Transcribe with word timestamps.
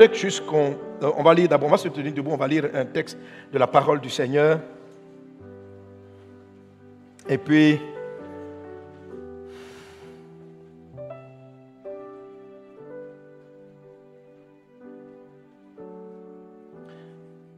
Euh, 0.00 1.10
on 1.16 1.22
va 1.22 1.34
lire 1.34 1.48
d'abord, 1.48 1.68
on 1.68 1.72
va 1.72 1.76
se 1.76 1.88
tenir 1.88 2.12
debout, 2.12 2.30
on 2.30 2.36
va 2.36 2.48
lire 2.48 2.70
un 2.72 2.86
texte 2.86 3.18
de 3.52 3.58
la 3.58 3.66
parole 3.66 4.00
du 4.00 4.08
Seigneur. 4.08 4.58
Et 7.28 7.36
puis, 7.36 7.78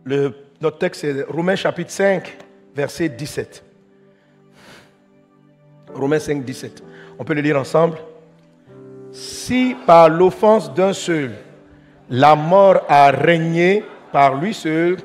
le, 0.05 0.35
notre 0.61 0.79
texte 0.79 1.05
est 1.05 1.23
Romains 1.23 1.55
chapitre 1.55 1.93
5, 1.93 2.39
verset 2.75 3.09
17. 3.09 3.65
Romains 5.95 6.19
5, 6.19 6.45
17. 6.45 6.83
On 7.21 7.25
peut 7.25 7.35
le 7.35 7.41
lire 7.41 7.57
ensemble. 7.57 7.99
Si 9.13 9.77
par 9.87 10.09
l'offense 10.09 10.75
d'un 10.75 10.93
seul, 10.93 11.33
la 12.13 12.37
mort 12.37 12.83
a 12.89 13.11
régné 13.11 13.83
par 14.13 14.35
lui 14.35 14.53
seul, 14.53 14.99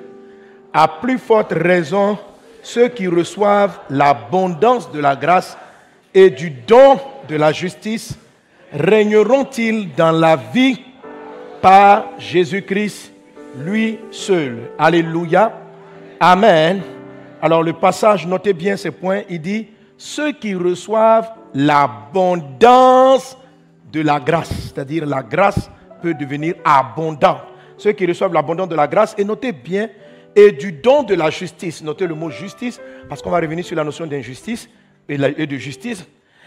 à 0.74 0.90
plus 0.90 1.18
forte 1.18 1.54
raison, 1.54 2.20
ceux 2.62 2.90
qui 2.90 3.08
reçoivent 3.08 3.80
l'abondance 3.90 4.92
de 4.92 5.00
la 5.00 5.16
grâce 5.16 5.58
et 6.14 6.30
du 6.30 6.50
don 6.50 7.00
de 7.30 7.38
la 7.38 7.54
justice 7.54 8.18
régneront-ils 8.74 9.94
dans 9.96 10.12
la 10.12 10.36
vie 10.36 10.82
par 11.62 12.08
Jésus-Christ, 12.20 13.14
lui 13.58 14.00
seul? 14.12 14.72
Alléluia. 14.78 15.54
Amen. 16.20 16.82
Alors 17.42 17.64
le 17.64 17.72
passage, 17.72 18.28
notez 18.28 18.52
bien 18.52 18.76
ces 18.76 18.92
points, 18.92 19.22
il 19.30 19.40
dit, 19.40 19.68
ceux 19.98 20.34
qui 20.34 20.54
reçoivent 20.54 21.32
l'abondance 21.54 23.38
de 23.94 24.02
la 24.02 24.20
grâce, 24.20 24.50
c'est-à-dire 24.50 25.06
la 25.06 25.24
grâce 25.24 25.70
peut 26.02 26.14
devenir 26.14 26.56
abondante. 26.64 27.44
Ceux 27.78 27.92
qui 27.92 28.06
reçoivent 28.06 28.34
l'abondance 28.34 28.70
de 28.70 28.76
la 28.76 28.88
grâce, 28.88 29.16
et 29.18 29.24
notez 29.24 29.52
bien, 29.52 29.90
et 30.36 30.52
du 30.52 30.72
don 30.72 31.04
de 31.04 31.16
la 31.16 31.30
justice, 31.30 31.84
notez 31.84 32.08
le 32.08 32.16
mot 32.16 32.30
justice, 32.30 32.80
parce 33.10 33.22
qu'on 33.22 33.30
va 33.30 33.40
revenir 33.40 33.66
sur 33.66 33.76
la 33.76 33.84
notion 33.84 34.06
d'injustice 34.06 34.70
et 35.08 35.18
de 35.18 35.58
justice, 35.58 36.06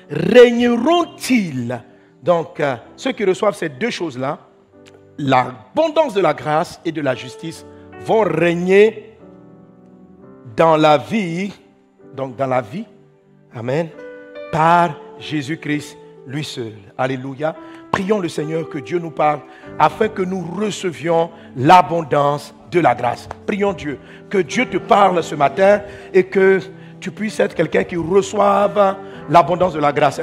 régneront-ils? 0.09 1.81
Donc, 2.23 2.61
euh, 2.61 2.77
ceux 2.97 3.13
qui 3.13 3.25
reçoivent 3.25 3.57
ces 3.57 3.69
deux 3.69 3.91
choses-là, 3.91 4.39
l'abondance 5.19 6.15
de 6.15 6.21
la 6.21 6.35
grâce 6.35 6.81
et 6.85 6.93
de 6.93 7.01
la 7.01 7.15
justice, 7.15 7.65
vont 8.01 8.23
régner 8.23 9.17
dans 10.57 10.77
la 10.77 10.99
vie, 10.99 11.53
donc 12.15 12.37
dans 12.37 12.47
la 12.47 12.61
vie, 12.61 12.85
Amen, 13.55 13.89
par 14.53 14.95
Jésus-Christ 15.19 15.99
lui 16.27 16.45
seul. 16.45 16.75
Alléluia. 16.97 17.57
Prions 17.93 18.21
le 18.21 18.29
Seigneur 18.29 18.69
que 18.69 18.79
Dieu 18.79 18.99
nous 18.99 19.11
parle 19.11 19.41
afin 19.79 20.09
que 20.09 20.23
nous 20.23 20.41
recevions 20.41 21.31
l'abondance 21.57 22.55
de 22.71 22.81
la 22.81 22.95
grâce. 22.95 23.29
Prions 23.47 23.73
Dieu 23.73 23.99
que 24.29 24.39
Dieu 24.39 24.67
te 24.67 24.79
parle 24.79 25.23
ce 25.23 25.35
matin 25.35 25.81
et 26.15 26.25
que 26.25 26.61
tu 27.01 27.11
puisses 27.11 27.41
être 27.41 27.55
quelqu'un 27.55 27.85
qui 27.85 27.97
reçoive 27.97 28.97
l'abondance 29.29 29.73
de 29.73 29.81
la 29.81 29.93
grâce. 29.93 30.21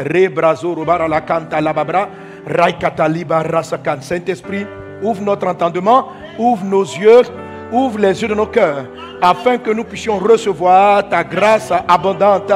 Saint-Esprit, 4.02 4.66
ouvre 5.02 5.22
notre 5.22 5.48
entendement, 5.48 6.08
ouvre 6.38 6.66
nos 6.66 6.84
yeux, 6.84 7.22
ouvre 7.72 8.00
les 8.00 8.22
yeux 8.22 8.28
de 8.28 8.36
nos 8.36 8.45
cœurs, 8.45 8.86
afin 9.22 9.58
que 9.58 9.72
nous 9.72 9.84
puissions 9.84 10.18
recevoir 10.18 11.10
ta 11.10 11.23
grâce 11.23 11.72
abondante 11.88 12.54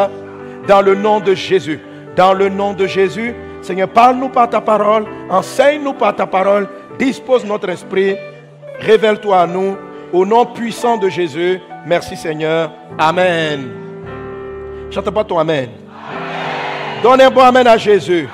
dans 0.68 0.82
le 0.82 0.96
nom 0.96 1.20
de 1.20 1.34
Jésus. 1.34 1.80
Dans 2.16 2.34
le 2.34 2.50
nom 2.50 2.74
de 2.74 2.86
Jésus, 2.88 3.34
Seigneur, 3.62 3.90
parle-nous 3.90 4.30
par 4.30 4.50
ta 4.50 4.60
parole, 4.60 5.06
enseigne-nous 5.30 5.94
par 5.94 6.16
ta 6.16 6.26
parole, 6.26 6.68
dispose 6.98 7.46
notre 7.46 7.70
esprit, 7.70 8.16
révèle-toi 8.80 9.42
à 9.42 9.48
nous, 9.48 9.78
au 10.12 10.26
nom 10.26 10.46
puissant 10.46 10.98
de 10.98 11.10
Jésus. 11.10 11.60
Merci 11.86 12.16
Seigneur. 12.16 12.72
Amen. 12.98 13.70
Chante 14.90 15.10
pas 15.10 15.24
ton 15.24 15.40
Amen. 15.40 15.70
Donne 17.02 17.22
un 17.22 17.30
bon 17.30 17.42
Amen 17.42 17.66
à 17.68 17.78
Jésus. 17.78 18.28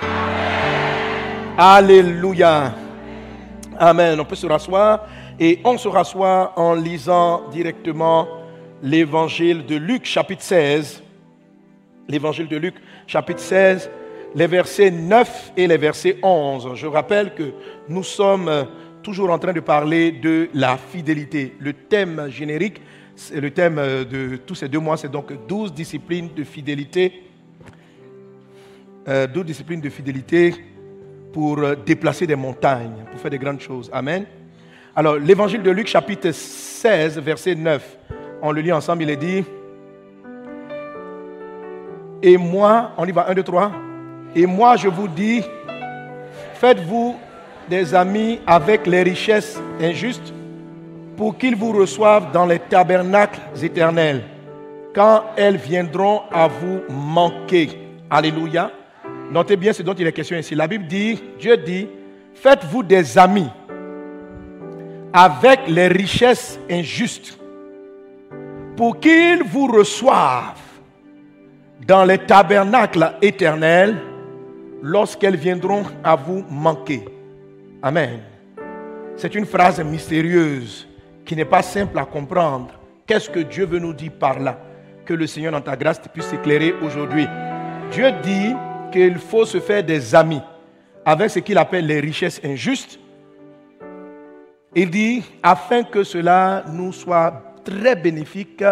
Alléluia. 1.57 2.73
Amen. 3.77 4.19
On 4.19 4.25
peut 4.25 4.35
se 4.35 4.47
rasseoir 4.47 5.01
et 5.39 5.59
on 5.63 5.77
se 5.77 5.87
rassoit 5.87 6.53
en 6.55 6.73
lisant 6.73 7.43
directement 7.51 8.27
l'évangile 8.81 9.65
de 9.65 9.75
Luc 9.75 10.05
chapitre 10.05 10.41
16 10.41 11.03
l'évangile 12.07 12.47
de 12.47 12.57
Luc, 12.57 12.75
chapitre 13.05 13.39
16, 13.39 13.89
les 14.35 14.47
versets 14.47 14.91
9 14.91 15.53
et 15.57 15.67
les 15.67 15.77
versets 15.77 16.17
11. 16.21 16.75
Je 16.75 16.87
rappelle 16.87 17.33
que 17.33 17.51
nous 17.89 18.03
sommes 18.03 18.67
toujours 19.01 19.29
en 19.29 19.39
train 19.39 19.53
de 19.53 19.59
parler 19.59 20.11
de 20.11 20.49
la 20.53 20.77
fidélité. 20.77 21.55
Le 21.59 21.73
thème 21.73 22.27
générique, 22.29 22.81
le 23.33 23.51
thème 23.51 23.75
de 23.75 24.37
tous 24.37 24.55
ces 24.55 24.67
deux 24.67 24.79
mois, 24.79 24.97
c'est 24.97 25.11
donc 25.11 25.31
12 25.47 25.73
disciplines 25.73 26.29
de 26.35 26.43
fidélité. 26.43 27.23
12 29.05 29.15
euh, 29.15 29.43
disciplines 29.43 29.79
de 29.79 29.89
fidélité 29.89 30.53
pour 31.31 31.59
déplacer 31.85 32.27
des 32.27 32.35
montagnes, 32.35 33.05
pour 33.09 33.19
faire 33.19 33.31
des 33.31 33.37
grandes 33.37 33.61
choses. 33.61 33.89
Amen. 33.93 34.25
Alors, 34.95 35.15
l'évangile 35.15 35.61
de 35.61 35.71
Luc, 35.71 35.87
chapitre 35.87 36.31
16, 36.31 37.19
verset 37.19 37.55
9, 37.55 37.97
on 38.41 38.51
le 38.51 38.61
lit 38.61 38.71
ensemble, 38.71 39.03
il 39.03 39.09
est 39.11 39.15
dit, 39.15 39.43
et 42.21 42.35
moi, 42.35 42.93
on 42.97 43.05
y 43.05 43.11
va, 43.11 43.29
un, 43.29 43.33
deux, 43.33 43.43
trois. 43.43 43.71
Et 44.39 44.45
moi, 44.45 44.75
je 44.75 44.87
vous 44.87 45.07
dis, 45.07 45.41
faites-vous 46.53 47.15
des 47.67 47.95
amis 47.95 48.39
avec 48.45 48.85
les 48.85 49.01
richesses 49.01 49.59
injustes 49.81 50.31
pour 51.17 51.35
qu'ils 51.39 51.55
vous 51.55 51.71
reçoivent 51.71 52.31
dans 52.31 52.45
les 52.45 52.59
tabernacles 52.59 53.39
éternels 53.63 54.23
quand 54.93 55.23
elles 55.35 55.57
viendront 55.57 56.21
à 56.31 56.47
vous 56.47 56.81
manquer. 56.87 57.69
Alléluia. 58.11 58.69
Notez 59.31 59.55
bien 59.55 59.73
ce 59.73 59.81
dont 59.81 59.95
il 59.95 60.05
est 60.05 60.11
question 60.11 60.37
ici. 60.37 60.53
La 60.53 60.67
Bible 60.67 60.85
dit, 60.85 61.19
Dieu 61.39 61.57
dit, 61.57 61.87
faites-vous 62.35 62.83
des 62.83 63.17
amis 63.17 63.49
avec 65.13 65.61
les 65.67 65.87
richesses 65.87 66.59
injustes 66.69 67.39
pour 68.75 68.99
qu'ils 68.99 69.41
vous 69.41 69.65
reçoivent 69.65 70.61
dans 71.87 72.05
les 72.05 72.19
tabernacles 72.19 73.13
éternels 73.23 73.97
lorsqu'elles 74.81 75.35
viendront 75.35 75.83
à 76.03 76.15
vous 76.15 76.43
manquer. 76.49 77.05
Amen. 77.81 78.19
C'est 79.15 79.33
une 79.35 79.45
phrase 79.45 79.79
mystérieuse 79.83 80.87
qui 81.25 81.35
n'est 81.35 81.45
pas 81.45 81.61
simple 81.61 81.97
à 81.99 82.05
comprendre. 82.05 82.73
Qu'est-ce 83.05 83.29
que 83.29 83.39
Dieu 83.39 83.65
veut 83.65 83.79
nous 83.79 83.93
dire 83.93 84.11
par 84.19 84.39
là? 84.39 84.59
Que 85.05 85.13
le 85.13 85.27
Seigneur 85.27 85.51
dans 85.51 85.61
ta 85.61 85.75
grâce 85.75 85.99
puisse 86.13 86.31
éclairer 86.33 86.73
aujourd'hui. 86.81 87.27
Dieu 87.91 88.11
dit 88.23 88.53
qu'il 88.91 89.17
faut 89.17 89.45
se 89.45 89.59
faire 89.59 89.83
des 89.83 90.13
amis 90.13 90.41
avec 91.05 91.29
ce 91.29 91.39
qu'il 91.39 91.57
appelle 91.57 91.85
les 91.85 91.99
richesses 91.99 92.41
injustes. 92.43 92.99
Il 94.75 94.89
dit 94.89 95.23
afin 95.41 95.83
que 95.83 96.03
cela 96.03 96.65
nous 96.71 96.91
soit 96.91 97.55
très 97.63 97.95
bénéfique 97.95 98.63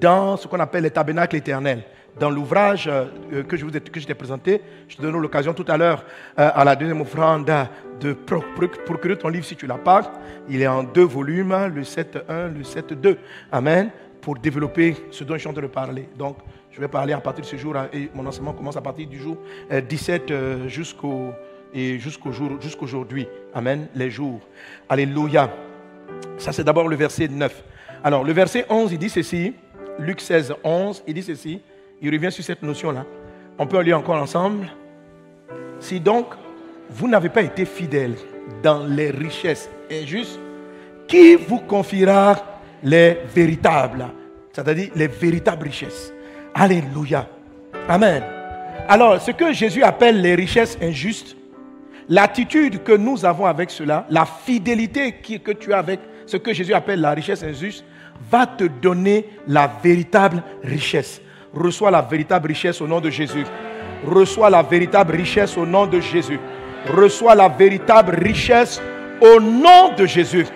dans 0.00 0.36
ce 0.36 0.46
qu'on 0.46 0.60
appelle 0.60 0.84
les 0.84 0.90
tabernacles 0.90 1.36
éternels 1.36 1.82
dans 2.18 2.30
l'ouvrage 2.30 2.88
euh, 2.88 3.42
que 3.42 3.56
je 3.56 3.64
vous 3.64 3.76
ai, 3.76 3.80
t'ai 3.80 4.14
présenté, 4.14 4.60
je 4.88 4.96
te 4.96 5.02
donne 5.02 5.16
l'occasion 5.16 5.54
tout 5.54 5.64
à 5.68 5.76
l'heure 5.76 6.04
euh, 6.38 6.50
à 6.54 6.64
la 6.64 6.76
deuxième 6.76 7.00
offrande 7.00 7.50
de 8.00 8.12
procurer 8.12 9.16
ton 9.16 9.28
livre 9.28 9.44
si 9.44 9.56
tu 9.56 9.66
l'as 9.66 9.78
pas. 9.78 10.12
Il 10.48 10.60
est 10.60 10.66
en 10.66 10.82
deux 10.82 11.04
volumes, 11.04 11.56
le 11.74 11.82
7.1, 11.82 12.54
le 12.54 12.62
7.2. 12.62 13.16
Amen. 13.50 13.90
Pour 14.20 14.36
développer 14.36 14.96
ce 15.10 15.24
dont 15.24 15.34
je 15.34 15.40
suis 15.40 15.48
en 15.48 15.52
train 15.52 15.62
de 15.62 15.66
parler. 15.66 16.08
Donc, 16.16 16.36
je 16.70 16.80
vais 16.80 16.88
parler 16.88 17.12
à 17.12 17.20
partir 17.20 17.42
de 17.42 17.48
ce 17.48 17.56
jour 17.56 17.74
et 17.92 18.08
mon 18.14 18.24
enseignement 18.26 18.52
commence 18.52 18.76
à 18.76 18.80
partir 18.80 19.08
du 19.08 19.18
jour 19.18 19.36
17 19.70 20.30
euh, 20.30 20.68
jusqu'au 20.68 21.32
et 21.74 21.98
jusqu'au 21.98 22.32
jour 22.32 22.60
jusqu'aujourd'hui. 22.60 23.26
Amen. 23.54 23.88
Les 23.94 24.10
jours. 24.10 24.40
Alléluia. 24.88 25.50
Ça 26.38 26.52
c'est 26.52 26.64
d'abord 26.64 26.88
le 26.88 26.96
verset 26.96 27.28
9. 27.28 27.64
Alors, 28.04 28.24
le 28.24 28.32
verset 28.32 28.66
11, 28.68 28.92
il 28.92 28.98
dit 28.98 29.08
ceci. 29.08 29.54
Luc 29.98 30.20
16, 30.20 30.54
11, 30.64 31.04
il 31.06 31.14
dit 31.14 31.22
ceci 31.22 31.60
il 32.02 32.12
revient 32.12 32.32
sur 32.32 32.44
cette 32.44 32.62
notion-là. 32.62 33.06
On 33.58 33.66
peut 33.66 33.80
lire 33.80 33.98
encore 33.98 34.20
ensemble. 34.20 34.66
Si 35.78 36.00
donc 36.00 36.26
vous 36.90 37.08
n'avez 37.08 37.28
pas 37.28 37.42
été 37.42 37.64
fidèle 37.64 38.14
dans 38.62 38.84
les 38.84 39.10
richesses 39.10 39.70
injustes, 39.90 40.38
qui 41.06 41.36
vous 41.36 41.58
confiera 41.58 42.36
les 42.82 43.18
véritables, 43.34 44.06
c'est-à-dire 44.52 44.90
les 44.94 45.06
véritables 45.06 45.64
richesses? 45.64 46.12
Alléluia. 46.54 47.28
Amen. 47.88 48.22
Alors, 48.88 49.20
ce 49.20 49.30
que 49.30 49.52
Jésus 49.52 49.82
appelle 49.82 50.20
les 50.20 50.34
richesses 50.34 50.76
injustes, 50.82 51.36
l'attitude 52.08 52.82
que 52.82 52.92
nous 52.92 53.24
avons 53.24 53.46
avec 53.46 53.70
cela, 53.70 54.06
la 54.10 54.26
fidélité 54.26 55.12
que 55.12 55.52
tu 55.52 55.72
as 55.72 55.78
avec 55.78 56.00
ce 56.26 56.36
que 56.36 56.52
Jésus 56.52 56.74
appelle 56.74 57.00
la 57.00 57.12
richesse 57.12 57.42
injuste, 57.42 57.84
va 58.30 58.46
te 58.46 58.64
donner 58.64 59.28
la 59.46 59.70
véritable 59.82 60.42
richesse. 60.62 61.20
Reçois 61.54 61.90
la 61.90 62.02
véritable 62.02 62.48
richesse 62.48 62.80
au 62.80 62.86
nom 62.86 63.00
de 63.00 63.10
Jésus. 63.10 63.44
Reçois 64.06 64.50
la 64.50 64.62
véritable 64.62 65.16
richesse 65.16 65.56
au 65.56 65.66
nom 65.66 65.86
de 65.86 66.00
Jésus. 66.00 66.40
Reçois 66.88 67.34
la 67.34 67.48
véritable 67.48 68.16
richesse 68.16 68.80
Au 69.20 69.40
nom 69.40 69.94
de 69.96 70.04
Jésus. 70.04 70.46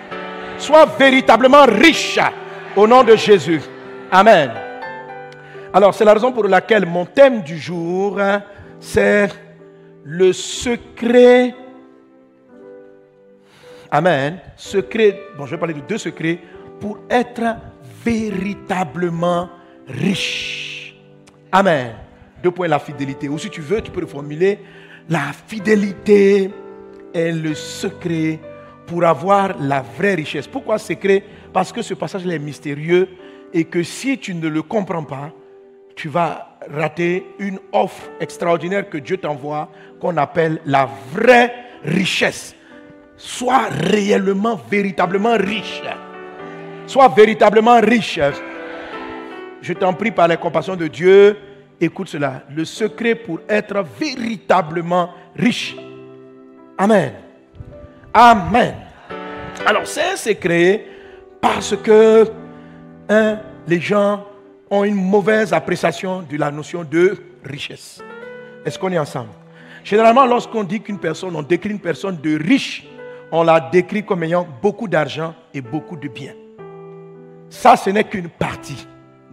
Sois 0.57 0.85
véritablement 0.85 1.65
riche 1.65 2.19
au 2.75 2.85
nom 2.85 3.03
de 3.03 3.15
Jésus. 3.15 3.61
Amen. 4.11 4.51
Alors, 5.73 5.93
c'est 5.93 6.03
la 6.03 6.13
raison 6.13 6.31
pour 6.31 6.45
laquelle 6.45 6.85
mon 6.85 7.05
thème 7.05 7.41
du 7.43 7.57
jour, 7.57 8.19
hein, 8.19 8.43
c'est 8.79 9.29
le 10.03 10.33
secret. 10.33 11.53
Amen. 13.91 14.39
Secret. 14.55 15.19
Bon, 15.37 15.45
je 15.45 15.51
vais 15.51 15.57
parler 15.57 15.73
de 15.75 15.81
deux 15.81 15.97
secrets 15.97 16.39
pour 16.79 16.99
être 17.09 17.55
véritablement 18.03 19.49
riche. 19.87 20.76
Amen. 21.51 21.93
Deux 22.43 22.51
points, 22.51 22.67
la 22.67 22.79
fidélité. 22.79 23.29
Ou 23.29 23.37
si 23.37 23.49
tu 23.49 23.61
veux, 23.61 23.81
tu 23.81 23.91
peux 23.91 24.01
le 24.01 24.07
formuler. 24.07 24.59
La 25.09 25.31
fidélité 25.47 26.51
est 27.13 27.31
le 27.31 27.53
secret 27.53 28.39
pour 28.85 29.03
avoir 29.03 29.59
la 29.59 29.81
vraie 29.81 30.15
richesse. 30.15 30.47
Pourquoi 30.47 30.77
secret? 30.77 31.23
Parce 31.53 31.71
que 31.71 31.81
ce 31.81 31.93
passage 31.93 32.25
est 32.27 32.39
mystérieux 32.39 33.07
et 33.53 33.63
que 33.65 33.83
si 33.83 34.17
tu 34.17 34.35
ne 34.35 34.47
le 34.47 34.61
comprends 34.61 35.03
pas, 35.03 35.31
tu 35.95 36.09
vas 36.09 36.59
rater 36.69 37.25
une 37.39 37.59
offre 37.71 38.09
extraordinaire 38.19 38.89
que 38.89 38.97
Dieu 38.97 39.17
t'envoie, 39.17 39.69
qu'on 39.99 40.17
appelle 40.17 40.61
la 40.65 40.87
vraie 41.13 41.53
richesse. 41.83 42.55
Sois 43.15 43.67
réellement, 43.69 44.59
véritablement 44.69 45.37
riche. 45.37 45.81
Sois 46.85 47.07
véritablement 47.09 47.79
riche. 47.79 48.19
Je 49.67 49.73
t'en 49.73 49.91
prie 49.91 50.11
par 50.11 50.29
la 50.29 50.37
compassion 50.37 50.77
de 50.77 50.87
Dieu, 50.87 51.35
écoute 51.81 52.07
cela. 52.07 52.43
Le 52.55 52.63
secret 52.63 53.15
pour 53.15 53.41
être 53.49 53.83
véritablement 53.99 55.09
riche. 55.35 55.75
Amen. 56.77 57.11
Amen. 58.13 58.75
Alors 59.65 59.85
c'est 59.85 60.13
un 60.13 60.15
secret 60.15 60.85
parce 61.41 61.75
que 61.75 62.31
hein, 63.09 63.39
les 63.67 63.81
gens 63.81 64.25
ont 64.71 64.85
une 64.85 64.95
mauvaise 64.95 65.51
appréciation 65.51 66.21
de 66.21 66.37
la 66.37 66.49
notion 66.49 66.85
de 66.85 67.17
richesse. 67.43 68.01
Est-ce 68.63 68.79
qu'on 68.79 68.93
est 68.93 68.97
ensemble? 68.97 69.31
Généralement, 69.83 70.25
lorsqu'on 70.25 70.63
dit 70.63 70.79
qu'une 70.79 70.97
personne, 70.97 71.35
on 71.35 71.43
décrit 71.43 71.71
une 71.71 71.81
personne 71.81 72.15
de 72.21 72.41
riche, 72.41 72.87
on 73.33 73.43
la 73.43 73.59
décrit 73.59 74.05
comme 74.05 74.23
ayant 74.23 74.47
beaucoup 74.61 74.87
d'argent 74.87 75.35
et 75.53 75.59
beaucoup 75.59 75.97
de 75.97 76.07
biens. 76.07 76.35
Ça, 77.49 77.75
ce 77.75 77.89
n'est 77.89 78.05
qu'une 78.05 78.29
partie 78.29 78.87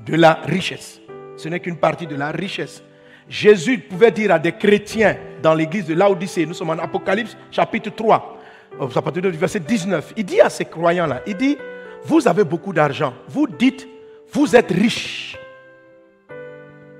de 0.05 0.17
la 0.17 0.41
richesse. 0.45 1.01
Ce 1.37 1.49
n'est 1.49 1.61
qu'une 1.61 1.77
partie 1.77 2.07
de 2.07 2.17
la 2.17 2.31
richesse. 2.31 2.83
Jésus 3.29 3.79
pouvait 3.79 4.11
dire 4.11 4.33
à 4.33 4.39
des 4.39 4.53
chrétiens 4.53 5.17
dans 5.43 5.55
l'église 5.55 5.87
de 5.87 5.95
Laodicée, 5.95 6.47
nous 6.47 6.55
sommes 6.55 6.71
en 6.71 6.79
Apocalypse 6.79 7.37
chapitre 7.51 7.91
3, 7.91 8.39
à 8.81 9.03
partir 9.03 9.23
du 9.23 9.31
verset 9.31 9.61
19, 9.61 10.13
il 10.17 10.25
dit 10.25 10.41
à 10.41 10.51
ces 10.51 10.65
croyants-là, 10.65 11.23
il 11.27 11.37
dit, 11.37 11.57
vous 12.05 12.29
avez 12.29 12.45
beaucoup 12.45 12.73
d'argent, 12.73 13.15
vous 13.29 13.47
dites 13.47 13.89
vous 14.35 14.57
êtes 14.57 14.71
riche 14.73 15.39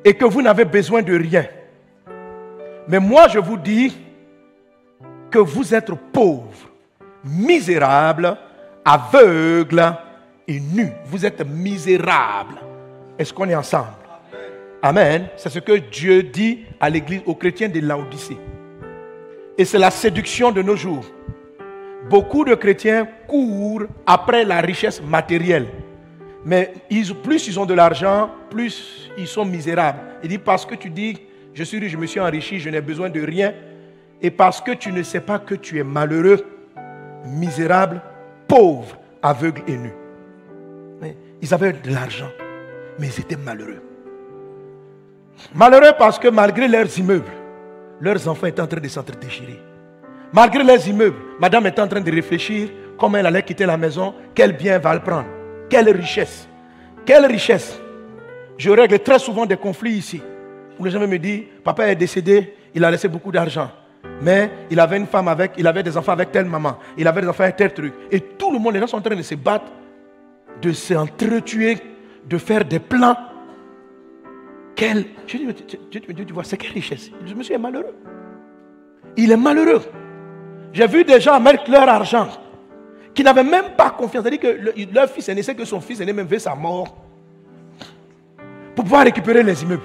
et 0.05 0.15
que 0.15 0.25
vous 0.25 0.41
n'avez 0.41 0.65
besoin 0.65 1.03
de 1.03 1.17
rien. 1.17 1.47
Mais 2.87 3.01
moi, 3.01 3.27
je 3.29 3.39
vous 3.39 3.57
dis 3.57 3.97
que 5.31 5.39
vous 5.39 5.75
êtes 5.75 5.91
pauvre, 6.13 6.71
misérable, 7.25 8.37
aveugle 8.85 9.97
et 10.47 10.61
nu. 10.61 10.93
Vous 11.07 11.27
êtes 11.27 11.45
misérable. 11.45 12.55
Est-ce 13.19 13.33
qu'on 13.33 13.49
est 13.49 13.55
ensemble? 13.55 13.89
Amen. 14.83 15.29
C'est 15.37 15.49
ce 15.49 15.59
que 15.61 15.79
Dieu 15.79 16.23
dit 16.23 16.65
à 16.81 16.91
l'église, 16.91 17.23
aux 17.27 17.35
chrétiens 17.35 17.69
de 17.69 17.81
Laodicée. 17.81 18.37
Et 19.57 19.65
c'est 19.65 19.79
la 19.79 19.91
séduction 19.91 20.51
de 20.51 20.63
nos 20.63 20.77
jours. 20.77 21.05
Beaucoup 22.11 22.45
de 22.45 22.55
chrétiens 22.55 23.09
courent 23.27 23.85
après 24.07 24.45
la 24.45 24.61
richesse 24.61 25.01
matérielle. 25.01 25.67
Mais 26.45 26.73
plus 27.23 27.49
ils 27.49 27.59
ont 27.59 27.65
de 27.65 27.73
l'argent, 27.73 28.31
plus 28.51 29.11
ils 29.17 29.27
sont 29.27 29.45
misérables. 29.45 30.01
Il 30.23 30.29
dit 30.29 30.39
parce 30.39 30.67
que 30.67 30.75
tu 30.75 30.91
dis, 30.91 31.17
je 31.55 31.65
suis 31.65 31.79
riche, 31.79 31.93
je 31.93 31.97
me 31.97 32.07
suis 32.07 32.21
enrichi, 32.21 32.59
je 32.59 32.69
n'ai 32.69 32.81
besoin 32.81 33.09
de 33.09 33.23
rien. 33.23 33.55
Et 34.21 34.31
parce 34.31 34.61
que 34.61 34.73
tu 34.73 34.93
ne 34.93 35.03
sais 35.03 35.21
pas 35.21 35.39
que 35.39 35.55
tu 35.55 35.79
es 35.79 35.85
malheureux, 35.85 36.45
misérable, 37.25 38.03
pauvre, 38.49 38.99
aveugle 39.23 39.63
et 39.67 39.77
nu. 39.77 39.93
Ils 41.41 41.55
avaient 41.55 41.73
de 41.73 41.91
l'argent, 41.91 42.29
mais 42.99 43.09
ils 43.09 43.21
étaient 43.21 43.37
malheureux. 43.37 43.83
Malheureux 45.55 45.93
parce 45.99 46.19
que 46.19 46.29
malgré 46.29 46.69
leurs 46.69 46.99
immeubles, 46.99 47.33
leurs 48.01 48.27
enfants 48.29 48.47
étaient 48.47 48.63
en 48.63 48.67
train 48.67 48.81
de 48.81 48.89
s'entre-déchirer. 48.89 49.61
Malgré 50.33 50.65
leurs 50.65 50.87
immeubles, 50.89 51.17
madame 51.39 51.67
était 51.67 51.81
en 51.81 51.89
train 51.89 52.01
de 52.01 52.11
réfléchir 52.11 52.69
comment 52.99 53.19
elle 53.19 53.27
allait 53.27 53.43
quitter 53.43 53.67
la 53.67 53.77
maison, 53.77 54.15
quel 54.35 54.53
bien 54.57 54.79
va 54.79 54.95
le 54.95 55.01
prendre. 55.01 55.27
Quelle 55.69 55.89
richesse. 55.91 56.49
Quelle 57.05 57.27
richesse. 57.27 57.79
Je 58.57 58.71
règle 58.71 58.99
très 59.01 59.19
souvent 59.19 59.47
des 59.47 59.57
conflits 59.57 59.93
ici. 59.93 60.23
Où 60.79 60.85
les 60.85 60.91
gens 60.91 61.01
me 61.01 61.19
disent, 61.19 61.45
papa 61.63 61.89
est 61.89 61.95
décédé, 61.97 62.55
il 62.75 62.85
a 62.85 62.91
laissé 62.91 63.09
beaucoup 63.09 63.31
d'argent. 63.31 63.71
Mais 64.21 64.51
il 64.71 64.79
avait 64.81 64.97
une 64.97 65.07
femme 65.07 65.29
avec, 65.29 65.53
il 65.57 65.67
avait 65.67 65.83
des 65.83 65.97
enfants 65.97 66.13
avec 66.13 66.31
telle 66.31 66.45
maman, 66.47 66.79
il 66.97 67.07
avait 67.07 67.21
des 67.21 67.29
enfants 67.29 67.45
avec 67.45 67.57
tel 67.57 67.73
truc. 67.73 67.95
Et 68.11 68.21
tout 68.21 68.53
le 68.53 68.59
monde, 68.59 68.75
les 68.75 68.81
gens 68.81 68.87
sont 68.87 68.99
en 68.99 69.03
train 69.03 69.17
de 69.17 69.23
se 69.23 69.35
battre, 69.35 69.67
de 70.61 70.73
s'entretuer, 70.73 71.79
de 72.27 72.39
faire 72.39 72.65
des 72.65 72.79
plans. 72.79 73.17
Quelle, 74.75 75.05
je 75.27 75.39
dis, 75.39 76.27
tu 76.27 76.33
vois, 76.33 76.45
c'est 76.45 76.57
quelle 76.57 76.73
richesse. 76.73 77.11
Je 77.25 77.35
me 77.35 77.43
suis 77.43 77.57
malheureux. 77.57 77.95
Il 79.17 79.31
est 79.31 79.37
malheureux. 79.37 79.83
J'ai 80.73 80.87
vu 80.87 81.05
des 81.05 81.21
gens 81.21 81.39
mettre 81.39 81.71
leur 81.71 81.89
argent 81.89 82.29
qui 83.15 83.23
n'avaient 83.23 83.45
même 83.45 83.77
pas 83.77 83.91
confiance. 83.91 84.25
C'est-à-dire 84.25 84.41
que 84.41 84.93
leur 84.93 85.09
fils 85.09 85.29
aîné 85.29 85.43
sait 85.43 85.55
que 85.55 85.65
son 85.65 85.81
fils 85.81 86.01
aîné 86.01 86.13
même 86.13 86.27
veut 86.27 86.39
sa 86.39 86.55
mort 86.55 86.97
pour 88.75 88.85
pouvoir 88.85 89.05
récupérer 89.05 89.45
les 89.45 89.63
immeubles. 89.63 89.85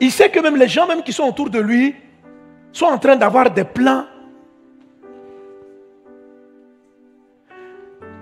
Il 0.00 0.12
sait 0.12 0.30
que 0.30 0.38
même 0.38 0.56
les 0.56 0.68
gens 0.68 0.86
même 0.86 1.02
qui 1.02 1.12
sont 1.12 1.24
autour 1.24 1.50
de 1.50 1.58
lui 1.58 1.94
sont 2.72 2.86
en 2.86 2.98
train 2.98 3.16
d'avoir 3.16 3.50
des 3.50 3.64
plans. 3.64 4.06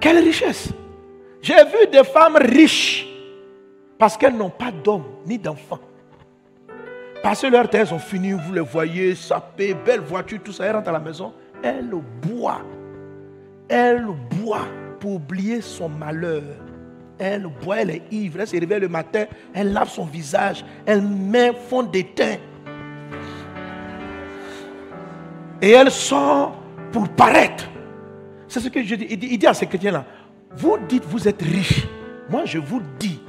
Quelle 0.00 0.18
richesse. 0.18 0.70
J'ai 1.42 1.64
vu 1.64 1.86
des 1.90 2.04
femmes 2.04 2.36
riches 2.36 3.06
parce 3.98 4.16
qu'elles 4.16 4.36
n'ont 4.36 4.50
pas 4.50 4.70
d'hommes 4.70 5.04
ni 5.26 5.38
d'enfants. 5.38 5.80
Parce 7.22 7.42
que 7.42 7.46
leurs 7.48 7.68
terres 7.68 7.92
ont 7.92 7.98
fini, 7.98 8.32
vous 8.32 8.54
les 8.54 8.60
voyez, 8.60 9.14
sapées, 9.14 9.74
belles 9.74 10.00
voitures, 10.00 10.40
tout 10.42 10.52
ça, 10.52 10.64
elles 10.64 10.74
rentrent 10.74 10.88
à 10.88 10.92
la 10.92 11.00
maison 11.00 11.34
elle 11.62 11.90
boit. 12.22 12.62
Elle 13.68 14.06
boit 14.42 14.66
pour 14.98 15.14
oublier 15.14 15.60
son 15.60 15.88
malheur. 15.88 16.42
Elle 17.18 17.46
boit, 17.62 17.82
elle 17.82 17.90
est 17.90 18.02
ivre. 18.10 18.40
Elle 18.40 18.46
se 18.46 18.58
réveille 18.58 18.80
le 18.80 18.88
matin, 18.88 19.26
elle 19.54 19.72
lave 19.72 19.88
son 19.88 20.04
visage, 20.04 20.64
elle 20.86 21.02
met 21.02 21.52
fond 21.68 21.82
d'étain. 21.82 22.36
Et 25.62 25.70
elle 25.70 25.90
sort 25.90 26.56
pour 26.90 27.08
paraître. 27.10 27.68
C'est 28.48 28.60
ce 28.60 28.68
que 28.68 28.82
je 28.82 28.94
dis. 28.94 29.06
Il 29.10 29.38
dit, 29.38 29.46
à 29.46 29.54
ces 29.54 29.66
chrétiens-là, 29.66 30.04
vous 30.52 30.78
dites 30.88 31.04
vous 31.04 31.28
êtes 31.28 31.42
riches. 31.42 31.86
Moi, 32.28 32.44
je 32.44 32.58
vous 32.58 32.80
dis, 32.98 33.20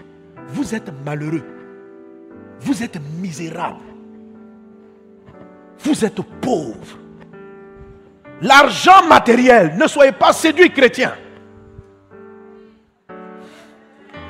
vous 0.47 0.75
êtes 0.75 0.91
malheureux. 1.05 1.43
Vous 2.59 2.83
êtes 2.83 2.99
misérable. 3.19 3.81
Vous 5.79 6.05
êtes 6.05 6.21
pauvre 6.41 6.97
l'argent 8.41 9.05
matériel. 9.07 9.75
Ne 9.77 9.87
soyez 9.87 10.11
pas 10.11 10.33
séduits, 10.33 10.71
chrétiens. 10.71 11.15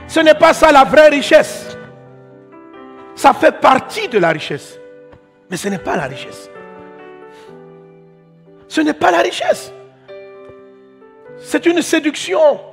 Ce 0.07 0.19
n'est 0.19 0.35
pas 0.35 0.53
ça 0.53 0.71
la 0.71 0.83
vraie 0.83 1.09
richesse. 1.09 1.77
Ça 3.15 3.33
fait 3.33 3.59
partie 3.59 4.07
de 4.07 4.17
la 4.17 4.29
richesse. 4.29 4.77
Mais 5.49 5.57
ce 5.57 5.69
n'est 5.69 5.79
pas 5.79 5.95
la 5.95 6.03
richesse. 6.03 6.49
Ce 8.67 8.81
n'est 8.81 8.93
pas 8.93 9.11
la 9.11 9.19
richesse. 9.19 9.73
C'est 11.39 11.65
une 11.65 11.81
séduction. 11.81 12.70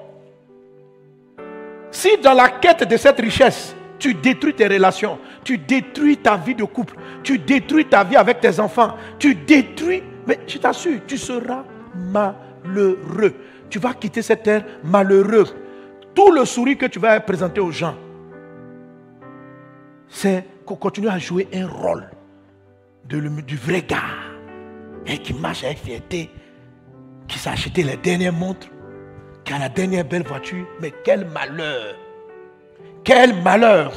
Si 1.90 2.16
dans 2.18 2.34
la 2.34 2.48
quête 2.48 2.88
de 2.88 2.96
cette 2.96 3.20
richesse, 3.20 3.74
tu 3.98 4.14
détruis 4.14 4.54
tes 4.54 4.68
relations, 4.68 5.18
tu 5.42 5.58
détruis 5.58 6.16
ta 6.18 6.36
vie 6.36 6.54
de 6.54 6.64
couple, 6.64 6.94
tu 7.22 7.38
détruis 7.38 7.86
ta 7.86 8.04
vie 8.04 8.16
avec 8.16 8.40
tes 8.40 8.60
enfants, 8.60 8.94
tu 9.18 9.34
détruis 9.34 10.02
mais 10.28 10.40
je 10.46 10.58
t'assure, 10.58 11.00
tu 11.06 11.16
seras 11.16 11.64
malheureux. 11.94 13.34
Tu 13.70 13.78
vas 13.78 13.94
quitter 13.94 14.20
cette 14.20 14.42
terre 14.42 14.64
malheureux. 14.84 15.46
Tout 16.14 16.30
le 16.30 16.44
sourire 16.44 16.76
que 16.76 16.84
tu 16.84 16.98
vas 16.98 17.18
présenter 17.20 17.60
aux 17.62 17.70
gens, 17.70 17.94
c'est 20.06 20.44
qu'on 20.66 20.76
continue 20.76 21.08
à 21.08 21.18
jouer 21.18 21.48
un 21.54 21.66
rôle 21.66 22.10
du 23.06 23.56
vrai 23.56 23.80
gars. 23.80 23.96
Et 25.06 25.16
qui 25.16 25.32
marche 25.32 25.64
avec 25.64 25.78
fierté, 25.78 26.28
qui 27.26 27.38
s'est 27.38 27.48
acheté 27.48 27.82
les 27.82 27.96
dernières 27.96 28.32
montres, 28.34 28.68
qui 29.48 29.58
la 29.58 29.68
dernière 29.68 30.04
belle 30.04 30.24
voiture. 30.24 30.66
Mais 30.80 30.92
quel 31.04 31.26
malheur! 31.26 31.94
Quel 33.02 33.42
malheur! 33.42 33.92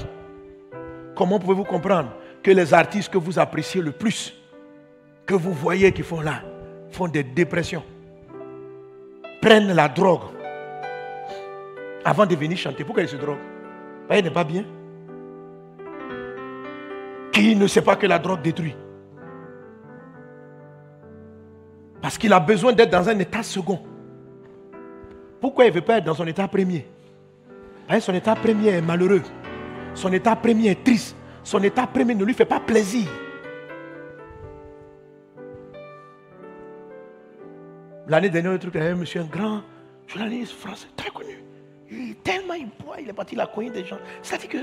Comment 1.16 1.40
pouvez-vous 1.40 1.66
comprendre 1.66 2.12
que 2.42 2.52
les 2.52 2.74
artistes 2.74 3.12
que 3.12 3.18
vous 3.18 3.38
appréciez 3.38 3.82
le 3.82 3.92
plus, 3.92 4.34
que 5.26 5.34
vous 5.34 5.54
voyez 5.54 5.92
qu'ils 5.92 6.06
font 6.06 6.22
là, 6.22 6.42
font 6.90 7.08
des 7.08 7.24
dépressions, 7.24 7.84
prennent 9.42 9.74
la 9.74 9.90
drogue 9.90 10.22
avant 12.06 12.26
de 12.26 12.36
venir 12.36 12.58
chanter? 12.58 12.84
Pourquoi 12.84 13.04
ils 13.04 13.10
se 13.10 13.18
droguent? 13.18 13.38
Il 14.10 14.24
n'est 14.24 14.32
pas 14.32 14.44
bien. 14.44 14.66
Qui 17.32 17.56
ne 17.56 17.68
sait 17.68 17.82
pas 17.82 17.96
que 17.96 18.08
la 18.08 18.20
drogue 18.20 18.42
détruit? 18.42 18.76
Parce 22.02 22.18
qu'il 22.18 22.34
a 22.34 22.40
besoin 22.40 22.74
d'être 22.74 22.90
dans 22.90 23.08
un 23.08 23.20
état 23.20 23.44
second. 23.44 23.80
Pourquoi 25.42 25.66
il 25.66 25.70
ne 25.70 25.74
veut 25.74 25.82
pas 25.82 25.98
être 25.98 26.06
dans 26.06 26.14
son 26.14 26.28
état 26.28 26.48
premier 26.48 26.86
Son 28.00 28.14
état 28.14 28.36
premier 28.36 28.70
est 28.70 28.82
malheureux. 28.82 29.24
Son 29.96 30.14
état 30.14 30.36
premier 30.36 30.70
est 30.70 30.84
triste. 30.84 31.16
Son 31.44 31.62
état 31.64 31.88
premier 31.88 32.14
ne 32.14 32.24
lui 32.24 32.36
fait 32.36 32.46
pas 32.46 32.60
plaisir. 32.60 33.08
L'année 38.08 38.30
dernière, 38.30 38.52
un 38.52 38.58
truc, 38.58 38.74
il 38.76 38.78
y 38.78 38.82
avait 38.84 38.92
un 38.92 38.96
monsieur, 38.96 39.22
un 39.22 39.26
grand 39.26 39.62
journaliste 40.06 40.54
français, 40.54 40.88
très 40.96 41.10
connu. 41.10 41.44
Il 41.90 42.12
est 42.12 42.24
tellement 42.24 42.54
il 42.54 42.68
boit, 42.84 43.00
il 43.00 43.10
est 43.10 43.14
parti, 43.14 43.36
il 43.36 43.42
a 43.42 43.48
cogné 43.48 43.72
des 43.72 43.84
gens. 43.84 43.98
C'est-à-dire 44.22 44.50
que 44.50 44.58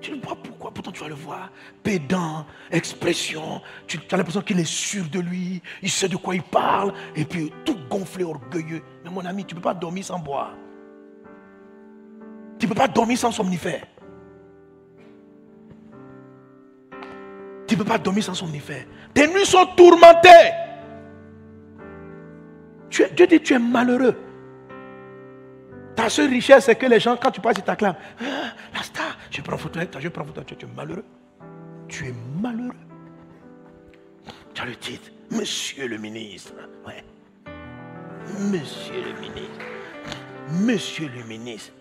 tu 0.00 0.10
le 0.14 0.20
vois 0.20 0.36
pourquoi? 0.36 0.70
Pourtant 0.72 0.92
tu 0.92 1.00
vas 1.00 1.08
le 1.08 1.14
voir. 1.14 1.50
Pédant, 1.82 2.44
expression. 2.70 3.62
Tu 3.86 3.98
as 4.10 4.16
l'impression 4.16 4.42
qu'il 4.42 4.60
est 4.60 4.68
sûr 4.68 5.04
de 5.08 5.20
lui. 5.20 5.62
Il 5.82 5.90
sait 5.90 6.08
de 6.08 6.16
quoi 6.16 6.34
il 6.34 6.42
parle. 6.42 6.92
Et 7.14 7.24
puis 7.24 7.52
tout 7.64 7.76
gonflé, 7.88 8.24
orgueilleux. 8.24 8.82
Mais 9.04 9.10
mon 9.10 9.24
ami, 9.24 9.44
tu 9.44 9.54
ne 9.54 9.60
peux 9.60 9.64
pas 9.64 9.74
dormir 9.74 10.04
sans 10.04 10.18
boire. 10.18 10.54
Tu 12.58 12.66
ne 12.66 12.72
peux 12.72 12.78
pas 12.78 12.88
dormir 12.88 13.18
sans 13.18 13.32
somnifère. 13.32 13.84
Tu 17.66 17.74
ne 17.74 17.78
peux 17.78 17.88
pas 17.88 17.98
dormir 17.98 18.22
sans 18.22 18.34
somnifère. 18.34 18.84
Tes 19.12 19.26
nuits 19.26 19.46
sont 19.46 19.66
tourmentées. 19.76 20.52
Dieu 22.90 23.26
dit 23.26 23.40
tu 23.40 23.54
es 23.54 23.58
malheureux. 23.58 24.16
Ta 25.96 26.10
seule 26.10 26.28
richesse, 26.28 26.66
c'est 26.66 26.76
que 26.76 26.86
les 26.86 27.00
gens, 27.00 27.16
quand 27.16 27.30
tu 27.30 27.40
passes, 27.40 27.56
ils 27.58 27.64
t'acclament. 27.64 27.96
Ah, 28.20 28.52
je 29.30 29.42
prends 29.42 29.56
photo 29.56 29.78
avec 29.78 29.90
toi, 29.90 30.00
je 30.00 30.08
prends 30.08 30.24
photo. 30.24 30.42
Tu 30.42 30.54
es 30.54 30.68
malheureux. 30.74 31.04
Tu 31.88 32.06
es 32.06 32.14
malheureux. 32.40 32.74
Tu 34.54 34.62
as 34.62 34.64
le 34.64 34.76
titre, 34.76 35.10
Monsieur 35.30 35.88
le 35.88 35.98
ministre. 35.98 36.52
Monsieur 38.38 39.02
le 39.02 39.20
ministre. 39.20 39.64
Monsieur 40.50 41.08
le 41.08 41.24
ministre. 41.24 41.72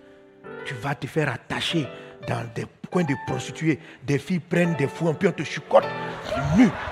Tu 0.65 0.73
vas 0.75 0.95
te 0.95 1.07
faire 1.07 1.31
attacher 1.31 1.87
dans 2.27 2.43
des 2.53 2.65
coins 2.91 3.03
de 3.03 3.15
prostituées. 3.27 3.79
Des 4.03 4.19
filles 4.19 4.39
prennent 4.39 4.75
des 4.75 4.87
fous, 4.87 5.13
puis 5.13 5.27
on 5.27 5.31
te 5.31 5.43
chucote. 5.43 5.85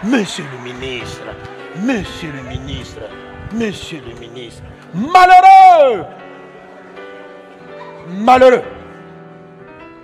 Monsieur 0.04 0.46
le 0.52 0.72
ministre. 0.72 1.22
Monsieur 1.78 2.32
le 2.32 2.42
ministre. 2.50 3.02
Monsieur 3.54 4.02
le 4.02 4.20
ministre. 4.20 4.64
Malheureux 4.94 6.06
malheureux. 8.08 8.64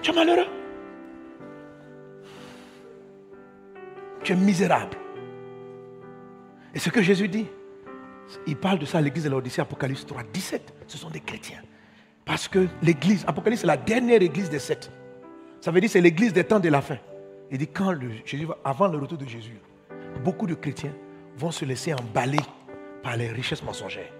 Tu 0.01 0.11
es 0.11 0.13
malheureux. 0.13 0.47
Tu 4.23 4.33
es 4.33 4.35
misérable. 4.35 4.97
Et 6.73 6.79
ce 6.79 6.89
que 6.89 7.01
Jésus 7.01 7.27
dit, 7.27 7.47
il 8.45 8.55
parle 8.55 8.79
de 8.79 8.85
ça 8.85 8.99
à 8.99 9.01
l'église 9.01 9.23
de 9.23 9.29
l'Odyssée, 9.29 9.61
Apocalypse 9.61 10.05
3, 10.05 10.23
17. 10.31 10.73
Ce 10.87 10.97
sont 10.97 11.09
des 11.09 11.19
chrétiens. 11.19 11.61
Parce 12.25 12.47
que 12.47 12.67
l'église, 12.81 13.25
Apocalypse, 13.27 13.61
c'est 13.61 13.67
la 13.67 13.77
dernière 13.77 14.21
église 14.21 14.49
des 14.49 14.59
sept. 14.59 14.91
Ça 15.61 15.71
veut 15.71 15.81
dire 15.81 15.89
c'est 15.89 16.01
l'église 16.01 16.31
des 16.31 16.43
temps 16.43 16.59
de 16.59 16.69
la 16.69 16.81
fin. 16.81 16.97
Il 17.51 17.57
dit 17.57 17.67
quand 17.67 17.91
le, 17.91 18.11
Jésus, 18.23 18.47
avant 18.63 18.87
le 18.87 18.97
retour 18.97 19.17
de 19.17 19.25
Jésus, 19.25 19.59
beaucoup 20.23 20.45
de 20.45 20.53
chrétiens 20.53 20.93
vont 21.37 21.51
se 21.51 21.65
laisser 21.65 21.93
emballer 21.93 22.39
par 23.01 23.17
les 23.17 23.29
richesses 23.29 23.63
mensongères. 23.63 24.13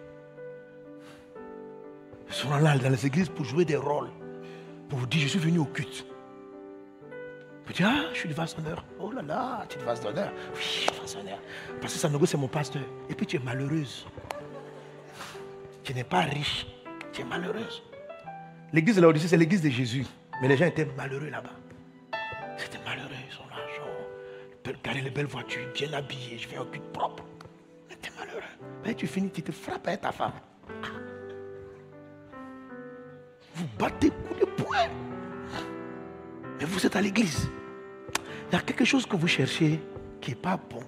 Ils 2.28 2.34
sont 2.34 2.50
là 2.58 2.78
dans 2.78 2.90
les 2.90 3.06
églises 3.06 3.30
pour 3.30 3.46
jouer 3.46 3.66
des 3.66 3.76
rôles. 3.76 4.10
Pour 4.90 5.00
vous 5.00 5.06
dire, 5.06 5.22
je 5.22 5.28
suis 5.28 5.40
venu 5.40 5.60
au 5.60 5.66
culte. 5.66 6.06
Vous 7.66 7.74
dites, 7.74 7.86
ah, 7.86 8.06
je 8.12 8.18
suis 8.18 8.30
le 8.30 8.34
vase 8.34 8.56
d'honneur. 8.56 8.84
Oh 9.00 9.12
là 9.12 9.22
là, 9.22 9.66
tu 9.70 9.78
es 9.78 9.80
le 9.80 9.86
vase 9.86 10.02
d'honneur. 10.02 10.32
Oui, 10.56 10.88
le 10.92 11.00
vase 11.00 11.16
d'honneur. 11.16 11.38
Parce 11.80 11.94
que 11.94 12.00
Sanogo, 12.00 12.26
c'est 12.26 12.38
mon 12.38 12.48
pasteur. 12.48 12.82
Et 13.08 13.14
puis 13.14 13.28
tu 13.28 13.36
es 13.36 13.40
malheureuse. 13.40 14.08
Tu 15.84 15.94
n'es 15.94 16.04
pas 16.04 16.22
riche. 16.22 16.66
Tu 17.14 17.22
es 17.22 17.24
malheureuse. 17.24 17.84
L'église 18.74 18.96
de 18.96 19.02
l'Odyssée, 19.02 19.28
c'est 19.28 19.38
l'église 19.38 19.62
de 19.62 19.70
Jésus. 19.70 20.06
Mais 20.42 20.48
les 20.48 20.58
gens 20.58 20.66
étaient 20.66 20.88
malheureux 20.98 21.30
là-bas. 21.30 21.54
C'était 22.58 22.80
malheureux. 22.84 23.10
Ils 23.30 23.36
ont 23.38 23.48
l'argent. 23.50 24.82
Garder 24.84 25.02
les 25.02 25.12
belles 25.12 25.28
voitures, 25.28 25.68
bien 25.74 25.94
habillés. 25.94 26.40
Je 26.40 26.48
viens 26.48 26.62
au 26.62 26.66
culte 26.66 26.92
propre. 26.92 27.24
Mais 27.90 27.98
tu 28.02 28.10
es 28.10 28.14
malheureux. 28.18 28.42
Mais 28.84 28.96
tu 28.96 29.06
finis, 29.06 29.30
tu 29.30 29.44
te 29.44 29.52
frappes 29.52 29.88
avec 29.88 30.02
ta 30.02 30.12
femme. 30.12 30.34
Vous 33.56 33.66
battez 33.78 34.10
coup 34.10 34.36
de 34.40 34.46
poing. 34.46 34.88
Mais 36.60 36.66
vous 36.66 36.86
êtes 36.86 36.96
à 36.96 37.02
l'église. 37.02 37.50
Il 38.52 38.56
y 38.56 38.58
a 38.58 38.62
quelque 38.62 38.86
chose 38.86 39.06
que 39.06 39.16
vous 39.16 39.28
cherchez 39.28 39.80
qui 40.22 40.32
n'est 40.32 40.36
pas 40.36 40.60
bon. 40.70 40.82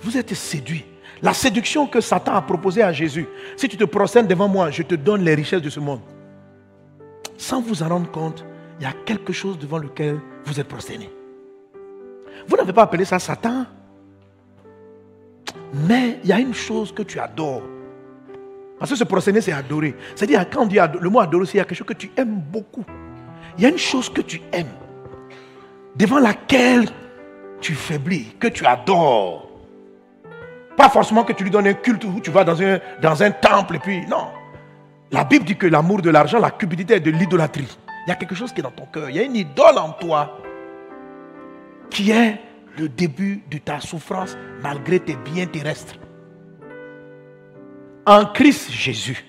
Vous 0.00 0.16
êtes 0.16 0.34
séduit. 0.34 0.84
La 1.22 1.32
séduction 1.32 1.86
que 1.86 2.00
Satan 2.00 2.34
a 2.34 2.42
proposée 2.42 2.82
à 2.82 2.92
Jésus. 2.92 3.26
Si 3.56 3.68
tu 3.68 3.76
te 3.76 3.84
procèdes 3.84 4.26
devant 4.26 4.48
moi, 4.48 4.70
je 4.70 4.82
te 4.82 4.94
donne 4.94 5.22
les 5.22 5.34
richesses 5.34 5.62
de 5.62 5.70
ce 5.70 5.80
monde. 5.80 6.00
Sans 7.38 7.60
vous 7.60 7.82
en 7.82 7.88
rendre 7.88 8.10
compte, 8.10 8.44
il 8.78 8.84
y 8.84 8.86
a 8.86 8.92
quelque 8.92 9.32
chose 9.32 9.58
devant 9.58 9.78
lequel 9.78 10.20
vous 10.44 10.60
êtes 10.60 10.68
prosterné. 10.68 11.10
Vous 12.46 12.56
n'avez 12.56 12.72
pas 12.72 12.82
appelé 12.82 13.04
ça 13.04 13.18
Satan. 13.18 13.66
Mais 15.72 16.20
il 16.22 16.30
y 16.30 16.32
a 16.32 16.38
une 16.38 16.54
chose 16.54 16.92
que 16.92 17.02
tu 17.02 17.18
adores 17.18 17.62
parce 18.78 18.90
que 18.90 18.96
se 18.96 19.04
prosterner, 19.04 19.40
c'est 19.40 19.52
adorer. 19.52 19.94
C'est-à-dire, 20.14 20.44
quand 20.50 20.62
on 20.62 20.66
dit 20.66 20.78
le 21.00 21.08
mot 21.08 21.20
adorer, 21.20 21.46
il 21.54 21.56
y 21.56 21.60
a 21.60 21.64
quelque 21.64 21.78
chose 21.78 21.86
que 21.86 21.94
tu 21.94 22.10
aimes 22.16 22.42
beaucoup. 22.50 22.84
Il 23.56 23.62
y 23.62 23.66
a 23.66 23.70
une 23.70 23.78
chose 23.78 24.10
que 24.10 24.20
tu 24.20 24.40
aimes, 24.52 24.66
devant 25.96 26.18
laquelle 26.18 26.86
tu 27.60 27.74
faiblis, 27.74 28.34
que 28.38 28.48
tu 28.48 28.66
adores. 28.66 29.50
Pas 30.76 30.90
forcément 30.90 31.24
que 31.24 31.32
tu 31.32 31.42
lui 31.42 31.50
donnes 31.50 31.68
un 31.68 31.74
culte 31.74 32.04
ou 32.04 32.20
tu 32.20 32.30
vas 32.30 32.44
dans 32.44 32.60
un, 32.62 32.78
dans 33.00 33.22
un 33.22 33.30
temple 33.30 33.76
et 33.76 33.78
puis, 33.78 34.06
non. 34.06 34.28
La 35.10 35.24
Bible 35.24 35.44
dit 35.46 35.56
que 35.56 35.66
l'amour 35.66 36.02
de 36.02 36.10
l'argent, 36.10 36.38
la 36.38 36.50
cupidité 36.50 36.94
est 36.94 37.00
de 37.00 37.10
l'idolâtrie. 37.10 37.78
Il 38.06 38.10
y 38.10 38.12
a 38.12 38.16
quelque 38.16 38.34
chose 38.34 38.52
qui 38.52 38.60
est 38.60 38.62
dans 38.62 38.70
ton 38.70 38.86
cœur. 38.86 39.08
Il 39.08 39.16
y 39.16 39.18
a 39.18 39.22
une 39.22 39.36
idole 39.36 39.78
en 39.78 39.90
toi 39.92 40.38
qui 41.88 42.10
est 42.10 42.40
le 42.76 42.88
début 42.88 43.42
de 43.50 43.58
ta 43.58 43.80
souffrance 43.80 44.36
malgré 44.62 45.00
tes 45.00 45.16
biens 45.16 45.46
terrestres. 45.46 45.94
En 48.08 48.24
Christ 48.26 48.70
Jésus, 48.70 49.24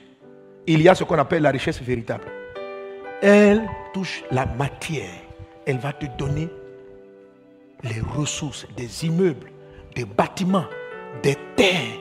il 0.67 0.83
y 0.83 0.87
a 0.87 0.93
ce 0.93 1.03
qu'on 1.03 1.17
appelle 1.17 1.41
la 1.41 1.49
richesse 1.49 1.81
véritable. 1.81 2.25
Elle 3.23 3.67
touche 3.91 4.23
la 4.29 4.45
matière. 4.45 5.09
Elle 5.65 5.79
va 5.79 5.93
te 5.93 6.05
donner 6.15 6.47
les 7.83 7.99
ressources, 8.15 8.67
des 8.77 9.03
immeubles, 9.03 9.51
des 9.95 10.05
bâtiments, 10.05 10.67
des 11.23 11.35
terres, 11.55 11.97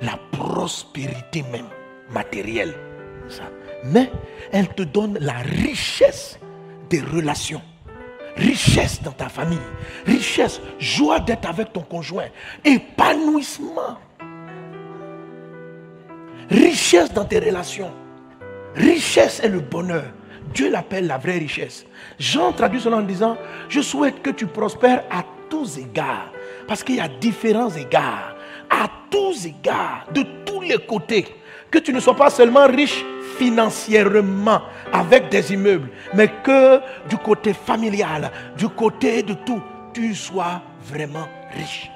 la 0.00 0.16
prospérité 0.30 1.42
même 1.50 1.66
matérielle. 2.12 2.74
Mais 3.82 4.08
elle 4.52 4.68
te 4.68 4.84
donne 4.84 5.18
la 5.20 5.38
richesse 5.38 6.38
des 6.88 7.00
relations 7.00 7.62
richesse 8.36 9.02
dans 9.02 9.12
ta 9.12 9.30
famille, 9.30 9.58
richesse, 10.04 10.60
joie 10.78 11.20
d'être 11.20 11.48
avec 11.48 11.72
ton 11.72 11.80
conjoint, 11.80 12.26
épanouissement 12.64 13.96
richesse 16.50 17.12
dans 17.12 17.24
tes 17.24 17.38
relations. 17.38 17.92
Richesse 18.74 19.40
est 19.40 19.48
le 19.48 19.60
bonheur. 19.60 20.04
Dieu 20.52 20.70
l'appelle 20.70 21.06
la 21.06 21.18
vraie 21.18 21.38
richesse. 21.38 21.86
Jean 22.18 22.52
traduit 22.52 22.80
cela 22.80 22.96
en 22.96 23.02
disant, 23.02 23.36
je 23.68 23.80
souhaite 23.80 24.22
que 24.22 24.30
tu 24.30 24.46
prospères 24.46 25.04
à 25.10 25.24
tous 25.50 25.78
égards. 25.78 26.32
Parce 26.66 26.82
qu'il 26.82 26.96
y 26.96 27.00
a 27.00 27.08
différents 27.08 27.70
égards. 27.70 28.36
À 28.70 28.88
tous 29.10 29.46
égards, 29.46 30.06
de 30.12 30.24
tous 30.44 30.60
les 30.60 30.78
côtés. 30.78 31.26
Que 31.70 31.78
tu 31.78 31.92
ne 31.92 32.00
sois 32.00 32.16
pas 32.16 32.30
seulement 32.30 32.66
riche 32.66 33.04
financièrement 33.38 34.62
avec 34.92 35.28
des 35.28 35.52
immeubles, 35.52 35.90
mais 36.14 36.28
que 36.42 36.80
du 37.08 37.18
côté 37.18 37.52
familial, 37.52 38.30
du 38.56 38.68
côté 38.68 39.22
de 39.22 39.34
tout, 39.34 39.60
tu 39.92 40.14
sois 40.14 40.62
vraiment 40.82 41.28
riche. 41.54 41.90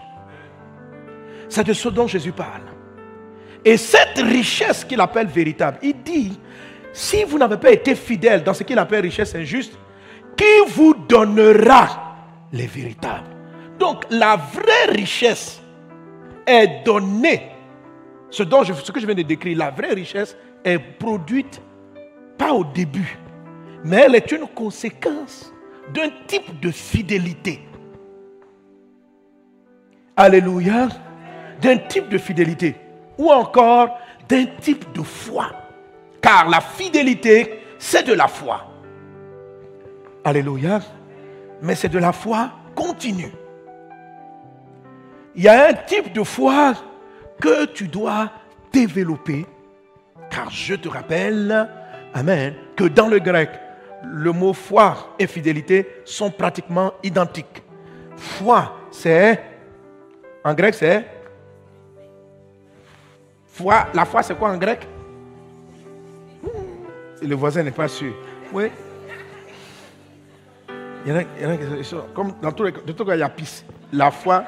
C'est 1.48 1.66
de 1.66 1.72
ce 1.72 1.88
dont 1.88 2.06
Jésus 2.06 2.32
parle. 2.32 2.69
Et 3.64 3.76
cette 3.76 4.18
richesse 4.18 4.84
qu'il 4.84 5.00
appelle 5.00 5.26
véritable, 5.26 5.78
il 5.82 6.02
dit, 6.02 6.38
si 6.92 7.24
vous 7.24 7.38
n'avez 7.38 7.56
pas 7.56 7.70
été 7.70 7.94
fidèle 7.94 8.42
dans 8.42 8.54
ce 8.54 8.62
qu'il 8.62 8.78
appelle 8.78 9.02
richesse 9.02 9.34
injuste, 9.34 9.78
qui 10.36 10.70
vous 10.74 10.94
donnera 11.08 12.16
les 12.52 12.66
véritables? 12.66 13.28
Donc 13.78 14.04
la 14.10 14.36
vraie 14.36 14.92
richesse 14.92 15.60
est 16.46 16.84
donnée. 16.84 17.50
Ce, 18.30 18.42
dont 18.42 18.64
ce 18.64 18.92
que 18.92 19.00
je 19.00 19.06
viens 19.06 19.14
de 19.14 19.22
décrire, 19.22 19.58
la 19.58 19.70
vraie 19.70 19.92
richesse 19.92 20.36
est 20.64 20.78
produite 20.78 21.60
pas 22.38 22.52
au 22.52 22.64
début, 22.64 23.18
mais 23.84 24.04
elle 24.06 24.14
est 24.14 24.32
une 24.32 24.46
conséquence 24.46 25.52
d'un 25.92 26.10
type 26.26 26.60
de 26.60 26.70
fidélité. 26.70 27.60
Alléluia 30.16 30.88
d'un 31.60 31.76
type 31.76 32.08
de 32.08 32.18
fidélité 32.18 32.76
ou 33.20 33.30
encore 33.30 33.98
d'un 34.26 34.46
type 34.46 34.90
de 34.94 35.02
foi. 35.02 35.52
Car 36.22 36.48
la 36.48 36.62
fidélité, 36.62 37.60
c'est 37.78 38.06
de 38.06 38.14
la 38.14 38.28
foi. 38.28 38.66
Alléluia. 40.24 40.80
Mais 41.60 41.74
c'est 41.74 41.90
de 41.90 41.98
la 41.98 42.12
foi 42.12 42.50
continue. 42.74 43.32
Il 45.34 45.42
y 45.42 45.48
a 45.48 45.68
un 45.68 45.74
type 45.74 46.14
de 46.14 46.22
foi 46.22 46.72
que 47.40 47.66
tu 47.66 47.88
dois 47.88 48.30
développer. 48.72 49.46
Car 50.30 50.48
je 50.50 50.74
te 50.74 50.88
rappelle, 50.88 51.68
Amen, 52.14 52.54
que 52.74 52.84
dans 52.84 53.08
le 53.08 53.18
grec, 53.18 53.50
le 54.02 54.32
mot 54.32 54.54
foi 54.54 55.14
et 55.18 55.26
fidélité 55.26 55.86
sont 56.06 56.30
pratiquement 56.30 56.94
identiques. 57.02 57.62
Foi, 58.16 58.76
c'est, 58.90 59.42
en 60.42 60.54
grec, 60.54 60.74
c'est, 60.74 61.04
la 63.94 64.04
foi, 64.04 64.22
c'est 64.22 64.36
quoi 64.36 64.50
en 64.50 64.56
grec? 64.56 64.86
Le 67.22 67.34
voisin 67.34 67.62
n'est 67.62 67.70
pas 67.70 67.88
sûr. 67.88 68.14
Oui. 68.52 68.70
Il 71.04 71.12
y 71.12 71.46
en 71.46 71.50
a, 71.50 71.56
qui 71.56 71.84
sont, 71.84 72.04
comme 72.14 72.34
dans 72.42 72.52
tous 72.52 72.64
les 72.64 72.72
cas, 72.72 72.80
il 72.86 73.18
y 73.18 73.22
a 73.22 73.28
pis. 73.28 73.64
La 73.92 74.10
foi, 74.10 74.44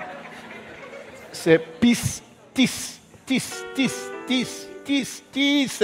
c'est 1.32 1.58
pis, 1.58 2.22
tis, 2.54 3.00
tis, 3.26 3.64
tis, 3.74 3.92
tis, 4.26 4.68
tis, 4.84 5.22
tis, 5.32 5.82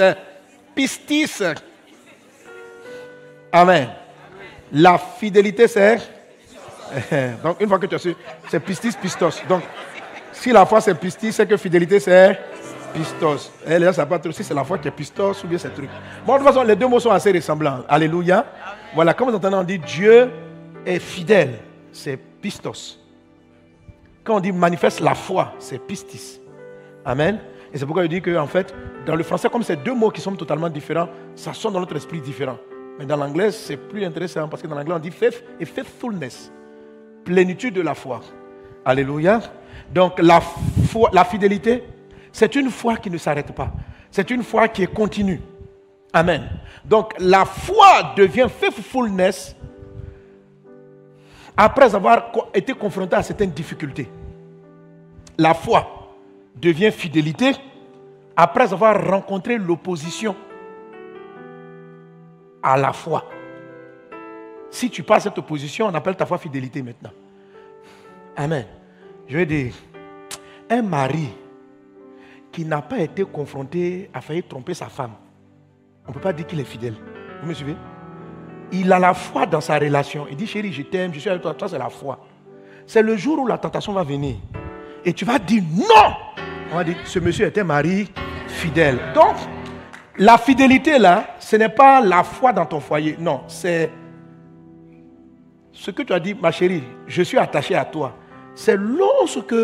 pistis. 0.74 1.42
Amen. 3.52 3.88
La 4.72 4.98
fidélité, 4.98 5.66
c'est. 5.66 5.98
Donc, 7.42 7.60
une 7.60 7.68
fois 7.68 7.78
que 7.78 7.86
tu 7.86 7.94
as 7.94 7.98
su, 7.98 8.14
c'est 8.48 8.60
pistis, 8.60 8.96
pistos. 8.96 9.42
Donc, 9.48 9.62
si 10.32 10.52
la 10.52 10.64
foi 10.64 10.80
c'est 10.80 10.94
pistis, 10.94 11.32
c'est 11.32 11.46
que 11.46 11.56
fidélité 11.56 11.98
c'est 11.98 12.38
pistos. 12.92 13.52
Eh, 13.66 13.78
là, 13.78 13.92
ça 13.92 14.06
pas 14.06 14.18
trop 14.18 14.32
si 14.32 14.44
c'est 14.44 14.54
la 14.54 14.64
foi 14.64 14.78
qui 14.78 14.88
est 14.88 14.92
pistos 14.92 15.44
ou 15.44 15.46
bien 15.46 15.58
c'est 15.58 15.74
truc. 15.74 15.88
Bon, 16.26 16.34
de 16.34 16.38
toute 16.38 16.48
façon, 16.48 16.62
les 16.62 16.76
deux 16.76 16.86
mots 16.86 17.00
sont 17.00 17.10
assez 17.10 17.32
ressemblants. 17.32 17.80
Alléluia. 17.88 18.44
Voilà, 18.94 19.14
comme 19.14 19.30
vous 19.30 19.36
entendez, 19.36 19.56
on 19.56 19.64
dit 19.64 19.78
Dieu 19.78 20.30
est 20.84 20.98
fidèle, 20.98 21.58
c'est 21.92 22.16
pistos. 22.16 22.98
Quand 24.24 24.36
on 24.36 24.40
dit 24.40 24.52
manifeste 24.52 25.00
la 25.00 25.14
foi, 25.14 25.54
c'est 25.58 25.78
pistis. 25.78 26.40
Amen. 27.04 27.38
Et 27.72 27.78
c'est 27.78 27.84
pourquoi 27.84 28.02
je 28.02 28.08
dis 28.08 28.22
que, 28.22 28.36
en 28.36 28.46
fait, 28.46 28.74
dans 29.06 29.14
le 29.14 29.22
français, 29.22 29.48
comme 29.48 29.62
c'est 29.62 29.82
deux 29.82 29.94
mots 29.94 30.10
qui 30.10 30.20
sont 30.20 30.32
totalement 30.32 30.68
différents, 30.68 31.08
ça 31.34 31.52
sonne 31.52 31.72
dans 31.72 31.80
notre 31.80 31.96
esprit 31.96 32.20
différent. 32.20 32.58
Mais 32.98 33.06
dans 33.06 33.16
l'anglais, 33.16 33.50
c'est 33.52 33.76
plus 33.76 34.04
intéressant 34.04 34.48
parce 34.48 34.62
que 34.62 34.66
dans 34.66 34.74
l'anglais, 34.74 34.94
on 34.94 34.98
dit 34.98 35.10
faith 35.10 35.44
et 35.60 35.64
faithfulness. 35.64 36.50
Plénitude 37.24 37.74
de 37.74 37.82
la 37.82 37.94
foi. 37.94 38.20
Alléluia. 38.84 39.40
Donc, 39.92 40.18
la, 40.18 40.40
foi, 40.40 41.10
la 41.12 41.24
fidélité, 41.24 41.84
c'est 42.38 42.54
une 42.54 42.70
foi 42.70 42.96
qui 42.98 43.10
ne 43.10 43.18
s'arrête 43.18 43.50
pas. 43.50 43.72
C'est 44.12 44.30
une 44.30 44.44
foi 44.44 44.68
qui 44.68 44.84
est 44.84 44.94
continue. 44.94 45.40
Amen. 46.12 46.48
Donc, 46.84 47.12
la 47.18 47.44
foi 47.44 48.14
devient 48.16 48.46
faithfulness 48.48 49.56
après 51.56 51.92
avoir 51.96 52.30
été 52.54 52.74
confronté 52.74 53.16
à 53.16 53.24
certaines 53.24 53.50
difficultés. 53.50 54.08
La 55.36 55.52
foi 55.52 56.14
devient 56.54 56.92
fidélité 56.92 57.56
après 58.36 58.72
avoir 58.72 59.04
rencontré 59.04 59.58
l'opposition 59.58 60.36
à 62.62 62.76
la 62.76 62.92
foi. 62.92 63.24
Si 64.70 64.90
tu 64.90 65.02
passes 65.02 65.24
cette 65.24 65.38
opposition, 65.38 65.86
on 65.86 65.94
appelle 65.94 66.14
ta 66.14 66.24
foi 66.24 66.38
fidélité 66.38 66.82
maintenant. 66.82 67.10
Amen. 68.36 68.64
Je 69.26 69.36
vais 69.38 69.46
dire, 69.46 69.74
un 70.70 70.82
mari 70.82 71.30
qui 72.58 72.64
n'a 72.64 72.82
pas 72.82 72.98
été 72.98 73.24
confronté 73.24 74.10
à 74.12 74.20
failli 74.20 74.42
tromper 74.42 74.74
sa 74.74 74.86
femme, 74.86 75.12
on 76.04 76.08
ne 76.08 76.14
peut 76.14 76.18
pas 76.18 76.32
dire 76.32 76.44
qu'il 76.44 76.58
est 76.58 76.64
fidèle. 76.64 76.96
Vous 77.40 77.48
me 77.48 77.54
suivez? 77.54 77.76
Il 78.72 78.92
a 78.92 78.98
la 78.98 79.14
foi 79.14 79.46
dans 79.46 79.60
sa 79.60 79.78
relation. 79.78 80.26
Il 80.28 80.36
dit, 80.36 80.44
chérie, 80.44 80.72
je 80.72 80.82
t'aime, 80.82 81.14
je 81.14 81.20
suis 81.20 81.30
avec 81.30 81.40
toi. 81.40 81.54
Toi, 81.54 81.68
c'est 81.68 81.78
la 81.78 81.88
foi. 81.88 82.18
C'est 82.84 83.00
le 83.00 83.16
jour 83.16 83.38
où 83.38 83.46
la 83.46 83.58
tentation 83.58 83.92
va 83.92 84.02
venir. 84.02 84.34
Et 85.04 85.12
tu 85.12 85.24
vas 85.24 85.38
dire 85.38 85.62
non. 85.72 86.12
On 86.72 86.78
va 86.78 86.82
dire, 86.82 86.96
ce 87.04 87.20
monsieur 87.20 87.48
un 87.56 87.62
mari 87.62 88.10
fidèle. 88.48 88.98
Donc, 89.14 89.36
la 90.16 90.36
fidélité, 90.36 90.98
là, 90.98 91.36
ce 91.38 91.54
n'est 91.54 91.68
pas 91.68 92.00
la 92.00 92.24
foi 92.24 92.52
dans 92.52 92.66
ton 92.66 92.80
foyer. 92.80 93.14
Non, 93.20 93.42
c'est 93.46 93.88
ce 95.70 95.92
que 95.92 96.02
tu 96.02 96.12
as 96.12 96.18
dit, 96.18 96.34
ma 96.34 96.50
chérie, 96.50 96.82
je 97.06 97.22
suis 97.22 97.38
attaché 97.38 97.76
à 97.76 97.84
toi. 97.84 98.16
C'est 98.56 98.76
lorsque 98.76 99.54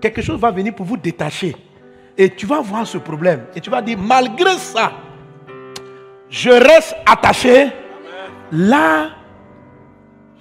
quelque 0.00 0.20
chose 0.20 0.40
va 0.40 0.50
venir 0.50 0.74
pour 0.74 0.86
vous 0.86 0.96
détacher. 0.96 1.54
Et 2.16 2.30
tu 2.30 2.46
vas 2.46 2.60
voir 2.60 2.86
ce 2.86 2.98
problème. 2.98 3.46
Et 3.54 3.60
tu 3.60 3.70
vas 3.70 3.82
dire, 3.82 3.98
malgré 3.98 4.56
ça, 4.58 4.92
je 6.28 6.50
reste 6.50 6.96
attaché. 7.06 7.70
Là, 8.52 9.10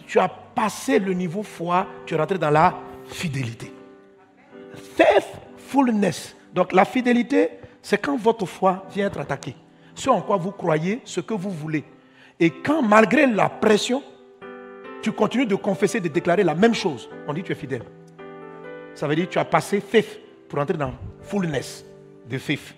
tu 0.05 0.19
as 0.19 0.27
passé 0.27 0.99
le 0.99 1.13
niveau 1.13 1.43
foi, 1.43 1.87
tu 2.05 2.13
es 2.13 2.17
rentré 2.17 2.37
dans 2.37 2.49
la 2.49 2.75
fidélité. 3.05 3.71
Faithfulness. 4.95 6.35
Donc 6.53 6.73
la 6.73 6.85
fidélité, 6.85 7.49
c'est 7.81 7.97
quand 7.97 8.17
votre 8.17 8.45
foi 8.45 8.85
vient 8.93 9.07
être 9.07 9.19
attaquée. 9.19 9.55
Ce 9.95 10.09
en 10.09 10.21
quoi 10.21 10.37
vous 10.37 10.51
croyez, 10.51 11.01
ce 11.05 11.21
que 11.21 11.33
vous 11.33 11.49
voulez. 11.49 11.83
Et 12.39 12.49
quand, 12.49 12.81
malgré 12.81 13.27
la 13.27 13.49
pression, 13.49 14.03
tu 15.01 15.11
continues 15.11 15.45
de 15.45 15.55
confesser, 15.55 15.99
de 15.99 16.07
déclarer 16.07 16.43
la 16.43 16.55
même 16.55 16.73
chose, 16.73 17.09
on 17.27 17.33
dit 17.33 17.43
tu 17.43 17.51
es 17.51 17.55
fidèle. 17.55 17.83
Ça 18.93 19.07
veut 19.07 19.15
dire 19.15 19.27
que 19.27 19.33
tu 19.33 19.39
as 19.39 19.45
passé 19.45 19.79
faith 19.79 20.19
pour 20.49 20.59
entrer 20.59 20.77
dans 20.77 20.93
fullness 21.21 21.85
de 22.29 22.37
faith. 22.37 22.73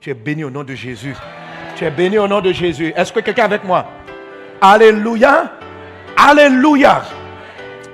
Tu 0.00 0.10
es 0.10 0.14
béni 0.14 0.44
au 0.44 0.50
nom 0.50 0.64
de 0.64 0.74
Jésus. 0.74 1.14
Tu 1.76 1.84
es 1.84 1.90
béni 1.90 2.18
au 2.18 2.28
nom 2.28 2.40
de 2.40 2.52
Jésus. 2.52 2.92
Est-ce 2.96 3.12
que 3.12 3.20
quelqu'un 3.20 3.44
avec 3.44 3.64
moi? 3.64 3.86
Alléluia. 4.60 5.52
Alléluia. 6.16 7.02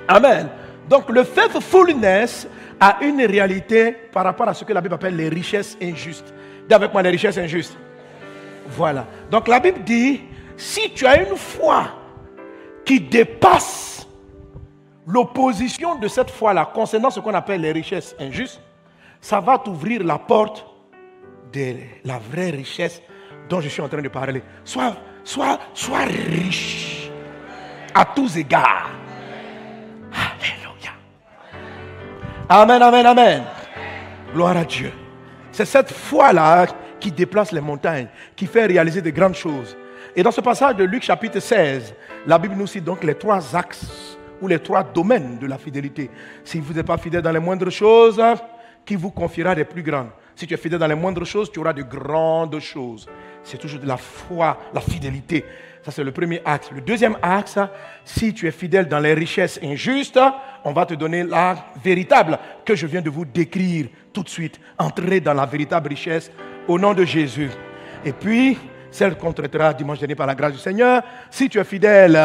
Amen. 0.07 0.49
Donc 0.89 1.09
le 1.09 1.23
faithfulness 1.23 2.47
a 2.79 2.97
une 3.01 3.21
réalité 3.21 3.91
par 4.11 4.23
rapport 4.23 4.47
à 4.47 4.53
ce 4.53 4.63
que 4.63 4.73
la 4.73 4.81
Bible 4.81 4.95
appelle 4.95 5.15
les 5.15 5.29
richesses 5.29 5.77
injustes. 5.81 6.33
Dis 6.67 6.73
avec 6.73 6.91
moi 6.91 7.01
les 7.01 7.09
richesses 7.09 7.37
injustes. 7.37 7.77
Voilà. 8.69 9.05
Donc 9.29 9.47
la 9.47 9.59
Bible 9.59 9.83
dit, 9.83 10.21
si 10.57 10.91
tu 10.91 11.05
as 11.05 11.21
une 11.21 11.35
foi 11.35 11.87
qui 12.85 12.99
dépasse 12.99 14.07
l'opposition 15.05 15.95
de 15.95 16.07
cette 16.07 16.29
foi-là 16.29 16.69
concernant 16.73 17.09
ce 17.09 17.19
qu'on 17.19 17.33
appelle 17.33 17.61
les 17.61 17.71
richesses 17.71 18.15
injustes, 18.19 18.61
ça 19.21 19.39
va 19.39 19.57
t'ouvrir 19.57 20.03
la 20.03 20.17
porte 20.17 20.65
de 21.51 21.75
la 22.05 22.19
vraie 22.19 22.51
richesse 22.51 23.01
dont 23.49 23.61
je 23.61 23.69
suis 23.69 23.81
en 23.81 23.89
train 23.89 24.01
de 24.01 24.07
parler. 24.07 24.43
Sois, 24.63 24.95
sois, 25.23 25.59
sois 25.73 26.05
riche 26.05 27.09
à 27.93 28.05
tous 28.05 28.37
égards. 28.37 28.89
Alléluia. 30.11 30.91
Amen, 32.47 32.81
amen, 32.81 33.05
amen. 33.05 33.43
Gloire 34.33 34.57
à 34.57 34.63
Dieu. 34.63 34.91
C'est 35.51 35.65
cette 35.65 35.91
foi-là 35.91 36.67
qui 36.99 37.11
déplace 37.11 37.51
les 37.51 37.61
montagnes, 37.61 38.07
qui 38.35 38.45
fait 38.45 38.65
réaliser 38.65 39.01
de 39.01 39.09
grandes 39.09 39.35
choses. 39.35 39.75
Et 40.15 40.23
dans 40.23 40.31
ce 40.31 40.41
passage 40.41 40.75
de 40.75 40.83
Luc 40.83 41.03
chapitre 41.03 41.39
16, 41.39 41.93
la 42.27 42.37
Bible 42.37 42.55
nous 42.55 42.67
cite 42.67 42.83
donc 42.83 43.03
les 43.03 43.15
trois 43.15 43.55
axes 43.55 44.17
ou 44.41 44.47
les 44.47 44.59
trois 44.59 44.83
domaines 44.83 45.37
de 45.37 45.47
la 45.47 45.57
fidélité. 45.57 46.09
Si 46.43 46.59
vous 46.59 46.73
n'êtes 46.73 46.85
pas 46.85 46.97
fidèle 46.97 47.21
dans 47.21 47.31
les 47.31 47.39
moindres 47.39 47.71
choses, 47.71 48.21
qui 48.89 48.95
vous 48.95 49.11
confiera 49.11 49.53
des 49.53 49.65
plus 49.65 49.83
grandes 49.83 50.09
Si 50.35 50.47
tu 50.47 50.55
es 50.55 50.57
fidèle 50.57 50.79
dans 50.79 50.87
les 50.87 50.95
moindres 50.95 51.23
choses, 51.23 51.51
tu 51.51 51.59
auras 51.59 51.73
de 51.73 51.83
grandes 51.83 52.59
choses. 52.59 53.07
C'est 53.43 53.59
toujours 53.59 53.79
de 53.79 53.85
la 53.85 53.97
foi, 53.97 54.57
la 54.73 54.81
fidélité. 54.81 55.45
Ça, 55.83 55.91
c'est 55.91 56.03
le 56.03 56.11
premier 56.11 56.41
axe. 56.43 56.71
Le 56.71 56.81
deuxième 56.81 57.15
axe, 57.21 57.59
si 58.03 58.33
tu 58.33 58.47
es 58.47 58.51
fidèle 58.51 58.87
dans 58.87 58.97
les 58.97 59.13
richesses 59.13 59.59
injustes, 59.61 60.19
on 60.63 60.73
va 60.73 60.87
te 60.87 60.95
donner 60.95 61.21
la 61.21 61.67
véritable 61.83 62.39
que 62.65 62.73
je 62.73 62.87
viens 62.87 63.03
de 63.03 63.11
vous 63.11 63.25
décrire 63.25 63.89
tout 64.11 64.23
de 64.23 64.29
suite. 64.29 64.59
Entrez 64.79 65.19
dans 65.19 65.35
la 65.35 65.45
véritable 65.45 65.89
richesse 65.89 66.31
au 66.67 66.79
nom 66.79 66.95
de 66.95 67.05
Jésus. 67.05 67.51
Et 68.03 68.11
puis, 68.11 68.57
celle 68.89 69.19
qu'on 69.19 69.33
traitera 69.33 69.71
dimanche 69.71 69.99
dernier 69.99 70.15
par 70.15 70.25
la 70.25 70.33
grâce 70.33 70.53
du 70.53 70.57
Seigneur, 70.57 71.03
si 71.29 71.47
tu 71.47 71.59
es 71.59 71.63
fidèle 71.63 72.15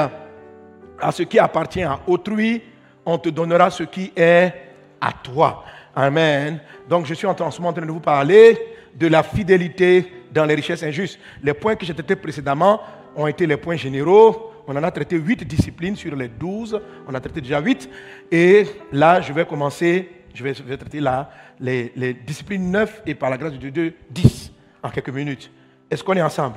à 0.98 1.12
ce 1.12 1.24
qui 1.24 1.38
appartient 1.38 1.82
à 1.82 2.00
autrui, 2.06 2.62
on 3.04 3.18
te 3.18 3.28
donnera 3.28 3.68
ce 3.70 3.82
qui 3.82 4.14
est 4.16 4.50
à 4.98 5.12
toi. 5.12 5.62
Amen. 5.94 6.60
Donc, 6.88 7.06
je 7.06 7.14
suis 7.14 7.26
en 7.26 7.36
ce 7.36 7.58
moment 7.58 7.70
en 7.70 7.72
train 7.72 7.86
de 7.86 7.90
vous 7.92 8.00
parler 8.00 8.58
de 8.94 9.06
la 9.06 9.22
fidélité 9.22 10.12
dans 10.32 10.44
les 10.44 10.54
richesses 10.54 10.82
injustes. 10.82 11.18
Les 11.42 11.54
points 11.54 11.76
que 11.76 11.86
j'ai 11.86 11.94
traités 11.94 12.16
précédemment 12.16 12.80
ont 13.16 13.26
été 13.26 13.46
les 13.46 13.56
points 13.56 13.76
généraux. 13.76 14.52
On 14.66 14.76
en 14.76 14.82
a 14.82 14.90
traité 14.90 15.16
huit 15.16 15.44
disciplines 15.46 15.96
sur 15.96 16.16
les 16.16 16.28
douze. 16.28 16.80
On 17.06 17.14
a 17.14 17.20
traité 17.20 17.40
déjà 17.40 17.60
huit. 17.60 17.88
Et 18.30 18.66
là, 18.92 19.20
je 19.20 19.32
vais 19.32 19.44
commencer, 19.44 20.08
je 20.34 20.42
vais, 20.42 20.76
traiter 20.76 21.00
là 21.00 21.30
les, 21.60 22.14
disciplines 22.26 22.70
neuf 22.70 23.02
et 23.06 23.14
par 23.14 23.30
la 23.30 23.38
grâce 23.38 23.52
de 23.52 23.70
Dieu, 23.70 23.94
dix 24.10 24.52
en 24.82 24.90
quelques 24.90 25.10
minutes. 25.10 25.50
Est-ce 25.90 26.02
qu'on 26.02 26.14
est 26.14 26.22
ensemble? 26.22 26.56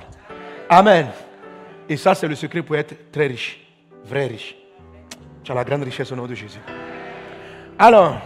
Amen. 0.69 1.07
Et 1.87 1.97
ça, 1.97 2.15
c'est 2.15 2.27
le 2.27 2.35
secret 2.35 2.61
pour 2.61 2.75
être 2.75 3.11
très 3.11 3.27
riche, 3.27 3.65
vrai 4.05 4.27
riche. 4.27 4.55
Tu 5.43 5.51
as 5.51 5.55
la 5.55 5.63
grande 5.63 5.83
richesse 5.83 6.11
au 6.11 6.15
nom 6.15 6.25
de 6.25 6.35
Jésus. 6.35 6.59
Alors, 7.79 8.19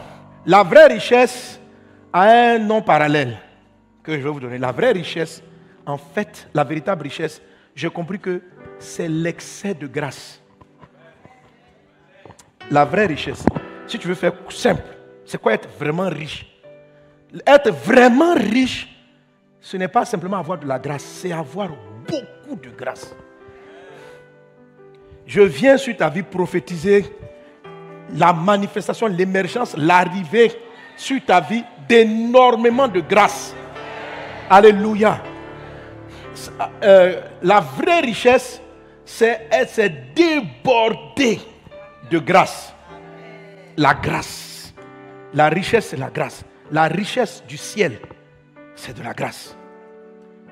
la 0.45 0.63
vraie 0.63 0.88
richesse 0.88 1.60
à 2.12 2.23
un 2.23 2.60
nom 2.60 2.82
parallèle 2.82 3.38
que 4.04 4.13
je 4.13 4.17
vais 4.17 4.30
vous 4.30 4.39
donner. 4.39 4.58
La 4.58 4.71
vraie 4.71 4.91
richesse, 4.91 5.43
en 5.86 5.97
fait, 5.97 6.47
la 6.54 6.63
véritable 6.63 7.04
richesse, 7.04 7.41
j'ai 7.75 7.89
compris 7.89 8.19
que 8.19 8.41
c'est 8.80 9.08
l'excès 9.08 9.73
de 9.73 9.88
grâce. 9.88 10.41
La 12.69 12.86
vraie 12.86 13.06
richesse, 13.06 13.45
si 13.86 13.99
tu 13.99 14.08
veux 14.08 14.15
faire 14.15 14.34
simple, 14.49 14.84
c'est 15.25 15.39
quoi 15.39 15.54
être 15.54 15.69
vraiment 15.77 16.10
riche? 16.10 16.47
Être 17.45 17.71
vraiment 17.71 18.34
riche, 18.34 18.88
ce 19.60 19.77
n'est 19.77 19.88
pas 19.88 20.06
simplement 20.06 20.38
avoir 20.38 20.58
de 20.58 20.67
la 20.67 20.80
grâce, 20.80 21.04
c'est 21.04 21.32
avoir 21.32 21.69
beaucoup 22.08 22.56
de 22.56 22.69
grâce. 22.69 23.15
Je 25.25 25.41
viens 25.41 25.77
sur 25.77 25.95
ta 25.95 26.10
vie 26.10 26.23
prophétiser 26.23 27.06
la 28.15 28.34
manifestation, 28.34 29.08
l'émergence, 29.08 29.76
l'arrivée 29.78 30.52
sur 30.95 31.24
ta 31.26 31.41
vie 31.41 31.63
d'énormément 31.88 32.88
de 32.88 33.02
grâce. 33.02 33.56
Alléluia. 34.50 35.21
Euh, 36.84 37.21
la 37.41 37.60
vraie 37.60 38.02
richesse, 38.02 38.62
c'est 39.06 39.47
être 39.52 39.91
de 42.10 42.19
grâce. 42.19 42.74
La 43.78 43.93
grâce. 43.93 44.74
La 45.34 45.50
richesse, 45.50 45.88
c'est 45.89 45.97
la 45.97 46.10
grâce. 46.10 46.43
La 46.71 46.84
richesse 46.84 47.43
du 47.47 47.58
ciel, 47.58 48.00
c'est 48.76 48.97
de 48.97 49.04
la 49.04 49.13
grâce. 49.13 49.56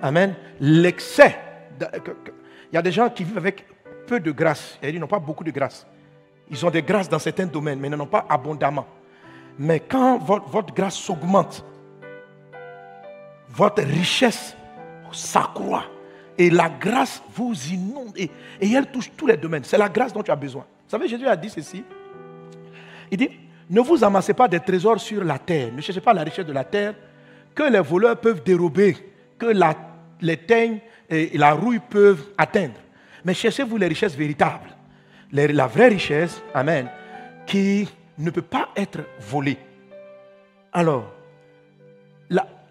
Amen. 0.01 0.35
L'excès. 0.59 1.37
Il 1.79 2.75
y 2.75 2.77
a 2.77 2.81
des 2.81 2.91
gens 2.91 3.09
qui 3.09 3.23
vivent 3.23 3.37
avec 3.37 3.65
peu 4.07 4.19
de 4.19 4.31
grâce. 4.31 4.77
Ils 4.83 4.99
n'ont 4.99 5.07
pas 5.07 5.19
beaucoup 5.19 5.43
de 5.43 5.51
grâce. 5.51 5.85
Ils 6.51 6.65
ont 6.65 6.69
des 6.69 6.81
grâces 6.81 7.09
dans 7.09 7.19
certains 7.19 7.45
domaines, 7.45 7.79
mais 7.79 7.87
ils 7.87 7.91
n'en 7.91 8.03
ont 8.03 8.07
pas 8.07 8.25
abondamment. 8.27 8.87
Mais 9.57 9.81
quand 9.81 10.17
votre, 10.19 10.73
grâce 10.73 10.95
s'augmente, 10.95 11.65
votre 13.49 13.83
richesse 13.83 14.55
s'accroît. 15.11 15.83
Et 16.37 16.49
la 16.49 16.69
grâce 16.69 17.21
vous 17.35 17.53
inonde. 17.69 18.17
Et, 18.17 18.31
elle 18.61 18.89
touche 18.89 19.11
tous 19.17 19.27
les 19.27 19.35
domaines. 19.35 19.65
C'est 19.65 19.77
la 19.77 19.89
grâce 19.89 20.13
dont 20.13 20.23
tu 20.23 20.31
as 20.31 20.35
besoin. 20.35 20.61
Vous 20.61 20.89
savez, 20.89 21.07
Jésus 21.07 21.27
a 21.27 21.35
dit 21.35 21.49
ceci. 21.49 21.83
Il 23.11 23.17
dit, 23.17 23.29
ne 23.69 23.81
vous 23.81 24.01
amassez 24.03 24.33
pas 24.33 24.47
des 24.47 24.59
trésors 24.61 24.99
sur 24.99 25.23
la 25.23 25.37
terre. 25.37 25.73
Ne 25.73 25.81
cherchez 25.81 26.01
pas 26.01 26.13
la 26.13 26.23
richesse 26.23 26.45
de 26.45 26.53
la 26.53 26.63
terre 26.63 26.95
que 27.53 27.63
les 27.63 27.81
voleurs 27.81 28.17
peuvent 28.17 28.41
dérober, 28.41 28.95
que 29.37 29.47
la, 29.47 29.75
les 30.21 30.37
teignes 30.37 30.79
et 31.09 31.37
la 31.37 31.51
rouille 31.51 31.79
peuvent 31.79 32.27
atteindre. 32.37 32.75
Mais 33.25 33.33
cherchez-vous 33.33 33.75
les 33.75 33.87
richesses 33.87 34.15
véritables. 34.15 34.69
La 35.31 35.67
vraie 35.67 35.89
richesse, 35.89 36.41
Amen, 36.53 36.89
qui 37.45 37.87
ne 38.17 38.31
peut 38.31 38.41
pas 38.41 38.69
être 38.75 38.99
volée. 39.19 39.57
Alors, 40.73 41.13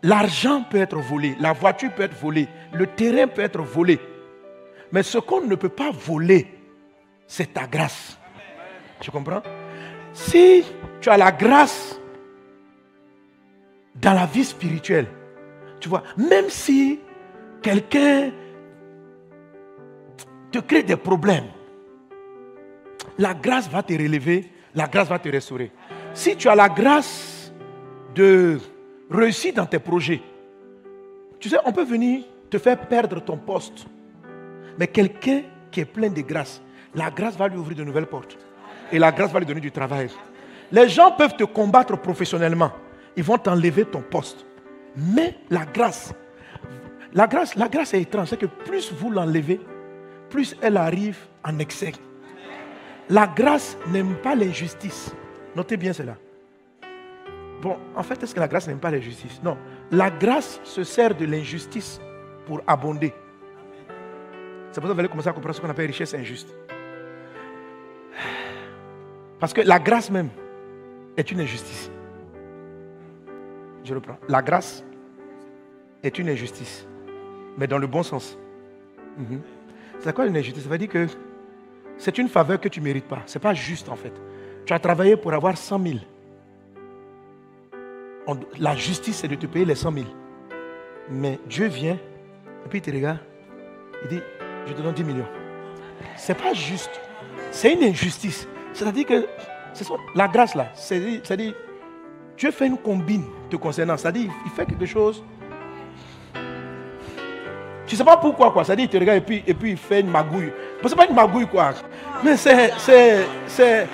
l'argent 0.02 0.64
peut 0.68 0.78
être 0.78 0.98
volé, 0.98 1.36
la 1.40 1.52
voiture 1.52 1.92
peut 1.94 2.02
être 2.02 2.16
volée, 2.16 2.48
le 2.72 2.86
terrain 2.86 3.26
peut 3.26 3.42
être 3.42 3.62
volé. 3.62 4.00
Mais 4.92 5.02
ce 5.02 5.18
qu'on 5.18 5.42
ne 5.42 5.54
peut 5.54 5.68
pas 5.68 5.90
voler, 5.90 6.46
c'est 7.26 7.52
ta 7.54 7.66
grâce. 7.66 8.18
Tu 9.00 9.10
comprends? 9.10 9.42
Si 10.12 10.64
tu 11.00 11.10
as 11.10 11.16
la 11.16 11.30
grâce 11.30 12.00
dans 13.94 14.14
la 14.14 14.26
vie 14.26 14.44
spirituelle, 14.44 15.06
tu 15.80 15.88
vois, 15.88 16.02
même 16.16 16.48
si 16.48 16.98
quelqu'un 17.62 18.30
te 20.50 20.58
crée 20.58 20.82
des 20.82 20.96
problèmes, 20.96 21.46
la 23.18 23.34
grâce 23.34 23.68
va 23.68 23.82
te 23.82 23.92
relever, 23.92 24.50
la 24.74 24.86
grâce 24.86 25.08
va 25.08 25.18
te 25.18 25.28
restaurer. 25.28 25.72
Si 26.14 26.36
tu 26.36 26.48
as 26.48 26.54
la 26.54 26.68
grâce 26.68 27.52
de 28.14 28.58
réussir 29.10 29.54
dans 29.54 29.66
tes 29.66 29.78
projets, 29.78 30.22
tu 31.40 31.48
sais, 31.48 31.58
on 31.64 31.72
peut 31.72 31.84
venir 31.84 32.24
te 32.48 32.58
faire 32.58 32.78
perdre 32.78 33.20
ton 33.20 33.36
poste. 33.36 33.86
Mais 34.78 34.86
quelqu'un 34.86 35.42
qui 35.70 35.80
est 35.80 35.84
plein 35.84 36.08
de 36.08 36.20
grâce, 36.22 36.62
la 36.94 37.10
grâce 37.10 37.36
va 37.36 37.48
lui 37.48 37.58
ouvrir 37.58 37.76
de 37.76 37.84
nouvelles 37.84 38.06
portes. 38.06 38.38
Et 38.92 38.98
la 38.98 39.12
grâce 39.12 39.32
va 39.32 39.40
lui 39.40 39.46
donner 39.46 39.60
du 39.60 39.70
travail. 39.70 40.08
Les 40.72 40.88
gens 40.88 41.12
peuvent 41.12 41.36
te 41.36 41.44
combattre 41.44 42.00
professionnellement. 42.00 42.72
Ils 43.16 43.22
vont 43.22 43.38
t'enlever 43.38 43.84
ton 43.84 44.00
poste. 44.00 44.46
Mais 44.96 45.36
la 45.50 45.64
grâce, 45.66 46.14
la 47.12 47.26
grâce, 47.26 47.54
la 47.56 47.68
grâce 47.68 47.94
est 47.94 48.02
étrange. 48.02 48.28
C'est 48.28 48.38
que 48.38 48.46
plus 48.46 48.92
vous 48.92 49.10
l'enlevez, 49.10 49.60
plus 50.30 50.56
elle 50.62 50.76
arrive 50.76 51.18
en 51.44 51.58
excès. 51.58 51.92
La 53.10 53.26
grâce 53.26 53.76
n'aime 53.88 54.14
pas 54.16 54.34
l'injustice. 54.34 55.14
Notez 55.56 55.76
bien 55.76 55.92
cela. 55.92 56.16
Bon, 57.62 57.76
en 57.96 58.02
fait, 58.02 58.22
est-ce 58.22 58.34
que 58.34 58.40
la 58.40 58.48
grâce 58.48 58.68
n'aime 58.68 58.78
pas 58.78 58.90
l'injustice 58.90 59.40
Non. 59.42 59.56
La 59.90 60.10
grâce 60.10 60.60
se 60.62 60.84
sert 60.84 61.14
de 61.14 61.24
l'injustice 61.24 62.00
pour 62.46 62.60
abonder. 62.66 63.12
C'est 64.70 64.80
pour 64.80 64.88
ça 64.88 64.90
que 64.90 64.94
vous 64.94 65.00
allez 65.00 65.08
commencer 65.08 65.28
à 65.28 65.32
comprendre 65.32 65.56
ce 65.56 65.60
qu'on 65.60 65.70
appelle 65.70 65.86
richesse 65.86 66.14
injuste. 66.14 66.54
Parce 69.40 69.52
que 69.52 69.62
la 69.62 69.78
grâce 69.78 70.10
même 70.10 70.28
est 71.16 71.30
une 71.30 71.40
injustice. 71.40 71.90
Je 73.84 73.94
reprends. 73.94 74.18
La 74.28 74.42
grâce 74.42 74.84
est 76.02 76.18
une 76.18 76.28
injustice, 76.28 76.86
mais 77.56 77.66
dans 77.66 77.78
le 77.78 77.86
bon 77.86 78.02
sens. 78.02 78.38
Mhm. 79.16 79.40
C'est 80.00 80.14
quoi 80.14 80.26
une 80.26 80.36
injustice? 80.36 80.62
Ça 80.62 80.68
veut 80.68 80.78
dire 80.78 80.88
que 80.88 81.06
c'est 81.98 82.16
une 82.18 82.28
faveur 82.28 82.60
que 82.60 82.68
tu 82.68 82.80
ne 82.80 82.84
mérites 82.84 83.08
pas. 83.08 83.22
Ce 83.26 83.36
n'est 83.38 83.42
pas 83.42 83.54
juste 83.54 83.88
en 83.88 83.96
fait. 83.96 84.12
Tu 84.64 84.72
as 84.72 84.78
travaillé 84.78 85.16
pour 85.16 85.32
avoir 85.32 85.56
100 85.56 85.82
000. 85.82 85.98
la 88.58 88.76
justice, 88.76 89.16
c'est 89.16 89.28
de 89.28 89.34
te 89.34 89.46
payer 89.46 89.64
les 89.64 89.74
100 89.74 89.92
000. 89.92 90.06
Mais 91.10 91.38
Dieu 91.46 91.66
vient 91.66 91.98
et 92.64 92.68
puis 92.68 92.78
il 92.78 92.82
te 92.82 92.90
regarde. 92.90 93.18
Il 94.04 94.08
dit, 94.08 94.22
je 94.66 94.72
te 94.72 94.80
donne 94.80 94.94
10 94.94 95.04
millions. 95.04 95.28
Ce 96.16 96.32
n'est 96.32 96.38
pas 96.38 96.52
juste. 96.52 97.00
C'est 97.50 97.72
une 97.72 97.82
injustice. 97.82 98.46
C'est-à-dire 98.72 99.06
que 99.06 99.26
la 100.14 100.28
grâce 100.28 100.54
là, 100.54 100.70
c'est-à-dire, 100.74 101.54
Dieu 102.36 102.50
fait 102.50 102.66
une 102.66 102.78
combine 102.78 103.24
te 103.50 103.56
concernant. 103.56 103.96
C'est-à-dire, 103.96 104.30
il 104.44 104.50
fait 104.52 104.66
quelque 104.66 104.86
chose 104.86 105.24
tu 107.88 107.94
ne 107.94 107.98
sais 107.98 108.04
pas 108.04 108.18
pourquoi, 108.18 108.52
quoi. 108.52 108.62
Dit, 108.64 108.82
il 108.82 108.88
te 108.88 108.98
regarde 108.98 109.18
et 109.18 109.22
puis, 109.22 109.42
et 109.46 109.54
puis 109.54 109.70
il 109.70 109.76
fait 109.78 110.00
une 110.00 110.10
magouille. 110.10 110.52
Ce 110.82 110.88
n'est 110.88 110.94
pas 110.94 111.06
une 111.06 111.14
magouille, 111.14 111.46
quoi. 111.46 111.72
Mais 112.22 112.36
c'est. 112.36 112.72
c'est, 112.78 113.86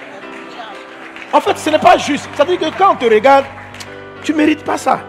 En 1.33 1.40
fait, 1.40 1.57
ce 1.59 1.70
n'est 1.70 1.79
pas 1.79 1.97
juste. 1.97 2.29
Ça 2.37 2.44
dit 2.44 2.59
que 2.59 2.66
quand 2.77 2.92
on 2.92 2.97
te 2.97 3.07
regarde, 3.07 3.47
tu 4.23 4.33
ne 4.33 4.38
mérites 4.38 4.64
pas 4.64 4.79
ça. 4.79 5.01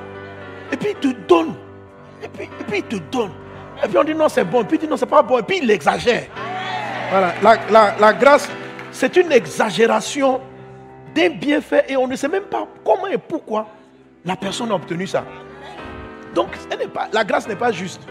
Et 0.72 0.78
puis 0.78 0.90
il 0.92 0.96
te 0.96 1.08
donne. 1.28 1.54
Et 2.24 2.28
puis, 2.28 2.44
et 2.46 2.64
puis 2.64 2.78
il 2.80 2.84
te 2.84 2.96
donne. 3.12 3.32
Et 3.84 3.88
puis 3.88 3.98
on 3.98 4.04
dit 4.04 4.16
non, 4.16 4.30
c'est 4.30 4.44
bon. 4.46 4.62
Et 4.62 4.66
puis 4.66 4.78
il 4.78 4.80
dit 4.82 4.88
non, 4.88 4.98
c'est 4.98 5.06
pas 5.06 5.22
bon. 5.22 5.38
Et 5.40 5.44
puis 5.44 5.60
il 5.62 5.70
exagère. 5.70 6.24
Voilà. 7.12 7.34
La, 7.42 7.58
la, 7.70 7.96
la 8.00 8.14
grâce, 8.14 8.50
c'est 8.92 9.16
une 9.18 9.32
exagération 9.32 10.42
d'un 11.14 11.30
bienfait 11.30 11.86
et 11.88 11.96
on 11.96 12.08
ne 12.08 12.16
sait 12.16 12.28
même 12.28 12.44
pas 12.44 12.68
comment 12.84 13.08
et 13.08 13.18
pourquoi 13.18 13.68
la 14.26 14.36
personne 14.36 14.72
a 14.72 14.76
obtenu 14.76 15.06
ça. 15.08 15.24
Donc, 16.34 16.50
la 17.14 17.24
grâce 17.24 17.48
n'est 17.48 17.56
pas 17.56 17.72
juste. 17.72 18.02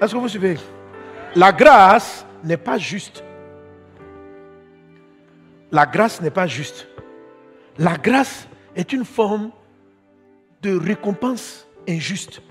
Est-ce 0.00 0.12
que 0.12 0.18
vous 0.18 0.28
suivez? 0.28 0.58
La 1.34 1.50
grâce 1.50 2.24
n'est 2.44 2.56
pas 2.56 2.78
juste. 2.78 3.24
La 5.70 5.86
grâce 5.86 6.20
n'est 6.20 6.30
pas 6.30 6.46
juste. 6.46 6.88
La 7.78 7.96
grâce 7.96 8.48
est 8.76 8.92
une 8.92 9.04
forme 9.04 9.50
de 10.60 10.76
récompense 10.76 11.66
injuste. 11.88 12.42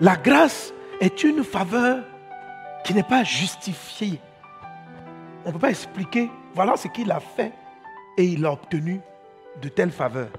La 0.00 0.16
grâce 0.16 0.72
est 1.00 1.24
une 1.24 1.44
faveur 1.44 2.04
qui 2.84 2.94
n'est 2.94 3.02
pas 3.02 3.24
justifiée. 3.24 4.20
On 5.44 5.48
ne 5.48 5.52
peut 5.52 5.58
pas 5.58 5.70
expliquer, 5.70 6.30
voilà 6.54 6.76
ce 6.76 6.88
qu'il 6.88 7.10
a 7.10 7.20
fait 7.20 7.52
et 8.16 8.24
il 8.24 8.44
a 8.44 8.52
obtenu 8.52 9.00
de 9.60 9.68
telles 9.68 9.90
faveurs. 9.90 10.30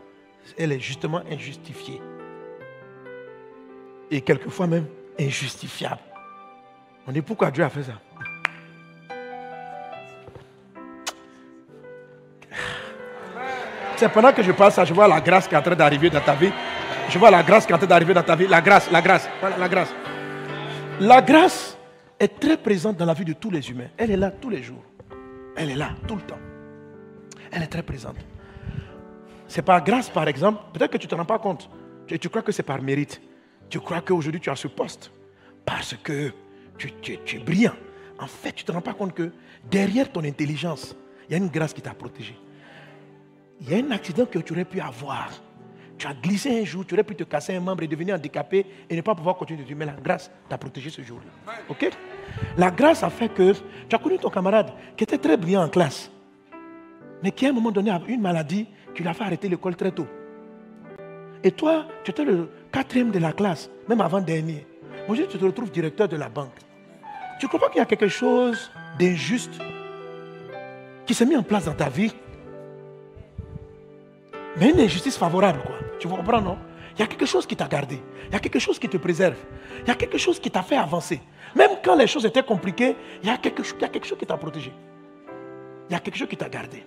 Elle 0.58 0.72
est 0.72 0.80
justement 0.80 1.22
injustifiée. 1.30 2.02
Et 4.10 4.22
quelquefois 4.22 4.68
même, 4.68 4.88
injustifiable. 5.20 6.02
On 7.08 7.12
dit 7.12 7.22
pourquoi 7.22 7.52
Dieu 7.52 7.64
a 7.64 7.70
fait 7.70 7.84
ça? 7.84 7.94
C'est 13.98 14.10
pendant 14.10 14.34
que 14.34 14.42
je 14.42 14.52
parle 14.52 14.72
ça, 14.72 14.84
je 14.84 14.94
vois 14.94 15.08
la 15.08 15.22
grâce 15.22 15.48
qui 15.48 15.54
est 15.54 15.58
en 15.58 15.62
train 15.62 15.76
d'arriver 15.76 16.10
dans 16.10 16.22
ta 16.22 16.34
vie. 16.34 16.52
Je 17.10 17.20
vois 17.20 17.30
la 17.30 17.44
grâce 17.44 17.66
qui 17.66 17.72
est 17.72 17.76
en 17.76 17.78
train 17.78 17.88
d'arriver 17.88 18.14
dans 18.14 18.24
ta 18.24 18.36
vie. 18.36 18.48
La 18.48 18.62
grâce, 18.62 18.90
la 18.90 19.02
grâce, 19.02 19.30
la 19.60 19.70
grâce. 19.70 19.94
La 21.00 21.22
grâce 21.22 21.78
est 22.20 22.40
très 22.40 22.58
présente 22.58 22.98
dans 22.98 23.06
la 23.06 23.14
vie 23.14 23.26
de 23.26 23.34
tous 23.34 23.52
les 23.52 23.70
humains. 23.70 23.90
Elle 23.98 24.12
est 24.12 24.18
là 24.18 24.32
tous 24.32 24.50
les 24.50 24.64
jours. 24.64 24.84
Elle 25.56 25.70
est 25.70 25.76
là 25.76 25.90
tout 26.08 26.16
le 26.16 26.22
temps. 26.22 26.40
Elle 27.52 27.64
est 27.64 27.68
très 27.68 27.84
présente. 27.84 28.18
C'est 29.48 29.62
par 29.62 29.84
grâce, 29.84 30.10
par 30.10 30.28
exemple. 30.28 30.62
Peut-être 30.74 30.92
que 30.92 30.98
tu 30.98 31.06
ne 31.06 31.10
te 31.10 31.16
rends 31.16 31.26
pas 31.26 31.40
compte. 31.40 31.70
tu 32.08 32.30
crois 32.30 32.42
que 32.42 32.52
c'est 32.52 32.64
par 32.64 32.82
mérite. 32.82 33.22
Tu 33.70 33.80
crois 33.80 34.02
qu'aujourd'hui 34.02 34.42
tu 34.42 34.50
as 34.50 34.56
ce 34.56 34.68
poste 34.68 35.12
parce 35.66 35.96
que 35.96 36.34
tu, 36.88 37.14
es 37.14 37.40
brillant. 37.40 37.74
En 38.20 38.28
fait, 38.28 38.52
tu 38.54 38.64
ne 38.64 38.68
te 38.68 38.72
rends 38.72 38.82
pas 38.82 38.94
compte 38.94 39.14
que 39.14 39.32
derrière 39.70 40.12
ton 40.12 40.24
intelligence, 40.24 40.96
il 41.28 41.32
y 41.32 41.36
a 41.36 41.38
une 41.38 41.50
grâce 41.50 41.74
qui 41.74 41.82
t'a 41.82 41.94
protégé. 41.94 42.36
Il 43.62 43.70
y 43.70 43.76
a 43.76 43.78
un 43.78 43.92
accident 43.92 44.26
que 44.26 44.40
tu 44.40 44.54
aurais 44.54 44.66
pu 44.66 44.80
avoir. 44.80 45.30
tu 45.98 46.08
as 46.08 46.14
glissé 46.14 46.60
un 46.60 46.66
jour, 46.66 46.86
tu 46.86 46.96
aurais 46.96 47.04
pu 47.04 47.16
te 47.16 47.24
casser 47.24 47.56
un 47.56 47.60
membre 47.60 47.84
et 47.84 47.88
devenir 47.88 48.16
handicapé 48.16 48.66
et 48.90 48.96
ne 48.96 49.02
pas 49.02 49.14
pouvoir 49.14 49.36
continuer 49.36 49.62
de 49.62 49.68
dire, 49.68 49.78
mais 49.78 49.86
la 49.86 49.94
grâce 49.94 50.32
t'a 50.50 50.58
protégé 50.58 50.90
ce 50.90 51.02
jour-là. 51.04 51.54
Ok? 51.70 51.90
La 52.58 52.72
grâce 52.72 53.04
a 53.04 53.10
fait 53.10 53.30
que 53.30 53.54
tu 53.88 53.96
as 53.96 54.00
connu 54.00 54.18
ton 54.18 54.30
camarade 54.30 54.72
qui 54.98 55.04
était 55.04 55.20
très 55.20 55.38
brillant 55.38 55.64
en 55.64 55.70
classe, 55.70 56.12
mais 57.22 57.32
qui 57.32 57.46
à 57.46 57.50
un 57.50 57.54
moment 57.54 57.72
donné 57.72 57.92
a 57.92 58.02
une 58.08 58.22
maladie 58.22 58.68
qui 58.96 59.04
lui 59.04 59.10
a 59.10 59.14
fait 59.14 59.24
arrêter 59.24 59.48
l'école 59.48 59.76
très 59.76 59.92
tôt. 59.92 60.08
Et 61.44 61.52
toi, 61.52 61.86
tu 62.04 62.12
étais 62.12 62.24
le 62.24 62.50
quatrième 62.72 63.12
de 63.12 63.20
la 63.20 63.34
classe, 63.34 63.70
même 63.88 64.02
avant-dernier. 64.02 64.66
Aujourd'hui, 65.08 65.28
tu 65.28 65.38
te 65.38 65.46
retrouves 65.46 65.72
directeur 65.72 66.08
de 66.08 66.18
la 66.18 66.30
banque. 66.30 66.58
Tu 67.42 67.48
comprends 67.48 67.70
qu'il 67.70 67.80
y 67.80 67.82
a 67.82 67.88
quelque 67.88 68.08
chose 68.08 68.70
d'injuste 69.00 69.60
qui 71.08 71.16
s'est 71.16 71.26
mis 71.26 71.36
en 71.36 71.42
place 71.42 71.66
dans 71.66 71.74
ta 71.74 71.90
vie? 71.90 72.14
Mais 74.58 74.70
une 74.70 74.80
injustice 74.80 75.18
favorable, 75.18 75.60
quoi. 75.66 75.74
Tu 75.98 76.08
comprends, 76.08 76.40
non? 76.40 76.60
Il 76.94 77.00
y 77.00 77.02
a 77.02 77.08
quelque 77.08 77.26
chose 77.26 77.48
qui 77.48 77.56
t'a 77.56 77.68
gardé. 77.68 78.00
Il 78.28 78.34
y 78.34 78.36
a 78.36 78.40
quelque 78.40 78.60
chose 78.60 78.78
qui 78.78 78.88
te 78.88 78.98
préserve. 78.98 79.38
Il 79.82 79.88
y 79.88 79.92
a 79.92 79.96
quelque 79.96 80.20
chose 80.20 80.40
qui 80.40 80.52
t'a 80.52 80.62
fait 80.62 80.76
avancer. 80.76 81.20
Même 81.56 81.72
quand 81.84 81.96
les 81.96 82.06
choses 82.06 82.28
étaient 82.28 82.44
compliquées, 82.44 82.96
il 83.24 83.30
y 83.30 83.32
a 83.32 83.38
quelque, 83.38 83.64
il 83.64 83.82
y 83.82 83.86
a 83.86 83.88
quelque 83.88 84.06
chose 84.06 84.20
qui 84.20 84.28
t'a 84.28 84.38
protégé. 84.38 84.72
Il 85.90 85.94
y 85.94 85.96
a 85.96 86.00
quelque 86.00 86.20
chose 86.20 86.30
qui 86.30 86.38
t'a 86.38 86.48
gardé. 86.48 86.86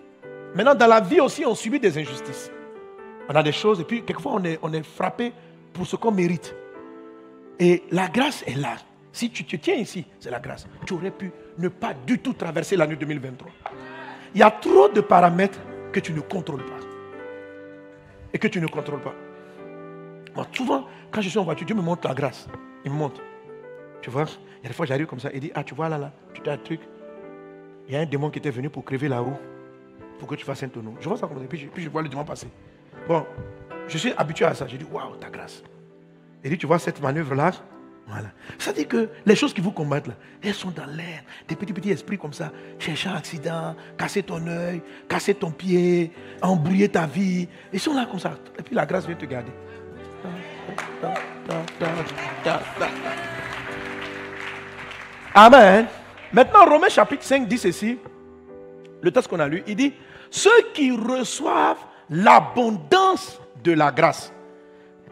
Maintenant, 0.54 0.76
dans 0.76 0.86
la 0.86 1.00
vie 1.00 1.18
aussi, 1.18 1.44
on 1.44 1.56
subit 1.56 1.80
des 1.80 1.98
injustices. 1.98 2.52
On 3.28 3.34
a 3.34 3.42
des 3.42 3.50
choses 3.50 3.80
et 3.80 3.84
puis 3.84 4.04
quelquefois 4.04 4.34
on 4.36 4.44
est, 4.44 4.60
on 4.62 4.72
est 4.72 4.84
frappé 4.84 5.32
pour 5.72 5.84
ce 5.84 5.96
qu'on 5.96 6.12
mérite. 6.12 6.54
Et 7.58 7.82
la 7.90 8.06
grâce 8.06 8.44
est 8.46 8.54
là. 8.54 8.76
Si 9.14 9.30
tu 9.30 9.44
te 9.44 9.54
tiens 9.54 9.76
ici, 9.76 10.04
c'est 10.18 10.28
la 10.28 10.40
grâce. 10.40 10.66
Tu 10.84 10.92
aurais 10.92 11.12
pu 11.12 11.30
ne 11.58 11.68
pas 11.68 11.94
du 11.94 12.18
tout 12.18 12.32
traverser 12.32 12.76
l'année 12.76 12.96
2023. 12.96 13.48
Il 14.34 14.40
y 14.40 14.42
a 14.42 14.50
trop 14.50 14.88
de 14.88 15.00
paramètres 15.00 15.60
que 15.92 16.00
tu 16.00 16.12
ne 16.12 16.20
contrôles 16.20 16.64
pas 16.64 16.80
et 18.32 18.38
que 18.40 18.48
tu 18.48 18.60
ne 18.60 18.66
contrôles 18.66 19.00
pas. 19.00 19.14
Souvent, 20.52 20.88
quand 21.12 21.20
je 21.20 21.28
suis 21.28 21.38
en 21.38 21.44
voiture, 21.44 21.64
Dieu 21.64 21.76
me 21.76 21.80
montre 21.80 22.08
la 22.08 22.14
grâce. 22.14 22.48
Il 22.84 22.90
me 22.90 22.96
montre. 22.96 23.20
Tu 24.02 24.10
vois, 24.10 24.24
il 24.24 24.64
y 24.64 24.66
a 24.66 24.68
des 24.70 24.74
fois, 24.74 24.84
j'arrive 24.84 25.06
comme 25.06 25.20
ça 25.20 25.30
et 25.32 25.38
dit 25.38 25.52
Ah, 25.54 25.62
tu 25.62 25.76
vois 25.76 25.88
là, 25.88 25.96
là, 25.96 26.12
tu 26.32 26.50
as 26.50 26.54
un 26.54 26.58
truc. 26.58 26.80
Il 27.86 27.94
y 27.94 27.96
a 27.96 28.00
un 28.00 28.06
démon 28.06 28.30
qui 28.30 28.40
était 28.40 28.50
venu 28.50 28.68
pour 28.68 28.84
crever 28.84 29.06
la 29.06 29.20
roue, 29.20 29.38
pour 30.18 30.26
que 30.26 30.34
tu 30.34 30.44
fasses 30.44 30.64
un 30.64 30.68
tonneau. 30.68 30.96
Je 30.98 31.08
vois 31.08 31.16
ça 31.16 31.28
comme 31.28 31.38
ça, 31.38 31.44
puis 31.48 31.58
je, 31.58 31.68
puis 31.68 31.84
je 31.84 31.88
vois 31.88 32.02
le 32.02 32.08
démon 32.08 32.24
passer. 32.24 32.48
Bon, 33.06 33.24
je 33.86 33.96
suis 33.96 34.12
habitué 34.16 34.44
à 34.44 34.54
ça. 34.54 34.66
Je 34.66 34.76
dis 34.76 34.86
Waouh, 34.90 35.14
ta 35.20 35.30
grâce. 35.30 35.62
Il 36.42 36.50
dit 36.50 36.58
Tu 36.58 36.66
vois 36.66 36.80
cette 36.80 37.00
manœuvre-là 37.00 37.52
voilà. 38.06 38.28
Ça 38.58 38.72
dit 38.72 38.86
que 38.86 39.08
les 39.24 39.34
choses 39.34 39.54
qui 39.54 39.60
vous 39.60 39.70
combattent 39.70 40.08
là, 40.08 40.14
elles 40.42 40.54
sont 40.54 40.70
dans 40.70 40.86
l'air. 40.86 41.22
Des 41.48 41.56
petits 41.56 41.72
petits 41.72 41.90
esprits 41.90 42.18
comme 42.18 42.32
ça. 42.32 42.52
Chercher 42.78 43.08
un 43.08 43.14
accident, 43.14 43.74
casser 43.96 44.22
ton 44.22 44.46
œil, 44.46 44.82
casser 45.08 45.34
ton 45.34 45.50
pied, 45.50 46.12
embrouiller 46.42 46.88
ta 46.88 47.06
vie. 47.06 47.48
Ils 47.72 47.80
sont 47.80 47.94
là 47.94 48.06
comme 48.10 48.20
ça. 48.20 48.38
Et 48.58 48.62
puis 48.62 48.74
la 48.74 48.84
grâce 48.84 49.06
vient 49.06 49.16
te 49.16 49.24
garder. 49.24 49.52
Amen. 55.34 55.86
Maintenant, 56.32 56.64
Romains 56.66 56.88
chapitre 56.88 57.24
5 57.24 57.48
dit 57.48 57.58
ceci. 57.58 57.98
Le 59.00 59.10
texte 59.10 59.28
qu'on 59.28 59.40
a 59.40 59.48
lu, 59.48 59.62
il 59.66 59.76
dit, 59.76 59.92
ceux 60.30 60.72
qui 60.72 60.90
reçoivent 60.90 61.84
l'abondance 62.10 63.40
de 63.62 63.72
la 63.72 63.90
grâce. 63.90 64.32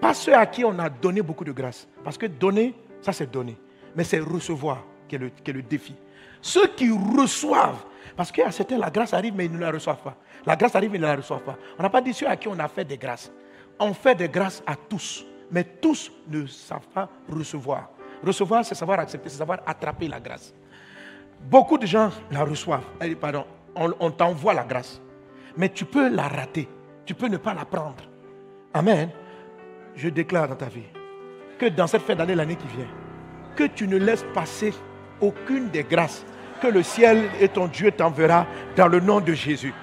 Pas 0.00 0.14
ceux 0.14 0.35
à 0.35 0.46
qui 0.46 0.64
on 0.64 0.78
a 0.78 0.88
donné 0.88 1.22
beaucoup 1.22 1.44
de 1.44 1.52
grâce. 1.52 1.87
Parce 2.02 2.18
que 2.18 2.26
donner, 2.26 2.74
ça 3.02 3.12
c'est 3.12 3.30
donner. 3.30 3.56
Mais 3.94 4.04
c'est 4.04 4.20
recevoir 4.20 4.84
qui 5.08 5.16
est, 5.16 5.52
le, 5.52 5.62
défi. 5.62 5.94
Ceux 6.40 6.68
qui 6.68 6.90
reçoivent, 6.90 7.84
parce 8.16 8.32
qu'à 8.32 8.50
certains, 8.50 8.78
la 8.78 8.90
grâce 8.90 9.12
arrive, 9.12 9.34
mais 9.36 9.44
ils 9.44 9.52
ne 9.52 9.58
la 9.58 9.70
reçoivent 9.70 10.02
pas. 10.02 10.16
La 10.46 10.56
grâce 10.56 10.74
arrive, 10.74 10.90
mais 10.90 10.98
ils 10.98 11.02
ne 11.02 11.06
la 11.06 11.16
reçoivent 11.16 11.42
pas. 11.42 11.58
On 11.78 11.82
n'a 11.82 11.90
pas 11.90 12.00
dit 12.00 12.14
ceux 12.14 12.26
à 12.26 12.36
qui 12.36 12.48
on 12.48 12.58
a 12.58 12.68
fait 12.68 12.84
des 12.84 12.96
grâces. 12.96 13.30
On 13.78 13.92
fait 13.92 14.14
des 14.14 14.28
grâces 14.28 14.62
à 14.66 14.74
tous. 14.74 15.26
Mais 15.50 15.64
tous 15.64 16.10
ne 16.28 16.46
savent 16.46 16.88
pas 16.94 17.08
recevoir. 17.28 17.90
Recevoir, 18.24 18.64
c'est 18.64 18.74
savoir 18.74 19.00
accepter, 19.00 19.28
c'est 19.28 19.36
savoir 19.38 19.60
attraper 19.66 20.08
la 20.08 20.20
grâce. 20.20 20.54
Beaucoup 21.42 21.76
de 21.76 21.86
gens 21.86 22.10
la 22.30 22.44
reçoivent. 22.44 22.84
Pardon, 23.20 23.44
on, 23.74 23.92
on 24.00 24.10
t'envoie 24.10 24.54
la 24.54 24.64
grâce. 24.64 25.00
Mais 25.56 25.68
tu 25.68 25.84
peux 25.84 26.08
la 26.08 26.28
rater. 26.28 26.68
Tu 27.04 27.14
peux 27.14 27.26
ne 27.26 27.36
pas 27.36 27.52
la 27.52 27.66
prendre. 27.66 28.04
Amen 28.72 29.10
je 29.96 30.08
déclare 30.08 30.48
dans 30.48 30.56
ta 30.56 30.66
vie 30.66 30.84
dans 31.66 31.87
cette 31.87 32.03
fin 32.03 32.14
d'année, 32.14 32.35
l'année 32.35 32.57
qui 32.57 32.66
vient, 32.77 32.87
que 33.57 33.64
tu 33.64 33.87
ne 33.87 33.96
laisses 33.96 34.25
passer 34.35 34.72
aucune 35.20 35.68
des 35.68 35.85
grâces 35.85 36.25
que 36.62 36.68
le 36.68 36.83
ciel 36.83 37.29
et 37.40 37.48
ton 37.48 37.66
Dieu 37.66 37.90
t'enverra 37.90 38.46
dans 38.77 38.87
le 38.87 39.01
nom 39.01 39.20
de 39.20 39.33
Jésus. 39.33 39.75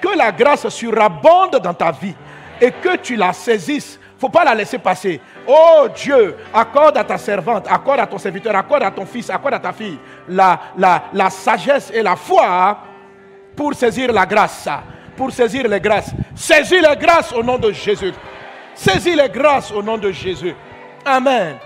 Que 0.00 0.16
la 0.16 0.30
grâce 0.30 0.68
surabonde 0.68 1.58
dans 1.62 1.74
ta 1.74 1.90
vie 1.90 2.14
et 2.60 2.70
que 2.70 2.96
tu 2.96 3.16
la 3.16 3.32
saisisses. 3.32 3.98
Il 4.00 4.14
ne 4.16 4.20
faut 4.20 4.28
pas 4.28 4.44
la 4.44 4.54
laisser 4.54 4.78
passer. 4.78 5.20
Oh 5.46 5.86
Dieu, 5.94 6.36
accorde 6.54 6.96
à 6.96 7.04
ta 7.04 7.18
servante, 7.18 7.66
accorde 7.68 8.00
à 8.00 8.06
ton 8.06 8.18
serviteur, 8.18 8.54
accorde 8.54 8.82
à 8.84 8.90
ton 8.90 9.04
fils, 9.04 9.30
accorde 9.30 9.54
à 9.54 9.58
ta 9.58 9.72
fille 9.72 9.98
la, 10.28 10.60
la, 10.76 11.04
la 11.12 11.30
sagesse 11.30 11.90
et 11.92 12.02
la 12.02 12.16
foi 12.16 12.78
pour 13.56 13.74
saisir 13.74 14.12
la 14.12 14.24
grâce. 14.24 14.68
Pour 15.16 15.32
saisir 15.32 15.66
les 15.66 15.80
grâces. 15.80 16.12
Saisis 16.36 16.80
les 16.80 16.96
grâces 16.96 17.32
au 17.32 17.42
nom 17.42 17.58
de 17.58 17.72
Jésus. 17.72 18.12
Saisis 18.74 19.16
les 19.16 19.28
grâces 19.28 19.72
au 19.72 19.82
nom 19.82 19.98
de 19.98 20.12
Jésus. 20.12 20.54
Amen. 21.04 21.56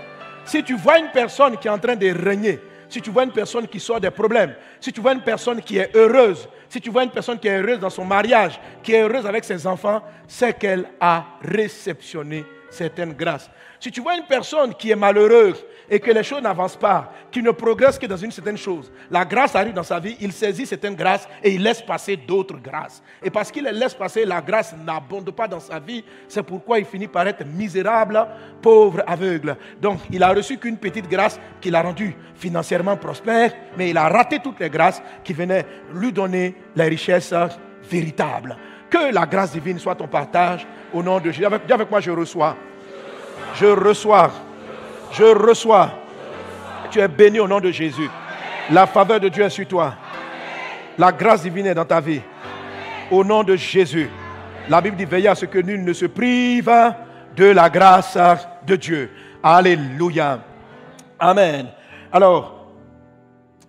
Si 0.45 0.63
tu 0.63 0.75
vois 0.75 0.99
une 0.99 1.09
personne 1.09 1.57
qui 1.57 1.67
est 1.67 1.71
en 1.71 1.79
train 1.79 1.95
de 1.95 2.11
régner, 2.11 2.59
si 2.89 3.01
tu 3.01 3.09
vois 3.09 3.23
une 3.23 3.31
personne 3.31 3.67
qui 3.67 3.79
sort 3.79 3.99
des 3.99 4.11
problèmes, 4.11 4.53
si 4.79 4.91
tu 4.91 5.01
vois 5.01 5.13
une 5.13 5.21
personne 5.21 5.61
qui 5.61 5.77
est 5.77 5.95
heureuse, 5.95 6.47
si 6.69 6.79
tu 6.79 6.89
vois 6.89 7.03
une 7.03 7.09
personne 7.09 7.39
qui 7.39 7.47
est 7.47 7.59
heureuse 7.59 7.79
dans 7.79 7.89
son 7.89 8.05
mariage, 8.05 8.59
qui 8.83 8.93
est 8.93 9.01
heureuse 9.01 9.25
avec 9.25 9.43
ses 9.43 9.65
enfants, 9.65 10.01
c'est 10.27 10.57
qu'elle 10.57 10.85
a 10.99 11.25
réceptionné 11.41 12.45
certaines 12.73 13.13
grâces. 13.13 13.49
Si 13.79 13.91
tu 13.91 14.01
vois 14.01 14.15
une 14.15 14.25
personne 14.25 14.73
qui 14.73 14.91
est 14.91 14.95
malheureuse 14.95 15.65
et 15.89 15.99
que 15.99 16.11
les 16.11 16.23
choses 16.23 16.41
n'avancent 16.41 16.77
pas, 16.77 17.11
qui 17.29 17.41
ne 17.41 17.51
progresse 17.51 17.99
que 17.99 18.05
dans 18.05 18.17
une 18.17 18.31
certaine 18.31 18.57
chose, 18.57 18.91
la 19.11 19.25
grâce 19.25 19.55
arrive 19.55 19.73
dans 19.73 19.83
sa 19.83 19.99
vie, 19.99 20.15
il 20.21 20.31
saisit 20.31 20.65
certaines 20.65 20.95
grâces 20.95 21.27
et 21.43 21.53
il 21.53 21.61
laisse 21.61 21.81
passer 21.81 22.15
d'autres 22.15 22.57
grâces. 22.57 23.03
Et 23.21 23.29
parce 23.29 23.51
qu'il 23.51 23.65
les 23.65 23.73
laisse 23.73 23.93
passer, 23.93 24.23
la 24.23 24.41
grâce 24.41 24.73
n'abonde 24.85 25.29
pas 25.31 25.47
dans 25.47 25.59
sa 25.59 25.79
vie. 25.79 26.03
C'est 26.27 26.43
pourquoi 26.43 26.79
il 26.79 26.85
finit 26.85 27.07
par 27.07 27.27
être 27.27 27.45
misérable, 27.45 28.25
pauvre, 28.61 29.03
aveugle. 29.05 29.57
Donc 29.81 29.99
il 30.11 30.23
a 30.23 30.33
reçu 30.33 30.57
qu'une 30.57 30.77
petite 30.77 31.09
grâce 31.09 31.39
qui 31.59 31.69
l'a 31.69 31.81
rendu 31.81 32.15
financièrement 32.35 32.95
prospère, 32.95 33.51
mais 33.77 33.89
il 33.89 33.97
a 33.97 34.07
raté 34.07 34.39
toutes 34.39 34.59
les 34.61 34.69
grâces 34.69 35.01
qui 35.23 35.33
venaient 35.33 35.65
lui 35.93 36.13
donner 36.13 36.55
les 36.75 36.87
richesses 36.87 37.33
véritables. 37.89 38.57
Que 38.93 39.11
la 39.11 39.25
grâce 39.25 39.53
divine 39.53 39.79
soit 39.79 39.95
ton 39.95 40.05
partage 40.05 40.67
au 40.93 41.01
nom 41.01 41.19
de 41.19 41.31
Jésus. 41.31 41.49
Dis 41.65 41.73
avec 41.73 41.89
moi, 41.89 41.99
je 41.99 42.11
reçois. 42.11 42.55
Je 43.55 43.65
reçois. 43.65 44.31
Je 45.11 45.23
reçois. 45.23 45.93
Tu 46.91 46.99
es 46.99 47.07
béni 47.07 47.39
au 47.39 47.47
nom 47.47 47.59
de 47.59 47.71
Jésus. 47.71 48.07
La 48.69 48.85
faveur 48.85 49.19
de 49.19 49.29
Dieu 49.29 49.45
est 49.45 49.49
sur 49.49 49.67
toi. 49.67 49.95
La 50.95 51.11
grâce 51.11 51.41
divine 51.41 51.65
est 51.65 51.73
dans 51.73 51.85
ta 51.85 51.99
vie. 51.99 52.21
Au 53.09 53.23
nom 53.23 53.43
de 53.43 53.55
Jésus. 53.55 54.11
La 54.69 54.79
Bible 54.79 54.95
dit 54.95 55.05
veillez 55.05 55.29
à 55.29 55.33
ce 55.33 55.47
que 55.47 55.57
nul 55.57 55.83
ne 55.83 55.93
se 55.93 56.05
prive 56.05 56.71
de 57.35 57.45
la 57.45 57.71
grâce 57.71 58.15
de 58.67 58.75
Dieu. 58.75 59.09
Alléluia. 59.41 60.39
Amen. 61.17 61.65
Alors, 62.11 62.67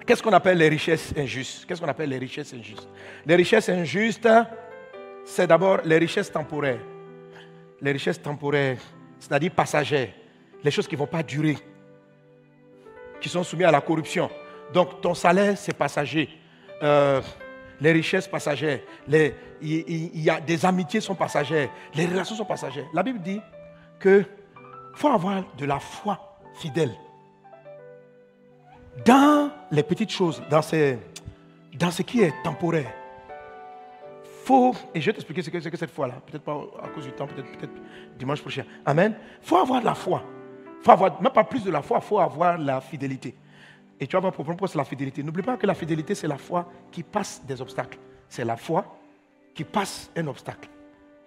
qu'est-ce 0.06 0.22
qu'on 0.22 0.34
appelle 0.34 0.58
les 0.58 0.68
richesses 0.68 1.14
injustes? 1.16 1.64
Qu'est-ce 1.66 1.80
qu'on 1.80 1.88
appelle 1.88 2.10
les 2.10 2.18
richesses 2.18 2.52
injustes? 2.52 2.88
Les 3.24 3.36
richesses 3.36 3.70
injustes, 3.70 4.28
c'est 5.24 5.46
d'abord 5.46 5.80
les 5.84 5.98
richesses 5.98 6.30
temporaires. 6.30 6.80
Les 7.80 7.92
richesses 7.92 8.20
temporaires 8.20 8.78
c'est-à-dire 9.24 9.52
passagères, 9.52 10.10
les 10.62 10.70
choses 10.70 10.86
qui 10.86 10.94
ne 10.96 10.98
vont 10.98 11.06
pas 11.06 11.22
durer, 11.22 11.56
qui 13.20 13.30
sont 13.30 13.42
soumises 13.42 13.66
à 13.66 13.70
la 13.70 13.80
corruption. 13.80 14.30
Donc 14.72 15.00
ton 15.00 15.14
salaire, 15.14 15.56
c'est 15.56 15.72
passager. 15.72 16.28
Euh, 16.82 17.22
les 17.80 17.92
richesses 17.92 18.28
passagères, 18.28 18.80
y, 19.62 20.30
a 20.30 20.40
des 20.40 20.66
amitiés 20.66 21.00
sont 21.00 21.14
passagères, 21.14 21.70
les 21.94 22.06
relations 22.06 22.36
sont 22.36 22.44
passagères. 22.44 22.86
La 22.92 23.02
Bible 23.02 23.20
dit 23.20 23.40
que 23.98 24.24
faut 24.94 25.08
avoir 25.08 25.42
de 25.56 25.64
la 25.64 25.80
foi 25.80 26.38
fidèle 26.54 26.92
dans 29.04 29.50
les 29.70 29.82
petites 29.82 30.10
choses, 30.10 30.42
dans, 30.50 30.60
dans 31.78 31.90
ce 31.90 32.02
qui 32.02 32.22
est 32.22 32.32
temporaire 32.44 32.92
faut, 34.44 34.74
et 34.94 35.00
je 35.00 35.06
vais 35.06 35.12
t'expliquer 35.12 35.42
ce 35.42 35.50
que 35.50 35.60
c'est 35.60 35.70
que 35.70 35.76
cette 35.76 35.90
foi-là, 35.90 36.14
peut-être 36.26 36.44
pas 36.44 36.60
à 36.82 36.88
cause 36.88 37.04
du 37.04 37.12
temps, 37.12 37.26
peut-être 37.26 37.58
peut 37.58 37.68
dimanche 38.18 38.40
prochain. 38.40 38.64
Amen. 38.84 39.14
Il 39.42 39.46
faut 39.46 39.56
avoir 39.56 39.80
de 39.80 39.86
la 39.86 39.94
foi. 39.94 40.22
faut 40.82 40.90
avoir, 40.90 41.20
même 41.20 41.32
pas 41.32 41.44
plus 41.44 41.64
de 41.64 41.70
la 41.70 41.82
foi, 41.82 41.98
il 42.02 42.06
faut 42.06 42.18
avoir 42.18 42.58
la 42.58 42.80
fidélité. 42.80 43.34
Et 43.98 44.06
tu 44.06 44.16
vas 44.16 44.20
voir 44.20 44.32
pourquoi 44.32 44.68
c'est 44.68 44.78
la 44.78 44.84
fidélité. 44.84 45.22
N'oublie 45.22 45.42
pas 45.42 45.56
que 45.56 45.66
la 45.66 45.74
fidélité, 45.74 46.14
c'est 46.14 46.28
la 46.28 46.36
foi 46.36 46.68
qui 46.90 47.02
passe 47.02 47.42
des 47.46 47.60
obstacles. 47.60 47.98
C'est 48.28 48.44
la 48.44 48.56
foi 48.56 48.84
qui 49.54 49.64
passe 49.64 50.10
un 50.16 50.26
obstacle 50.26 50.68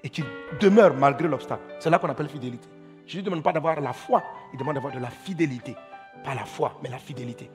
et 0.03 0.09
qui 0.09 0.23
demeure 0.59 0.93
malgré 0.93 1.27
l'obstacle. 1.27 1.63
C'est 1.79 1.89
là 1.89 1.97
qu'on 1.99 2.09
appelle 2.09 2.29
fidélité. 2.29 2.67
Je 3.07 3.17
ne 3.17 3.23
demande 3.23 3.41
pas 3.41 3.53
d'avoir 3.53 3.79
la 3.79 3.93
foi, 3.93 4.21
il 4.53 4.59
demande 4.59 4.75
d'avoir 4.75 4.93
de 4.93 4.99
la 4.99 5.09
fidélité. 5.09 5.75
Pas 6.23 6.35
la 6.35 6.45
foi, 6.45 6.77
mais 6.83 6.89
la 6.89 6.97
fidélité. 6.97 7.49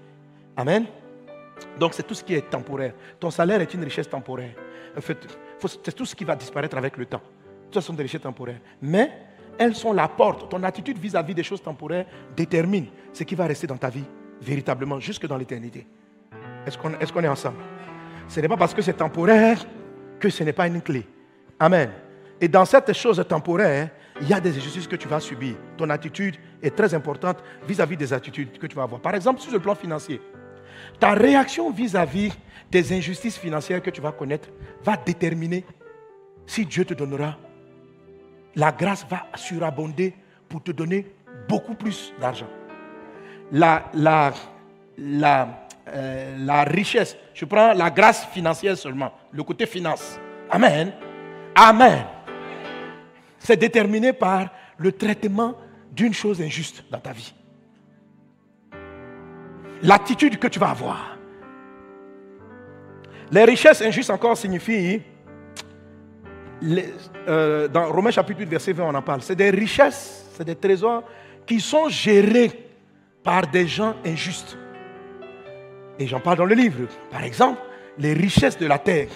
Amen. 0.57 0.87
Donc 1.79 1.94
c'est 1.94 2.03
tout 2.03 2.14
ce 2.14 2.25
qui 2.25 2.35
est 2.35 2.51
temporaire. 2.51 2.94
Ton 3.20 3.31
salaire 3.31 3.61
est 3.61 3.72
une 3.75 3.85
richesse 3.85 4.09
temporaire. 4.09 4.55
En 4.96 5.01
fait, 5.01 5.18
c'est 5.68 5.94
tout 5.94 6.07
ce 6.07 6.14
qui 6.14 6.25
va 6.25 6.37
disparaître 6.37 6.77
avec 6.77 6.96
le 6.96 7.07
temps. 7.07 7.22
Ça 7.72 7.81
sont 7.81 7.94
des 7.94 8.03
richesses 8.03 8.22
temporaires. 8.22 8.61
Mais 8.81 9.11
elles 9.59 9.75
sont 9.75 9.92
la 9.92 10.09
porte. 10.09 10.51
Ton 10.51 10.62
attitude 10.62 10.98
vis-à-vis 10.98 11.35
des 11.35 11.42
choses 11.42 11.62
temporaires 11.62 12.07
détermine 12.37 12.87
ce 13.12 13.25
qui 13.25 13.35
va 13.35 13.46
rester 13.46 13.66
dans 13.66 13.77
ta 13.77 13.88
vie 13.88 14.05
véritablement 14.40 14.98
jusque 15.01 15.27
dans 15.27 15.37
l'éternité. 15.37 15.87
Est-ce 16.66 16.79
qu'on 16.79 16.92
est, 16.92 17.25
est 17.25 17.29
ensemble? 17.29 17.59
Ce 18.29 18.40
n'est 18.40 18.48
pas 18.48 18.57
parce 18.57 18.75
que 18.75 18.83
c'est 18.83 18.92
temporaire 18.94 19.64
que 20.18 20.29
ce 20.31 20.44
n'est 20.44 20.53
pas 20.53 20.66
une 20.66 20.81
clé. 20.81 21.07
Amen. 21.59 21.90
Et 22.40 22.48
dans 22.48 22.64
cette 22.64 22.92
chose 22.92 23.25
temporaire, 23.29 23.90
il 24.20 24.29
y 24.29 24.33
a 24.33 24.40
des 24.40 24.57
injustices 24.57 24.87
que 24.87 24.96
tu 24.96 25.09
vas 25.09 25.20
subir. 25.20 25.55
Ton 25.77 25.88
attitude 25.90 26.37
est 26.62 26.75
très 26.75 26.94
importante 26.94 27.38
vis-à-vis 27.66 27.96
des 27.96 28.12
attitudes 28.12 28.59
que 28.59 28.66
tu 28.66 28.77
vas 28.77 28.83
avoir. 28.83 29.01
Par 29.01 29.14
exemple, 29.14 29.40
sur 29.40 29.53
le 29.53 29.59
plan 29.59 29.75
financier, 29.75 30.20
ta 30.99 31.12
réaction 31.12 31.71
vis-à-vis 31.71 32.33
des 32.71 32.92
injustices 32.92 33.38
financières 33.38 33.83
que 33.83 33.90
tu 33.90 34.01
vas 34.01 34.12
connaître 34.12 34.49
va 34.83 34.97
déterminer 34.97 35.64
si 36.47 36.64
Dieu 36.64 36.85
te 36.85 36.95
donnera. 36.95 37.37
La 38.57 38.73
grâce 38.73 39.07
va 39.09 39.27
surabonder 39.35 40.14
pour 40.49 40.62
te 40.62 40.71
donner 40.71 41.07
beaucoup 41.49 41.75
plus 41.75 42.12
d'argent. 42.21 42.49
La, 43.51 43.90
la, 43.95 44.33
la, 44.99 45.66
euh, 45.88 46.64
richesse, 46.66 47.16
je 47.35 47.45
prends 47.45 47.73
la 47.73 47.90
grâce 47.90 48.27
financière 48.27 48.77
seulement, 48.77 49.12
le 49.33 49.42
côté 49.42 49.66
finance. 49.66 50.18
Amen. 50.51 50.92
Amen 51.55 52.05
c'est 53.42 53.57
déterminé 53.57 54.12
par 54.12 54.51
le 54.79 54.92
traitement 54.92 55.55
d'une 55.90 56.14
chose 56.14 56.40
injuste 56.40 56.85
dans 56.90 57.01
ta 57.01 57.12
vie. 57.12 57.35
L'attitude 59.83 60.38
que 60.38 60.47
tu 60.49 60.59
vas 60.59 60.71
avoir. 60.71 61.18
Les 63.31 63.45
richesses 63.45 63.83
injustes 63.83 64.11
encore 64.11 64.37
signifient, 64.37 65.03
euh, 67.29 67.66
dans 67.68 67.90
Romains 67.90 68.11
chapitre 68.11 68.40
8, 68.40 68.47
verset 68.47 68.73
20, 68.73 68.85
on 68.85 68.95
en 68.95 69.03
parle, 69.03 69.23
c'est 69.23 69.35
des 69.35 69.51
richesses, 69.51 70.31
c'est 70.37 70.45
des 70.45 70.55
trésors 70.55 71.03
qui 71.47 71.61
sont 71.61 71.88
gérés 71.88 72.53
par 73.25 73.47
des 73.47 73.66
gens 73.66 73.95
injustes. 74.05 74.57
Et 75.99 76.07
j'en 76.07 76.21
parle 76.21 76.38
dans 76.38 76.45
le 76.45 76.55
livre. 76.55 76.87
Par 77.11 77.23
exemple, 77.25 77.61
les 77.99 78.12
richesses 78.12 78.59
de 78.59 78.66
la 78.66 78.79
terre, 78.79 79.09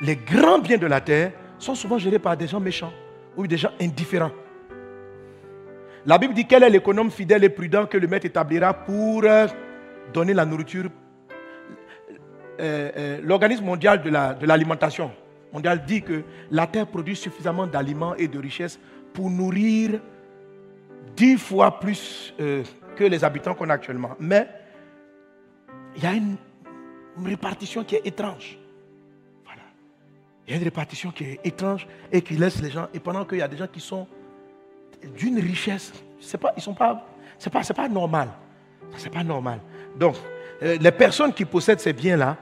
les 0.00 0.16
grands 0.16 0.58
biens 0.58 0.78
de 0.78 0.86
la 0.86 1.00
terre 1.00 1.32
sont 1.58 1.74
souvent 1.74 1.98
gérés 1.98 2.18
par 2.18 2.36
des 2.36 2.46
gens 2.46 2.60
méchants 2.60 2.92
ou 3.36 3.46
des 3.46 3.56
gens 3.56 3.70
indifférents. 3.80 4.32
La 6.06 6.18
Bible 6.18 6.34
dit 6.34 6.46
quel 6.46 6.62
est 6.62 6.70
l'économe 6.70 7.10
fidèle 7.10 7.42
et 7.42 7.48
prudent 7.48 7.86
que 7.86 7.98
le 7.98 8.06
maître 8.06 8.26
établira 8.26 8.72
pour 8.72 9.24
euh, 9.24 9.48
donner 10.12 10.34
la 10.34 10.44
nourriture. 10.44 10.88
Euh, 12.60 12.90
euh, 12.96 13.20
l'organisme 13.24 13.64
mondial 13.64 14.02
de 14.02 14.46
l'alimentation 14.46 15.10
mondial 15.52 15.84
dit 15.84 16.02
que 16.02 16.22
la 16.52 16.68
terre 16.68 16.86
produit 16.86 17.16
suffisamment 17.16 17.66
d'aliments 17.66 18.14
et 18.14 18.28
de 18.28 18.38
richesses 18.38 18.78
pour 19.12 19.28
nourrir 19.30 20.00
dix 21.16 21.36
fois 21.36 21.80
plus 21.80 22.34
que 22.38 23.04
les 23.04 23.24
habitants 23.24 23.54
qu'on 23.54 23.68
a 23.68 23.74
actuellement. 23.74 24.14
Mais 24.20 24.48
il 25.96 26.04
y 26.04 26.06
a 26.06 26.12
une 26.12 26.36
répartition 27.24 27.82
qui 27.82 27.96
est 27.96 28.06
étrange. 28.06 28.58
Il 30.46 30.52
y 30.52 30.54
a 30.54 30.58
une 30.58 30.64
répartition 30.64 31.10
qui 31.10 31.24
est 31.24 31.40
étrange 31.42 31.88
et 32.12 32.22
qui 32.22 32.34
laisse 32.34 32.62
les 32.62 32.70
gens. 32.70 32.86
Et 32.94 33.00
pendant 33.00 33.24
qu'il 33.24 33.38
y 33.38 33.42
a 33.42 33.48
des 33.48 33.56
gens 33.56 33.66
qui 33.66 33.80
sont 33.80 34.06
d'une 35.16 35.38
richesse, 35.38 35.92
c'est 36.20 36.38
pas, 36.38 36.52
ils 36.56 36.62
sont 36.62 36.74
pas, 36.74 37.06
c'est 37.38 37.52
pas, 37.52 37.62
pas 37.62 37.88
normal. 37.88 38.28
Pas 39.12 39.24
normal. 39.24 39.60
Donc, 39.98 40.16
euh, 40.62 40.76
les 40.80 40.92
personnes 40.92 41.32
qui 41.32 41.44
possèdent 41.44 41.80
ces 41.80 41.92
biens-là 41.92 42.36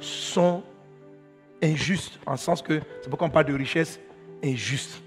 sont 0.00 0.62
injustes, 1.62 2.18
en 2.26 2.36
sens 2.36 2.62
que 2.62 2.80
c'est 3.02 3.08
pourquoi 3.08 3.26
on 3.26 3.30
parle 3.30 3.46
de 3.46 3.54
richesse 3.54 4.00
injuste. 4.42 5.02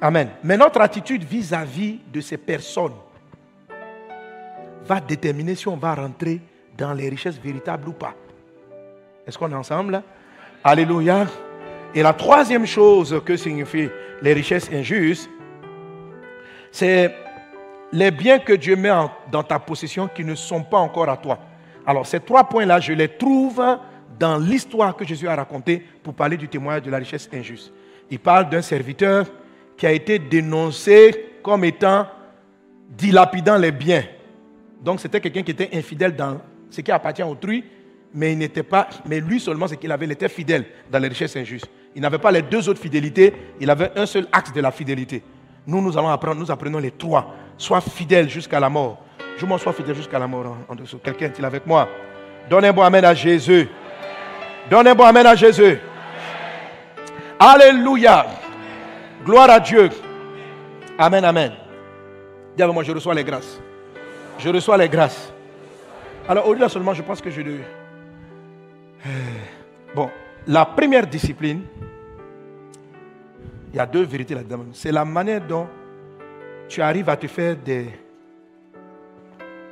Amen. 0.00 0.30
Mais 0.44 0.56
notre 0.56 0.80
attitude 0.80 1.24
vis-à-vis 1.24 2.00
de 2.12 2.20
ces 2.20 2.36
personnes 2.36 2.92
va 4.84 5.00
déterminer 5.00 5.54
si 5.54 5.68
on 5.68 5.76
va 5.76 5.94
rentrer 5.94 6.40
dans 6.76 6.92
les 6.92 7.08
richesses 7.08 7.38
véritables 7.38 7.88
ou 7.88 7.92
pas. 7.92 8.14
Est-ce 9.26 9.36
qu'on 9.36 9.50
est 9.50 9.56
ensemble? 9.56 10.02
Alléluia. 10.62 11.26
Et 11.94 12.02
la 12.02 12.12
troisième 12.12 12.66
chose 12.66 13.20
que 13.24 13.36
signifient 13.36 13.88
les 14.22 14.32
richesses 14.32 14.70
injustes, 14.70 15.28
c'est 16.76 17.14
les 17.90 18.10
biens 18.10 18.38
que 18.38 18.52
Dieu 18.52 18.76
met 18.76 18.90
dans 19.32 19.42
ta 19.42 19.58
possession 19.58 20.08
qui 20.14 20.22
ne 20.22 20.34
sont 20.34 20.62
pas 20.62 20.76
encore 20.76 21.08
à 21.08 21.16
toi. 21.16 21.38
Alors 21.86 22.06
ces 22.06 22.20
trois 22.20 22.44
points-là, 22.44 22.80
je 22.80 22.92
les 22.92 23.08
trouve 23.08 23.62
dans 24.18 24.36
l'histoire 24.36 24.94
que 24.94 25.06
Jésus 25.06 25.26
a 25.26 25.34
racontée 25.34 25.82
pour 26.02 26.12
parler 26.12 26.36
du 26.36 26.48
témoignage 26.48 26.82
de 26.82 26.90
la 26.90 26.98
richesse 26.98 27.30
injuste. 27.32 27.72
Il 28.10 28.18
parle 28.18 28.50
d'un 28.50 28.60
serviteur 28.60 29.24
qui 29.74 29.86
a 29.86 29.92
été 29.92 30.18
dénoncé 30.18 31.38
comme 31.42 31.64
étant 31.64 32.06
dilapidant 32.90 33.56
les 33.56 33.72
biens. 33.72 34.04
Donc 34.82 35.00
c'était 35.00 35.20
quelqu'un 35.20 35.42
qui 35.42 35.52
était 35.52 35.70
infidèle 35.72 36.14
dans 36.14 36.42
ce 36.68 36.82
qui 36.82 36.92
appartient 36.92 37.22
à 37.22 37.26
autrui 37.26 37.64
mais 38.12 38.32
il 38.32 38.38
n'était 38.38 38.62
pas, 38.62 38.88
mais 39.04 39.20
lui 39.20 39.38
seulement, 39.38 39.68
c'est 39.68 39.76
qu'il 39.76 39.92
avait, 39.92 40.06
était 40.06 40.28
fidèle 40.28 40.64
dans 40.90 40.98
les 40.98 41.08
richesses 41.08 41.36
injustes. 41.36 41.68
Il 41.94 42.00
n'avait 42.00 42.18
pas 42.18 42.30
les 42.30 42.40
deux 42.40 42.66
autres 42.68 42.80
fidélités, 42.80 43.32
il 43.60 43.68
avait 43.68 43.90
un 43.94 44.06
seul 44.06 44.26
axe 44.32 44.52
de 44.52 44.60
la 44.60 44.70
fidélité. 44.70 45.22
Nous, 45.66 45.80
nous 45.82 45.98
allons 45.98 46.08
apprendre, 46.08 46.40
nous 46.40 46.50
apprenons 46.50 46.78
les 46.78 46.92
trois. 46.92 47.34
Sois 47.58 47.80
fidèle 47.80 48.28
jusqu'à 48.28 48.60
la 48.60 48.68
mort. 48.68 48.98
Je 49.36 49.44
m'en 49.44 49.58
sois 49.58 49.72
fidèle 49.72 49.96
jusqu'à 49.96 50.18
la 50.18 50.26
mort 50.26 50.56
en, 50.68 50.74
dessous. 50.74 50.98
Quelqu'un 50.98 51.26
est-il 51.26 51.44
avec 51.44 51.66
moi? 51.66 51.88
Donnez 52.48 52.68
un 52.68 52.72
bon 52.72 52.82
amen 52.82 53.04
à 53.04 53.14
Jésus. 53.14 53.68
Donnez 54.70 54.90
un 54.90 54.94
bon 54.94 55.04
amen 55.04 55.26
à 55.26 55.34
Jésus. 55.34 55.78
Alléluia. 57.38 58.26
Gloire 59.24 59.50
à 59.50 59.60
Dieu. 59.60 59.90
Amen, 60.98 61.24
amen. 61.24 61.52
Dis 62.56 62.64
moi, 62.64 62.82
je 62.82 62.92
reçois 62.92 63.14
les 63.14 63.24
grâces. 63.24 63.60
Je 64.38 64.48
reçois 64.48 64.76
les 64.76 64.88
grâces. 64.88 65.32
Alors, 66.28 66.48
au-delà 66.48 66.68
seulement, 66.68 66.94
je 66.94 67.02
pense 67.02 67.20
que 67.20 67.30
je, 67.30 67.42
Bon, 69.94 70.10
la 70.46 70.64
première 70.64 71.06
discipline, 71.06 71.62
il 73.72 73.76
y 73.76 73.80
a 73.80 73.86
deux 73.86 74.04
vérités 74.04 74.34
là-dedans. 74.34 74.66
C'est 74.72 74.92
la 74.92 75.04
manière 75.04 75.46
dont 75.46 75.66
tu 76.68 76.80
arrives 76.82 77.08
à 77.08 77.16
te 77.16 77.26
faire 77.26 77.56
des. 77.56 77.88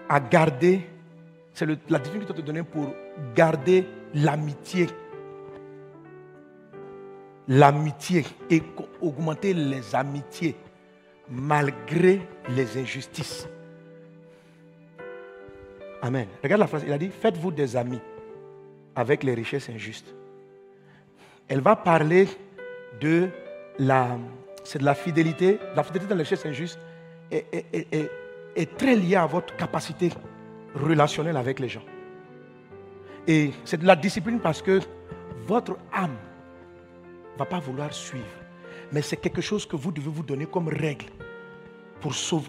à 0.08 0.20
garder. 0.20 0.86
C'est 1.52 1.66
la 1.66 1.98
discipline 1.98 2.24
que 2.24 2.32
tu 2.32 2.40
te 2.40 2.46
donner 2.46 2.62
pour 2.62 2.94
garder 3.34 3.86
l'amitié. 4.14 4.88
L'amitié 7.46 8.24
et 8.50 8.62
augmenter 9.00 9.54
les 9.54 9.94
amitiés 9.94 10.56
malgré 11.28 12.20
les 12.48 12.78
injustices. 12.78 13.46
Amen. 16.02 16.26
Regarde 16.42 16.60
la 16.60 16.66
phrase. 16.66 16.84
Il 16.86 16.92
a 16.92 16.98
dit 16.98 17.10
Faites-vous 17.10 17.50
des 17.50 17.76
amis 17.76 18.00
avec 18.94 19.22
les 19.22 19.34
richesses 19.34 19.68
injustes. 19.68 20.14
Elle 21.48 21.60
va 21.60 21.76
parler 21.76 22.28
de 23.00 23.28
c'est 23.78 24.78
de 24.78 24.84
la 24.84 24.94
fidélité. 24.94 25.58
La 25.74 25.82
fidélité 25.82 26.10
dans 26.10 26.16
les 26.16 26.22
richesses 26.22 26.46
injustes 26.46 26.78
est, 27.30 27.46
est, 28.56 28.76
très 28.76 28.94
liée 28.96 29.16
à 29.16 29.26
votre 29.26 29.56
capacité 29.56 30.10
relationnelle 30.74 31.36
avec 31.36 31.60
les 31.60 31.68
gens. 31.68 31.82
Et 33.26 33.50
c'est 33.64 33.78
de 33.78 33.86
la 33.86 33.96
discipline 33.96 34.38
parce 34.40 34.60
que 34.62 34.80
votre 35.46 35.76
âme 35.92 36.16
ne 37.34 37.38
va 37.38 37.44
pas 37.46 37.58
vouloir 37.58 37.92
suivre. 37.92 38.24
Mais 38.92 39.02
c'est 39.02 39.16
quelque 39.16 39.40
chose 39.40 39.66
que 39.66 39.76
vous 39.76 39.90
devez 39.90 40.10
vous 40.10 40.22
donner 40.22 40.46
comme 40.46 40.68
règle 40.68 41.06
pour 42.00 42.14
sauver. 42.14 42.48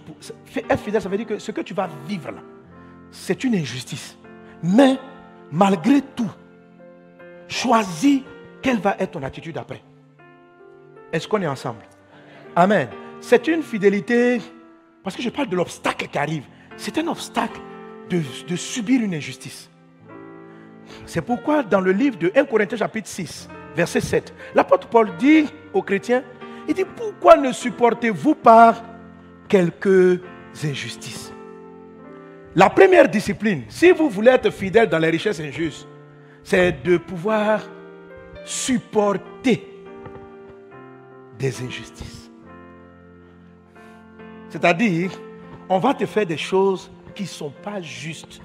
être 0.69 0.79
fidèle, 0.81 1.01
ça 1.01 1.09
veut 1.09 1.17
dire 1.17 1.27
que 1.27 1.39
ce 1.39 1.51
que 1.51 1.61
tu 1.61 1.73
vas 1.73 1.89
vivre 2.07 2.31
là, 2.31 2.41
c'est 3.11 3.43
une 3.43 3.55
injustice. 3.55 4.17
Mais 4.61 4.97
malgré 5.51 6.01
tout, 6.01 6.29
choisis 7.47 8.21
quelle 8.61 8.79
va 8.79 8.95
être 8.99 9.11
ton 9.11 9.23
attitude 9.23 9.57
après. 9.57 9.81
Est-ce 11.15 11.29
qu'on 11.29 11.41
est 11.41 11.47
ensemble? 11.47 11.79
Amen. 12.57 12.89
C'est 13.21 13.47
une 13.47 13.63
fidélité, 13.63 14.41
parce 15.01 15.15
que 15.15 15.21
je 15.21 15.29
parle 15.29 15.47
de 15.47 15.55
l'obstacle 15.55 16.09
qui 16.09 16.17
arrive. 16.17 16.43
C'est 16.75 16.97
un 16.97 17.07
obstacle 17.07 17.61
de, 18.09 18.55
subir 18.57 19.01
une 19.01 19.13
injustice. 19.13 19.69
C'est 21.05 21.21
pourquoi 21.21 21.63
dans 21.63 21.79
le 21.79 21.93
livre 21.93 22.17
de 22.17 22.33
1 22.35 22.43
Corinthiens 22.43 22.77
chapitre 22.77 23.07
6, 23.07 23.47
verset 23.77 24.01
7, 24.01 24.33
l'apôtre 24.55 24.89
Paul 24.89 25.15
dit 25.17 25.45
aux 25.71 25.81
chrétiens, 25.81 26.21
il 26.67 26.73
dit, 26.73 26.83
pourquoi 26.83 27.37
ne 27.37 27.53
supportez-vous 27.53 28.35
pas 28.35 28.75
quelques 29.47 30.19
injustices? 30.65 31.31
La 32.55 32.69
première 32.69 33.07
discipline, 33.07 33.63
si 33.69 33.91
vous 33.91 34.09
voulez 34.09 34.31
être 34.31 34.51
fidèle 34.51 34.89
dans 34.89 34.99
les 34.99 35.11
richesses 35.11 35.39
injustes, 35.39 35.87
c'est 36.43 36.83
de 36.83 36.97
pouvoir 36.97 37.61
supporter 38.43 39.34
des 41.37 41.61
injustices. 41.61 42.31
C'est-à-dire, 44.49 45.11
on 45.69 45.79
va 45.79 45.93
te 45.93 46.05
faire 46.05 46.25
des 46.25 46.37
choses 46.37 46.91
qui 47.13 47.23
ne 47.23 47.27
sont 47.27 47.49
pas 47.49 47.81
justes. 47.81 48.41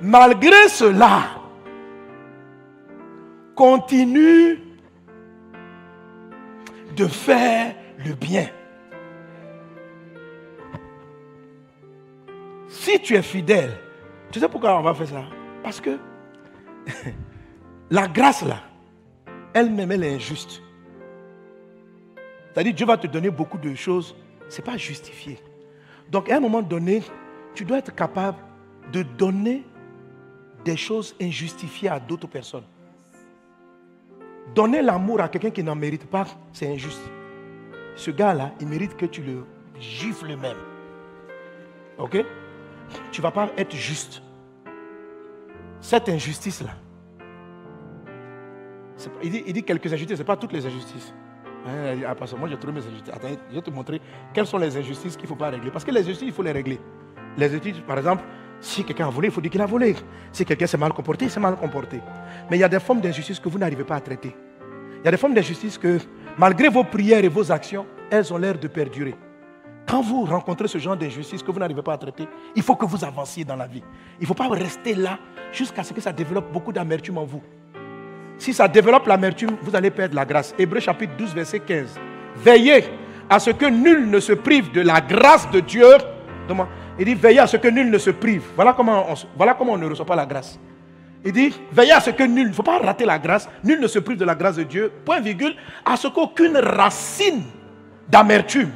Malgré 0.00 0.68
cela, 0.68 1.22
continue 3.54 4.60
de 6.96 7.06
faire 7.06 7.74
le 8.04 8.14
bien. 8.14 8.48
Si 12.68 13.00
tu 13.00 13.14
es 13.14 13.22
fidèle, 13.22 13.78
tu 14.30 14.40
sais 14.40 14.48
pourquoi 14.48 14.78
on 14.78 14.82
va 14.82 14.94
faire 14.94 15.08
ça? 15.08 15.24
Parce 15.62 15.80
que 15.80 15.98
la 17.90 18.08
grâce 18.08 18.42
là, 18.42 18.60
elle-même, 19.54 19.92
elle 19.92 20.04
est 20.04 20.14
injuste. 20.14 20.62
C'est-à-dire, 22.52 22.74
Dieu 22.74 22.86
va 22.86 22.96
te 22.96 23.06
donner 23.06 23.30
beaucoup 23.30 23.58
de 23.58 23.74
choses, 23.74 24.14
ce 24.48 24.58
n'est 24.58 24.64
pas 24.64 24.76
justifié. 24.76 25.38
Donc, 26.10 26.30
à 26.30 26.36
un 26.36 26.40
moment 26.40 26.62
donné, 26.62 27.02
tu 27.54 27.64
dois 27.64 27.78
être 27.78 27.94
capable 27.94 28.38
de 28.92 29.02
donner 29.02 29.64
des 30.64 30.76
choses 30.76 31.14
injustifiées 31.20 31.88
à 31.88 31.98
d'autres 31.98 32.28
personnes. 32.28 32.64
Donner 34.54 34.82
l'amour 34.82 35.20
à 35.20 35.28
quelqu'un 35.28 35.50
qui 35.50 35.62
n'en 35.62 35.74
mérite 35.74 36.06
pas, 36.06 36.26
c'est 36.52 36.72
injuste. 36.72 37.02
Ce 37.96 38.10
gars-là, 38.10 38.52
il 38.60 38.68
mérite 38.68 38.96
que 38.96 39.06
tu 39.06 39.22
le 39.22 39.44
gifles 39.80 40.36
même. 40.36 40.56
Ok? 41.98 42.24
Tu 43.10 43.20
ne 43.20 43.22
vas 43.22 43.30
pas 43.30 43.50
être 43.56 43.74
juste. 43.74 44.22
Cette 45.80 46.08
injustice-là, 46.08 46.70
il 49.22 49.52
dit, 49.52 49.62
quelques 49.62 49.92
injustices, 49.92 50.16
ce 50.16 50.22
n'est 50.22 50.26
pas 50.26 50.36
toutes 50.36 50.52
les 50.52 50.64
injustices. 50.66 51.14
Hein, 51.66 52.02
ah, 52.06 52.36
moi 52.38 52.48
j'ai 52.48 52.56
trouvé 52.56 52.74
mes 52.74 52.86
injustices. 52.86 53.14
Attends, 53.14 53.28
je 53.50 53.54
vais 53.54 53.62
te 53.62 53.70
montrer 53.70 54.00
quelles 54.32 54.46
sont 54.46 54.58
les 54.58 54.76
injustices 54.76 55.16
qu'il 55.16 55.24
ne 55.24 55.28
faut 55.28 55.36
pas 55.36 55.50
régler. 55.50 55.70
Parce 55.70 55.84
que 55.84 55.90
les 55.90 56.02
injustices, 56.02 56.28
il 56.28 56.32
faut 56.32 56.42
les 56.42 56.52
régler. 56.52 56.78
Les 57.36 57.46
injustices, 57.46 57.80
par 57.86 57.98
exemple, 57.98 58.22
si 58.60 58.84
quelqu'un 58.84 59.06
a 59.06 59.10
volé, 59.10 59.28
il 59.28 59.30
faut 59.30 59.40
dire 59.40 59.50
qu'il 59.50 59.60
a 59.60 59.66
volé. 59.66 59.94
Si 60.30 60.44
quelqu'un 60.44 60.66
s'est 60.66 60.78
mal 60.78 60.92
comporté, 60.92 61.24
il 61.26 61.30
s'est 61.30 61.40
mal 61.40 61.56
comporté. 61.56 62.00
Mais 62.50 62.56
il 62.56 62.60
y 62.60 62.64
a 62.64 62.68
des 62.68 62.80
formes 62.80 63.00
d'injustice 63.00 63.40
que 63.40 63.48
vous 63.48 63.58
n'arrivez 63.58 63.84
pas 63.84 63.96
à 63.96 64.00
traiter. 64.00 64.34
Il 65.00 65.04
y 65.04 65.08
a 65.08 65.10
des 65.10 65.16
formes 65.16 65.34
d'injustice 65.34 65.78
que, 65.78 65.98
malgré 66.38 66.68
vos 66.68 66.84
prières 66.84 67.24
et 67.24 67.28
vos 67.28 67.50
actions, 67.50 67.86
elles 68.10 68.32
ont 68.32 68.38
l'air 68.38 68.58
de 68.58 68.68
perdurer. 68.68 69.14
Quand 69.86 70.00
vous 70.00 70.24
rencontrez 70.24 70.68
ce 70.68 70.78
genre 70.78 70.96
d'injustice 70.96 71.42
que 71.42 71.50
vous 71.50 71.58
n'arrivez 71.58 71.82
pas 71.82 71.92
à 71.92 71.98
traiter, 71.98 72.26
il 72.56 72.62
faut 72.62 72.74
que 72.74 72.86
vous 72.86 73.04
avanciez 73.04 73.44
dans 73.44 73.56
la 73.56 73.66
vie. 73.66 73.82
Il 74.18 74.22
ne 74.22 74.26
faut 74.26 74.34
pas 74.34 74.48
rester 74.48 74.94
là 74.94 75.18
jusqu'à 75.52 75.82
ce 75.82 75.92
que 75.92 76.00
ça 76.00 76.12
développe 76.12 76.50
beaucoup 76.52 76.72
d'amertume 76.72 77.18
en 77.18 77.24
vous. 77.24 77.42
Si 78.38 78.52
ça 78.52 78.68
développe 78.68 79.06
l'amertume, 79.06 79.56
vous 79.62 79.74
allez 79.74 79.90
perdre 79.90 80.14
la 80.14 80.24
grâce. 80.24 80.54
Hébreu 80.58 80.80
chapitre 80.80 81.14
12, 81.16 81.34
verset 81.34 81.60
15. 81.60 81.98
Veillez 82.36 82.84
à 83.28 83.38
ce 83.38 83.50
que 83.50 83.66
nul 83.66 84.10
ne 84.10 84.20
se 84.20 84.32
prive 84.32 84.72
de 84.72 84.80
la 84.80 85.00
grâce 85.00 85.50
de 85.50 85.60
Dieu. 85.60 85.86
Il 86.98 87.04
dit, 87.04 87.14
veillez 87.14 87.40
à 87.40 87.46
ce 87.46 87.56
que 87.56 87.68
nul 87.68 87.90
ne 87.90 87.98
se 87.98 88.10
prive. 88.10 88.42
Voilà 88.54 88.72
comment 88.72 89.06
on, 89.10 89.14
voilà 89.36 89.54
comment 89.54 89.72
on 89.72 89.78
ne 89.78 89.88
reçoit 89.88 90.06
pas 90.06 90.16
la 90.16 90.26
grâce. 90.26 90.58
Il 91.24 91.32
dit, 91.32 91.54
veillez 91.72 91.92
à 91.92 92.00
ce 92.00 92.10
que 92.10 92.22
nul, 92.22 92.48
ne 92.48 92.52
faut 92.52 92.62
pas 92.62 92.78
rater 92.78 93.06
la 93.06 93.18
grâce, 93.18 93.48
nul 93.62 93.80
ne 93.80 93.86
se 93.86 93.98
prive 93.98 94.18
de 94.18 94.26
la 94.26 94.34
grâce 94.34 94.56
de 94.56 94.64
Dieu, 94.64 94.92
point 95.04 95.20
virgule, 95.20 95.54
à 95.84 95.96
ce 95.96 96.08
qu'aucune 96.08 96.56
racine 96.56 97.44
d'amertume 98.08 98.70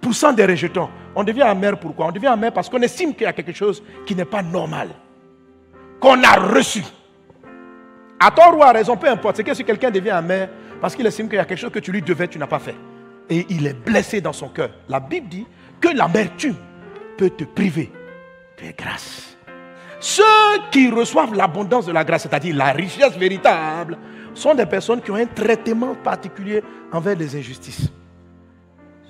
poussant 0.00 0.32
des 0.32 0.44
rejetons. 0.44 0.88
On 1.14 1.22
devient 1.22 1.42
amer 1.42 1.78
pourquoi? 1.78 2.06
On 2.06 2.12
devient 2.12 2.26
amer 2.26 2.52
parce 2.52 2.68
qu'on 2.68 2.82
estime 2.82 3.14
qu'il 3.14 3.22
y 3.22 3.26
a 3.26 3.32
quelque 3.32 3.52
chose 3.52 3.82
qui 4.04 4.14
n'est 4.16 4.24
pas 4.24 4.42
normal, 4.42 4.88
qu'on 6.00 6.20
a 6.22 6.34
reçu. 6.34 6.82
À 8.20 8.30
tort 8.30 8.56
ou 8.56 8.62
à 8.62 8.72
raison, 8.72 8.96
peu 8.96 9.08
importe, 9.08 9.36
c'est 9.36 9.44
que 9.44 9.54
si 9.54 9.64
quelqu'un 9.64 9.90
devient 9.90 10.10
amer 10.10 10.48
parce 10.80 10.94
qu'il 10.94 11.06
estime 11.06 11.28
qu'il 11.28 11.36
y 11.36 11.40
a 11.40 11.44
quelque 11.44 11.58
chose 11.58 11.72
que 11.72 11.78
tu 11.78 11.92
lui 11.92 12.02
devais, 12.02 12.28
tu 12.28 12.38
n'as 12.38 12.46
pas 12.46 12.58
fait. 12.58 12.76
Et 13.28 13.46
il 13.48 13.66
est 13.66 13.74
blessé 13.74 14.20
dans 14.20 14.32
son 14.32 14.48
cœur. 14.48 14.70
La 14.88 15.00
Bible 15.00 15.28
dit 15.28 15.46
que 15.80 15.88
l'amertume 15.88 16.56
peut 17.16 17.30
te 17.30 17.44
priver 17.44 17.90
de 18.62 18.72
grâce. 18.76 19.36
Ceux 20.00 20.22
qui 20.70 20.90
reçoivent 20.90 21.34
l'abondance 21.34 21.86
de 21.86 21.92
la 21.92 22.04
grâce, 22.04 22.24
c'est-à-dire 22.24 22.54
la 22.54 22.72
richesse 22.72 23.16
véritable, 23.16 23.96
sont 24.34 24.54
des 24.54 24.66
personnes 24.66 25.00
qui 25.00 25.10
ont 25.10 25.16
un 25.16 25.26
traitement 25.26 25.94
particulier 25.94 26.62
envers 26.92 27.16
les 27.16 27.34
injustices. 27.36 27.88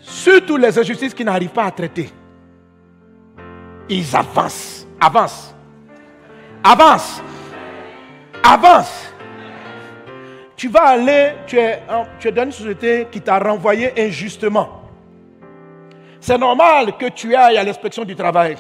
Surtout 0.01 0.57
les 0.57 0.79
injustices 0.79 1.15
qu'ils 1.15 1.27
n'arrivent 1.27 1.51
pas 1.51 1.65
à 1.65 1.71
traiter. 1.71 2.11
Ils 3.89 4.15
avancent, 4.15 4.87
avancent, 5.01 5.55
avancent, 6.63 7.23
avancent. 8.45 9.13
Tu 10.57 10.69
vas 10.69 10.89
aller, 10.91 11.33
tu 11.47 11.59
es, 11.59 11.83
dans 12.33 12.45
une 12.45 12.53
société 12.53 13.09
qui 13.11 13.21
t'a 13.21 13.39
renvoyé 13.39 13.93
injustement. 13.99 14.83
C'est 16.21 16.39
normal 16.39 16.97
que 16.97 17.07
tu 17.07 17.35
ailles 17.35 17.59
à 17.59 17.65
l'inspection 17.65 18.05
du 18.05 18.15
travail 18.15 18.57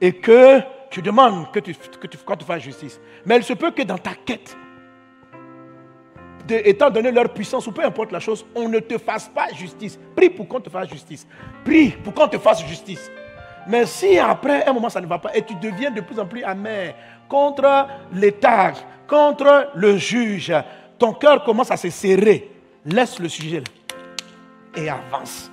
et 0.00 0.12
que 0.12 0.60
tu 0.90 1.02
demandes 1.02 1.50
que 1.50 1.58
tu, 1.58 1.74
que 1.74 2.44
fasses 2.44 2.62
justice. 2.62 3.00
Mais 3.24 3.38
il 3.38 3.42
se 3.42 3.54
peut 3.54 3.70
que 3.70 3.82
dans 3.82 3.98
ta 3.98 4.14
quête, 4.14 4.56
étant 6.48 6.90
donné 6.90 7.10
leur 7.10 7.32
puissance 7.32 7.66
ou 7.66 7.72
peu 7.72 7.84
importe 7.84 8.12
la 8.12 8.20
chose, 8.20 8.44
on 8.54 8.68
ne 8.68 8.78
te 8.78 8.98
fasse 8.98 9.28
pas 9.28 9.48
justice. 9.54 9.98
Prie 10.14 10.30
pour 10.30 10.46
qu'on 10.46 10.60
te 10.60 10.70
fasse 10.70 10.90
justice. 10.90 11.26
Prie 11.64 11.90
pour 11.90 12.14
qu'on 12.14 12.28
te 12.28 12.38
fasse 12.38 12.64
justice. 12.66 13.10
Mais 13.66 13.86
si 13.86 14.18
après 14.18 14.66
un 14.66 14.72
moment 14.72 14.90
ça 14.90 15.00
ne 15.00 15.06
va 15.06 15.18
pas 15.18 15.34
et 15.34 15.42
tu 15.42 15.54
deviens 15.54 15.90
de 15.90 16.02
plus 16.02 16.20
en 16.20 16.26
plus 16.26 16.44
amer 16.44 16.94
contre 17.28 17.86
l'État, 18.12 18.72
contre 19.06 19.70
le 19.74 19.96
juge, 19.96 20.52
ton 20.98 21.12
cœur 21.12 21.44
commence 21.44 21.70
à 21.70 21.76
se 21.76 21.90
serrer. 21.90 22.50
Laisse 22.86 23.18
le 23.18 23.28
sujet 23.28 23.62
et 24.76 24.88
avance 24.88 25.50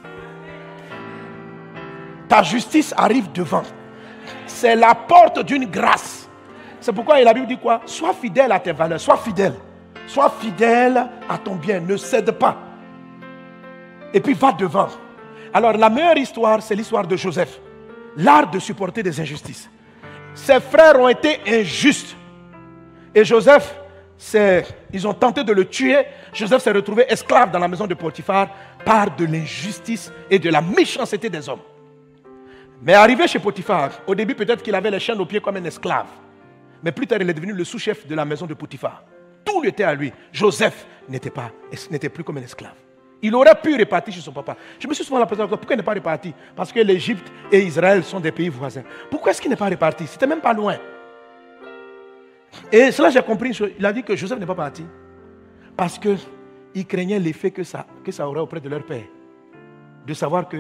ta 2.32 2.44
justice 2.44 2.94
arrive 2.96 3.30
devant. 3.34 3.64
C'est 4.48 4.78
la 4.78 4.96
porte 4.96 5.40
d'une 5.40 5.66
grâce. 5.66 6.30
C'est 6.80 6.94
pourquoi 6.94 7.22
la 7.22 7.34
Bible 7.34 7.46
dit 7.46 7.58
quoi? 7.58 7.82
Sois 7.86 8.14
fidèle 8.14 8.54
à 8.54 8.60
tes 8.62 8.72
valeurs, 8.72 9.02
sois 9.02 9.18
fidèle. 9.18 9.56
Sois 10.08 10.34
fidèle 10.40 11.10
à 11.30 11.38
ton 11.38 11.56
bien, 11.56 11.82
ne 11.82 11.98
cède 11.98 12.32
pas. 12.32 12.56
Et 14.14 14.22
puis 14.22 14.34
va 14.34 14.54
devant. 14.54 14.88
Alors 15.54 15.74
la 15.74 15.90
meilleure 15.90 16.18
histoire, 16.18 16.62
c'est 16.62 16.74
l'histoire 16.74 17.06
de 17.06 17.18
Joseph. 17.18 17.60
L'art 18.16 18.50
de 18.50 18.60
supporter 18.60 19.04
des 19.04 19.20
injustices. 19.20 19.70
Ses 20.34 20.60
frères 20.60 21.00
ont 21.00 21.10
été 21.10 21.40
injustes. 21.48 22.16
Et 23.14 23.26
Joseph, 23.26 23.76
ils 24.94 25.08
ont 25.08 25.14
tenté 25.14 25.44
de 25.44 25.52
le 25.52 25.66
tuer. 25.66 26.06
Joseph 26.34 26.62
s'est 26.62 26.72
retrouvé 26.72 27.06
esclave 27.10 27.52
dans 27.52 27.60
la 27.60 27.68
maison 27.68 27.88
de 27.88 27.94
Potiphar 27.94 28.50
par 28.86 29.16
de 29.16 29.26
l'injustice 29.26 30.12
et 30.30 30.40
de 30.40 30.50
la 30.50 30.62
méchanceté 30.62 31.30
des 31.30 31.50
hommes. 31.50 31.60
Mais 32.82 32.94
arrivé 32.94 33.28
chez 33.28 33.40
Potiphar, 33.40 33.92
au 34.08 34.16
début 34.16 34.34
peut-être 34.34 34.64
qu'il 34.64 34.74
avait 34.74 34.90
les 34.90 35.00
chaînes 35.00 35.20
aux 35.20 35.26
pieds 35.26 35.42
comme 35.42 35.58
un 35.58 35.64
esclave. 35.66 36.08
Mais 36.84 36.92
plus 36.92 37.06
tard, 37.06 37.20
il 37.22 37.30
est 37.30 37.34
devenu 37.34 37.54
le 37.54 37.64
sous-chef 37.64 38.08
de 38.08 38.16
la 38.16 38.26
maison 38.26 38.48
de 38.48 38.54
Potiphar. 38.54 39.04
Tout 39.46 39.64
était 39.66 39.84
à 39.84 39.94
lui. 39.94 40.12
Joseph 40.32 40.88
n'était 41.10 42.10
plus 42.10 42.24
comme 42.24 42.38
un 42.38 42.44
esclave. 42.44 42.74
Il 43.22 43.36
aurait 43.36 43.56
pu 43.62 43.76
repartir 43.76 44.14
chez 44.14 44.22
son 44.22 44.32
papa. 44.32 44.56
Je 44.80 44.88
me 44.88 44.94
suis 44.94 45.04
souvent 45.04 45.20
la 45.20 45.26
question, 45.26 45.48
pourquoi 45.48 45.76
il 45.76 45.78
n'est 45.78 45.84
pas 45.84 45.94
reparti 45.94 46.34
Parce 46.56 46.72
que 46.72 46.80
l'Égypte 46.80 47.32
et 47.52 47.60
Israël 47.60 48.04
sont 48.04 48.20
des 48.20 48.32
pays 48.32 48.50
voisins. 48.50 48.84
Pourquoi 49.10 49.32
est-ce 49.32 49.42
qu'il 49.42 49.50
n'est 49.50 49.56
pas 49.56 49.70
reparti? 49.70 50.08
C'était 50.08 50.28
même 50.28 50.42
pas 50.42 50.54
loin. 50.54 50.78
Et 52.72 52.92
cela, 52.92 53.10
j'ai 53.10 53.22
compris. 53.22 53.58
Il 53.78 53.86
a 53.86 53.94
dit 53.94 54.04
que 54.04 54.16
Joseph 54.16 54.40
n'est 54.40 54.46
pas 54.46 54.56
parti. 54.56 54.86
Parce 55.78 56.00
qu'il 56.00 56.88
craignait 56.88 57.20
l'effet 57.20 57.52
que 57.52 57.64
ça, 57.64 57.86
que 58.04 58.12
ça 58.12 58.28
aurait 58.28 58.40
auprès 58.40 58.60
de 58.60 58.70
leur 58.70 58.84
père. 58.84 59.06
De 60.06 60.14
savoir 60.14 60.48
que 60.50 60.58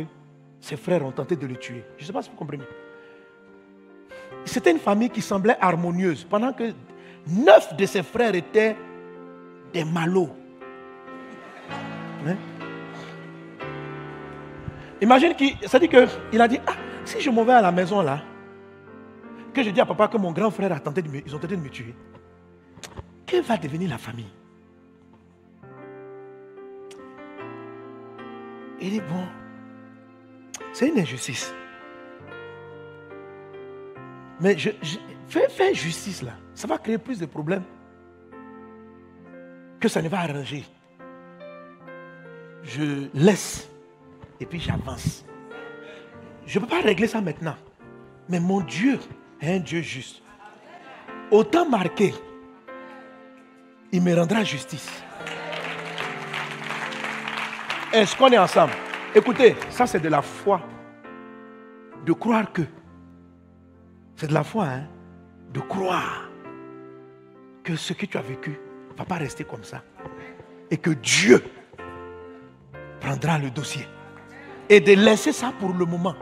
ses 0.59 0.77
frères 0.77 1.03
ont 1.03 1.11
tenté 1.11 1.35
de 1.35 1.47
le 1.47 1.55
tuer. 1.55 1.83
Je 1.97 2.03
ne 2.03 2.07
sais 2.07 2.13
pas 2.13 2.21
si 2.21 2.29
vous 2.29 2.35
comprenez. 2.35 2.63
C'était 4.45 4.71
une 4.71 4.79
famille 4.79 5.09
qui 5.09 5.21
semblait 5.21 5.57
harmonieuse, 5.59 6.25
pendant 6.29 6.53
que 6.53 6.71
neuf 7.27 7.75
de 7.75 7.85
ses 7.85 8.03
frères 8.03 8.33
étaient 8.35 8.75
des 9.73 9.83
malots. 9.83 10.29
Hein? 12.27 12.35
Imagine 15.01 15.33
qu'il, 15.35 15.57
dit 15.57 15.89
qu'il 15.89 16.41
a 16.41 16.47
dit, 16.47 16.59
ah, 16.67 16.75
si 17.05 17.19
je 17.19 17.29
m'en 17.31 17.43
vais 17.43 17.53
à 17.53 17.61
la 17.61 17.71
maison 17.71 18.01
là, 18.01 18.21
que 19.51 19.63
je 19.63 19.71
dis 19.71 19.81
à 19.81 19.85
papa 19.85 20.07
que 20.07 20.17
mon 20.17 20.31
grand 20.31 20.51
frère 20.51 20.71
a 20.71 20.79
tenté 20.79 21.01
de 21.01 21.09
me, 21.09 21.21
ils 21.25 21.35
ont 21.35 21.39
tenté 21.39 21.55
de 21.55 21.61
me 21.61 21.69
tuer, 21.69 21.95
quelle 23.25 23.43
va 23.43 23.57
devenir 23.57 23.89
la 23.89 23.97
famille? 23.97 24.31
Il 28.79 28.91
dit, 28.91 29.01
bon, 29.01 29.25
c'est 30.73 30.89
une 30.89 30.99
injustice. 30.99 31.53
Mais 34.39 34.57
je, 34.57 34.71
fais, 35.27 35.73
justice 35.73 36.23
là. 36.23 36.33
Ça 36.55 36.67
va 36.67 36.77
créer 36.77 36.97
plus 36.97 37.19
de 37.19 37.25
problèmes 37.25 37.63
que 39.79 39.87
ça 39.87 40.01
ne 40.01 40.09
va 40.09 40.19
arranger. 40.19 40.65
Je 42.63 43.07
laisse 43.13 43.70
et 44.41 44.45
puis 44.45 44.59
j'avance. 44.59 45.23
Je 46.45 46.59
ne 46.59 46.65
peux 46.65 46.69
pas 46.69 46.81
régler 46.81 47.07
ça 47.07 47.21
maintenant. 47.21 47.55
Mais 48.27 48.39
mon 48.39 48.61
Dieu 48.61 48.99
est 49.39 49.55
un 49.55 49.59
Dieu 49.59 49.81
juste. 49.81 50.21
Autant 51.29 51.69
marqué, 51.69 52.13
il 53.91 54.01
me 54.01 54.13
rendra 54.13 54.43
justice. 54.43 54.89
Est-ce 57.93 58.15
qu'on 58.15 58.29
est 58.29 58.37
ensemble? 58.37 58.73
Écoutez, 59.13 59.55
ça 59.69 59.85
c'est 59.85 59.99
de 59.99 60.09
la 60.09 60.21
foi. 60.21 60.61
De 62.05 62.13
croire 62.13 62.51
que. 62.51 62.63
C'est 64.15 64.27
de 64.27 64.33
la 64.33 64.43
foi, 64.43 64.65
hein. 64.65 64.87
De 65.53 65.59
croire 65.59 66.29
que 67.63 67.75
ce 67.75 67.93
que 67.93 68.05
tu 68.05 68.17
as 68.17 68.21
vécu 68.21 68.57
ne 68.91 68.97
va 68.97 69.05
pas 69.05 69.15
rester 69.15 69.43
comme 69.43 69.63
ça. 69.63 69.83
Et 70.71 70.77
que 70.77 70.91
Dieu 70.91 71.43
prendra 72.99 73.37
le 73.37 73.51
dossier. 73.51 73.85
Et 74.69 74.79
de 74.79 74.93
laisser 74.93 75.31
ça 75.31 75.53
pour 75.59 75.73
le 75.73 75.85
moment. 75.85 76.15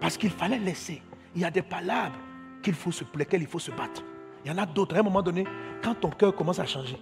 Parce 0.00 0.16
qu'il 0.16 0.30
fallait 0.30 0.58
laisser. 0.58 1.02
Il 1.34 1.42
y 1.42 1.44
a 1.44 1.50
des 1.50 1.62
palabres 1.62 2.18
qu'il 2.62 2.74
faut 2.74 2.92
se, 2.92 3.04
lesquelles 3.14 3.42
il 3.42 3.48
faut 3.48 3.58
se 3.58 3.70
battre. 3.70 4.02
Il 4.44 4.50
y 4.50 4.54
en 4.54 4.58
a 4.58 4.66
d'autres. 4.66 4.96
À 4.96 5.00
un 5.00 5.02
moment 5.02 5.22
donné, 5.22 5.44
quand 5.82 5.94
ton 5.94 6.10
cœur 6.10 6.34
commence 6.34 6.58
à 6.58 6.66
changer, 6.66 6.98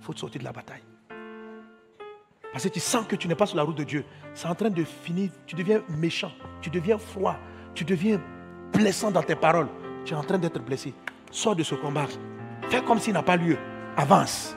il 0.00 0.04
faut 0.04 0.12
te 0.12 0.20
sortir 0.20 0.40
de 0.40 0.44
la 0.44 0.52
bataille. 0.52 0.82
Parce 2.52 2.64
que 2.64 2.68
tu 2.68 2.80
sens 2.80 3.06
que 3.06 3.16
tu 3.16 3.28
n'es 3.28 3.34
pas 3.34 3.46
sur 3.46 3.56
la 3.56 3.62
route 3.62 3.78
de 3.78 3.84
Dieu. 3.84 4.04
C'est 4.34 4.46
en 4.46 4.54
train 4.54 4.68
de 4.68 4.84
finir. 4.84 5.30
Tu 5.46 5.56
deviens 5.56 5.82
méchant. 5.88 6.32
Tu 6.60 6.68
deviens 6.68 6.98
froid. 6.98 7.36
Tu 7.74 7.84
deviens 7.84 8.20
blessant 8.72 9.10
dans 9.10 9.22
tes 9.22 9.34
paroles. 9.34 9.68
Tu 10.04 10.12
es 10.12 10.16
en 10.16 10.22
train 10.22 10.38
d'être 10.38 10.60
blessé. 10.60 10.92
Sors 11.30 11.56
de 11.56 11.62
ce 11.62 11.74
combat. 11.74 12.06
Fais 12.68 12.82
comme 12.82 12.98
s'il 12.98 13.14
n'a 13.14 13.22
pas 13.22 13.36
lieu. 13.36 13.56
Avance. 13.96 14.54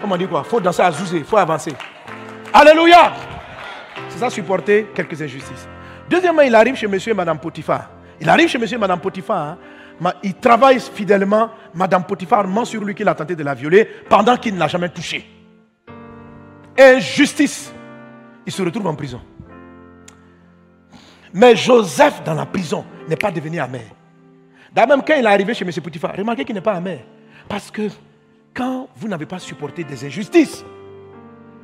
Comment 0.00 0.14
on 0.14 0.18
dit 0.18 0.28
quoi? 0.28 0.44
Faut 0.44 0.60
danser 0.60 0.82
à 0.82 0.92
Zouzé. 0.92 1.18
Il 1.18 1.24
faut 1.24 1.36
avancer. 1.36 1.72
Alléluia. 2.52 3.12
C'est 4.18 4.24
ça, 4.24 4.30
supporter 4.30 4.88
quelques 4.92 5.22
injustices. 5.22 5.68
Deuxièmement, 6.10 6.42
il 6.42 6.52
arrive 6.52 6.74
chez 6.74 6.88
monsieur 6.88 7.12
et 7.12 7.14
madame 7.14 7.38
Potiphar. 7.38 7.88
Il 8.20 8.28
arrive 8.28 8.48
chez 8.48 8.58
monsieur 8.58 8.76
et 8.76 8.80
madame 8.80 8.98
Potiphar. 8.98 9.56
Hein. 10.02 10.12
Il 10.24 10.34
travaille 10.34 10.80
fidèlement. 10.80 11.50
Madame 11.72 12.02
Potiphar 12.02 12.48
ment 12.48 12.64
sur 12.64 12.82
lui 12.82 12.96
qu'il 12.96 13.06
a 13.06 13.14
tenté 13.14 13.36
de 13.36 13.44
la 13.44 13.54
violer 13.54 13.88
pendant 14.08 14.36
qu'il 14.36 14.54
ne 14.54 14.58
l'a 14.58 14.66
jamais 14.66 14.88
touché. 14.88 15.24
Injustice. 16.76 17.72
Il 18.44 18.52
se 18.52 18.60
retrouve 18.60 18.88
en 18.88 18.96
prison. 18.96 19.20
Mais 21.32 21.54
Joseph, 21.54 22.24
dans 22.24 22.34
la 22.34 22.46
prison, 22.46 22.84
n'est 23.08 23.14
pas 23.14 23.30
devenu 23.30 23.60
amer. 23.60 23.86
D'ailleurs, 24.72 24.88
même 24.88 25.02
quand 25.06 25.14
il 25.14 25.24
est 25.24 25.28
arrivé 25.28 25.54
chez 25.54 25.64
M. 25.64 25.70
Potiphar, 25.80 26.16
remarquez 26.16 26.44
qu'il 26.44 26.56
n'est 26.56 26.60
pas 26.60 26.74
amer. 26.74 27.04
Parce 27.48 27.70
que 27.70 27.82
quand 28.52 28.88
vous 28.96 29.06
n'avez 29.06 29.26
pas 29.26 29.38
supporté 29.38 29.84
des 29.84 30.04
injustices, 30.04 30.64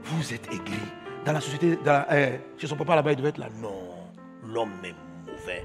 vous 0.05 0.33
êtes 0.33 0.47
aigri. 0.55 0.79
Dans 1.25 1.33
la 1.33 1.41
société, 1.41 1.79
euh, 1.87 2.37
chez 2.59 2.67
son 2.67 2.77
papa 2.77 2.97
là-bas, 2.97 3.13
il 3.13 3.17
devait 3.17 3.31
être 3.31 3.39
là. 3.39 3.47
Non, 3.61 4.53
l'homme 4.53 4.73
est 4.85 4.95
mauvais. 5.27 5.65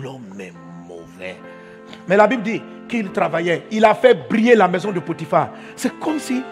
L'homme 0.00 0.40
est 0.40 0.52
mauvais. 0.86 1.36
Mais 2.08 2.16
la 2.16 2.26
Bible 2.26 2.42
dit 2.42 2.62
qu'il 2.88 3.10
travaillait. 3.12 3.66
Il 3.70 3.84
a 3.84 3.94
fait 3.94 4.14
briller 4.28 4.54
la 4.54 4.68
maison 4.68 4.90
de 4.92 5.00
Potiphar. 5.00 5.50
C'est 5.76 5.98
comme 5.98 6.18
si 6.18 6.42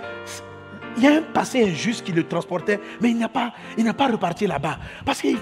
il 0.97 1.03
y 1.05 1.07
a 1.07 1.12
un 1.12 1.23
passé 1.23 1.64
injuste 1.64 2.05
qui 2.05 2.12
le 2.12 2.27
transportait, 2.27 2.81
mais 3.01 3.11
il 3.11 3.18
n'a 3.18 3.29
pas, 3.29 3.53
pas 3.97 4.09
reparti 4.09 4.47
là-bas. 4.47 4.79
Parce 5.05 5.21
qu'il 5.21 5.39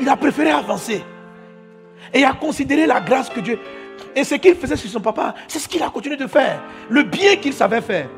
il 0.00 0.08
a 0.08 0.16
préféré 0.16 0.50
avancer. 0.50 1.02
Et 2.12 2.24
a 2.24 2.32
considéré 2.32 2.86
la 2.86 3.00
grâce 3.00 3.30
que 3.30 3.40
Dieu. 3.40 3.58
Et 4.14 4.24
ce 4.24 4.34
qu'il 4.34 4.54
faisait 4.56 4.76
sur 4.76 4.90
son 4.90 5.00
papa, 5.00 5.34
c'est 5.48 5.58
ce 5.58 5.68
qu'il 5.68 5.82
a 5.82 5.88
continué 5.88 6.16
de 6.16 6.26
faire. 6.26 6.60
Le 6.90 7.02
bien 7.02 7.36
qu'il 7.36 7.52
savait 7.52 7.80
faire. 7.80 8.08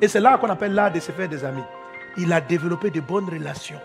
Et 0.00 0.08
c'est 0.08 0.20
là 0.20 0.36
qu'on 0.36 0.50
appelle 0.50 0.74
l'art 0.74 0.92
de 0.92 1.00
se 1.00 1.12
faire 1.12 1.28
des 1.28 1.44
amis. 1.44 1.62
Il 2.18 2.32
a 2.32 2.40
développé 2.40 2.90
de 2.90 3.00
bonnes 3.00 3.28
relations. 3.28 3.80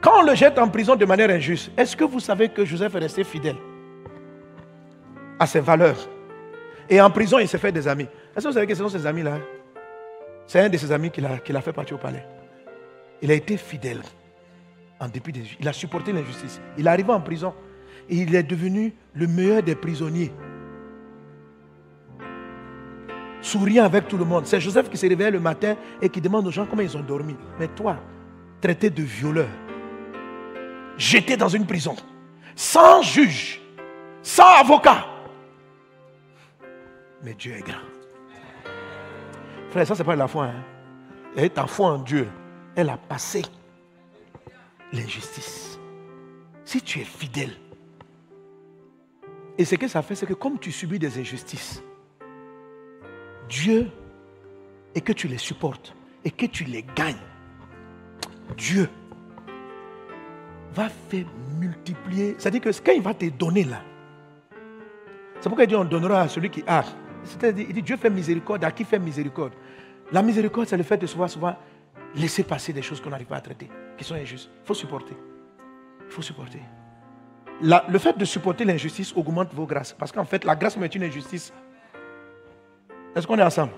Quand 0.00 0.20
on 0.20 0.22
le 0.22 0.34
jette 0.34 0.58
en 0.58 0.68
prison 0.68 0.96
de 0.96 1.04
manière 1.04 1.30
injuste, 1.30 1.70
est-ce 1.76 1.96
que 1.96 2.04
vous 2.04 2.20
savez 2.20 2.48
que 2.48 2.64
Joseph 2.64 2.94
est 2.94 2.98
resté 2.98 3.24
fidèle 3.24 3.56
à 5.38 5.46
ses 5.46 5.60
valeurs? 5.60 6.08
Et 6.88 7.00
en 7.00 7.10
prison, 7.10 7.38
il 7.38 7.48
s'est 7.48 7.58
fait 7.58 7.72
des 7.72 7.88
amis. 7.88 8.06
Est-ce 8.34 8.44
que 8.44 8.48
vous 8.48 8.54
savez 8.54 8.66
que 8.66 8.74
ce 8.74 8.82
sont 8.82 8.88
ces 8.88 9.04
amis-là? 9.06 9.38
C'est 10.46 10.60
un 10.60 10.68
de 10.68 10.76
ses 10.76 10.92
amis 10.92 11.10
qui 11.10 11.20
l'a 11.20 11.60
fait 11.60 11.72
partir 11.72 11.96
au 11.96 11.98
palais. 11.98 12.24
Il 13.20 13.30
a 13.30 13.34
été 13.34 13.56
fidèle 13.56 14.00
en 15.00 15.08
dépit 15.08 15.32
des 15.32 15.42
Il 15.58 15.66
a 15.66 15.72
supporté 15.72 16.12
l'injustice. 16.12 16.60
Il 16.78 16.86
est 16.86 16.90
arrivé 16.90 17.10
en 17.10 17.20
prison 17.20 17.52
et 18.08 18.16
il 18.16 18.34
est 18.34 18.42
devenu 18.42 18.94
le 19.14 19.26
meilleur 19.26 19.62
des 19.62 19.74
prisonniers. 19.74 20.32
Souriant 23.40 23.84
avec 23.84 24.08
tout 24.08 24.16
le 24.16 24.24
monde. 24.24 24.46
C'est 24.46 24.60
Joseph 24.60 24.88
qui 24.90 24.96
se 24.96 25.06
réveille 25.06 25.30
le 25.30 25.40
matin 25.40 25.76
et 26.00 26.08
qui 26.08 26.20
demande 26.20 26.46
aux 26.46 26.50
gens 26.50 26.66
comment 26.66 26.82
ils 26.82 26.96
ont 26.96 27.02
dormi. 27.02 27.36
Mais 27.58 27.68
toi, 27.68 27.96
traité 28.60 28.90
de 28.90 29.02
violeur, 29.02 29.48
jeté 30.96 31.36
dans 31.36 31.48
une 31.48 31.66
prison, 31.66 31.94
sans 32.54 33.02
juge, 33.02 33.60
sans 34.22 34.60
avocat. 34.60 35.06
Mais 37.22 37.34
Dieu 37.34 37.54
est 37.54 37.62
grand. 37.62 37.76
Frère, 39.70 39.86
ça 39.86 39.94
c'est 39.94 40.04
pas 40.04 40.16
la 40.16 40.28
foi. 40.28 40.46
Hein? 40.46 40.64
Et 41.36 41.50
ta 41.50 41.66
foi 41.66 41.88
en 41.88 41.98
Dieu, 41.98 42.28
elle 42.74 42.88
a 42.88 42.96
passé 42.96 43.42
l'injustice. 44.92 45.78
Si 46.64 46.80
tu 46.80 47.00
es 47.00 47.04
fidèle, 47.04 47.52
et 49.58 49.64
ce 49.64 49.74
que 49.74 49.88
ça 49.88 50.02
fait, 50.02 50.14
c'est 50.14 50.26
que 50.26 50.34
comme 50.34 50.58
tu 50.58 50.70
subis 50.70 50.98
des 50.98 51.18
injustices, 51.18 51.82
Dieu, 53.48 53.88
et 54.94 55.00
que 55.00 55.12
tu 55.12 55.28
les 55.28 55.38
supportes, 55.38 55.94
et 56.24 56.30
que 56.30 56.46
tu 56.46 56.64
les 56.64 56.84
gagnes, 56.94 57.16
Dieu 58.56 58.88
va 60.74 60.88
faire 60.88 61.26
multiplier. 61.58 62.34
C'est-à-dire 62.38 62.60
que 62.60 62.70
quand 62.82 62.92
il 62.92 63.02
va 63.02 63.14
te 63.14 63.26
donner 63.26 63.64
là, 63.64 63.82
c'est 65.40 65.48
pourquoi 65.48 65.64
il 65.64 65.68
dit 65.68 65.76
on 65.76 65.84
donnera 65.84 66.22
à 66.22 66.28
celui 66.28 66.50
qui 66.50 66.64
a. 66.66 66.84
C'est-à-dire, 67.24 67.66
il 67.68 67.74
dit 67.74 67.82
Dieu 67.82 67.96
fait 67.96 68.10
miséricorde 68.10 68.64
à 68.64 68.70
qui 68.70 68.84
fait 68.84 68.98
miséricorde? 68.98 69.52
La 70.12 70.22
miséricorde, 70.22 70.68
c'est 70.68 70.76
le 70.76 70.82
fait 70.82 70.96
de 70.96 71.06
souvent, 71.06 71.28
souvent 71.28 71.56
laisser 72.14 72.44
passer 72.44 72.72
des 72.72 72.82
choses 72.82 73.00
qu'on 73.00 73.10
n'arrive 73.10 73.26
pas 73.26 73.36
à 73.36 73.40
traiter, 73.40 73.68
qui 73.96 74.04
sont 74.04 74.14
injustes. 74.14 74.50
Il 74.62 74.66
faut 74.66 74.74
supporter. 74.74 75.16
Il 76.06 76.12
faut 76.12 76.22
supporter. 76.22 76.60
le 77.60 77.98
fait 77.98 78.16
de 78.16 78.24
supporter 78.24 78.64
l'injustice 78.64 79.12
augmente 79.16 79.52
vos 79.52 79.66
grâces. 79.66 79.92
Parce 79.92 80.12
qu'en 80.12 80.24
fait, 80.24 80.44
la 80.44 80.54
grâce 80.54 80.76
met 80.76 80.86
une 80.86 81.02
injustice. 81.02 81.52
Est-ce 83.16 83.26
qu'on 83.26 83.38
est 83.38 83.42
ensemble? 83.42 83.72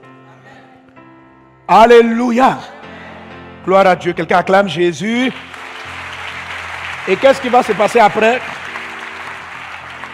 Alléluia. 1.69 2.59
Gloire 3.65 3.87
à 3.87 3.95
Dieu. 3.95 4.13
Quelqu'un 4.13 4.39
acclame 4.39 4.69
Jésus. 4.69 5.33
Et 7.07 7.17
qu'est-ce 7.17 7.41
qui 7.41 7.49
va 7.49 7.63
se 7.63 7.73
passer 7.73 8.01
après? 8.01 8.41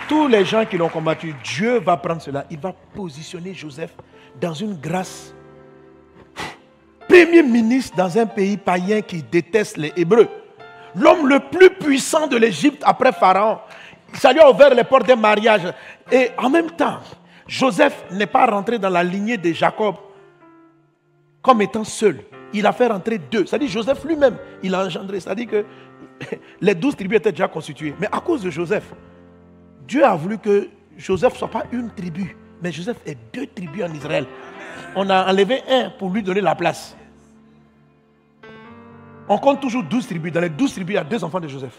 Tous 0.07 0.29
les 0.29 0.45
gens 0.45 0.67
qui 0.67 0.77
l'ont 0.77 0.91
combattu, 0.91 1.35
Dieu 1.43 1.79
va 1.79 1.97
prendre 1.97 2.21
cela. 2.21 2.45
Il 2.51 2.59
va 2.59 2.75
positionner 2.95 3.55
Joseph 3.55 3.93
dans 4.39 4.53
une 4.53 4.79
grâce 4.79 5.35
premier 7.09 7.43
ministre 7.43 7.97
dans 7.97 8.19
un 8.19 8.27
pays 8.27 8.59
païen 8.59 9.01
qui 9.01 9.23
déteste 9.23 9.79
les 9.79 9.93
Hébreux. 9.97 10.29
L'homme 10.95 11.29
le 11.29 11.41
plus 11.41 11.71
puissant 11.71 12.27
de 12.27 12.37
l'Égypte 12.37 12.83
après 12.85 13.13
Pharaon. 13.13 13.59
Ça 14.13 14.33
lui 14.33 14.41
a 14.41 14.51
ouvert 14.51 14.75
les 14.75 14.85
portes 14.85 15.07
d'un 15.07 15.17
mariage. 15.17 15.63
Et 16.13 16.31
en 16.37 16.51
même 16.51 16.71
temps, 16.73 16.99
Joseph 17.47 18.05
n'est 18.11 18.27
pas 18.27 18.47
rentré 18.47 18.79
dans 18.79 18.91
la 18.91 19.03
lignée 19.03 19.37
de 19.37 19.53
Jacob 19.53 19.97
comme 21.43 21.61
étant 21.63 21.85
seul. 21.85 22.21
Il 22.53 22.67
a 22.67 22.73
fait 22.73 22.87
rentrer 22.87 23.19
deux. 23.19 23.47
C'est-à-dire 23.47 23.69
Joseph 23.69 24.05
lui-même, 24.05 24.37
il 24.63 24.75
a 24.75 24.85
engendré. 24.85 25.21
C'est-à-dire 25.21 25.49
que 25.49 25.65
les 26.61 26.75
douze 26.75 26.97
tribus 26.97 27.19
étaient 27.19 27.33
déjà 27.33 27.49
constituées. 27.49 27.95
Mais 28.01 28.07
à 28.07 28.21
cause 28.21 28.43
de 28.43 28.51
Joseph, 28.51 28.95
Dieu 29.87 30.05
a 30.05 30.15
voulu 30.15 30.39
que 30.39 30.69
Joseph 30.97 31.35
ne 31.35 31.39
soit 31.39 31.49
pas 31.49 31.65
une 31.73 31.91
tribu, 31.91 32.37
mais 32.63 32.73
Joseph 32.73 32.97
ait 33.05 33.19
deux 33.33 33.47
tribus 33.47 33.85
en 33.85 33.93
Israël 33.93 34.27
on 34.95 35.11
a 35.11 35.31
enlevé 35.31 35.63
un 35.69 35.91
pour 35.91 36.11
lui 36.11 36.23
donner 36.23 36.41
la 36.41 36.55
place. 36.55 36.97
On 39.29 39.39
compte 39.39 39.61
toujours 39.61 39.83
12 39.83 40.07
tribus. 40.07 40.33
Dans 40.33 40.41
les 40.41 40.51
12 40.51 40.73
tribus, 40.73 40.95
il 40.95 40.97
y 40.97 41.01
a 41.01 41.05
deux 41.05 41.23
enfants 41.25 41.41
de 41.41 41.49
Joseph. 41.49 41.79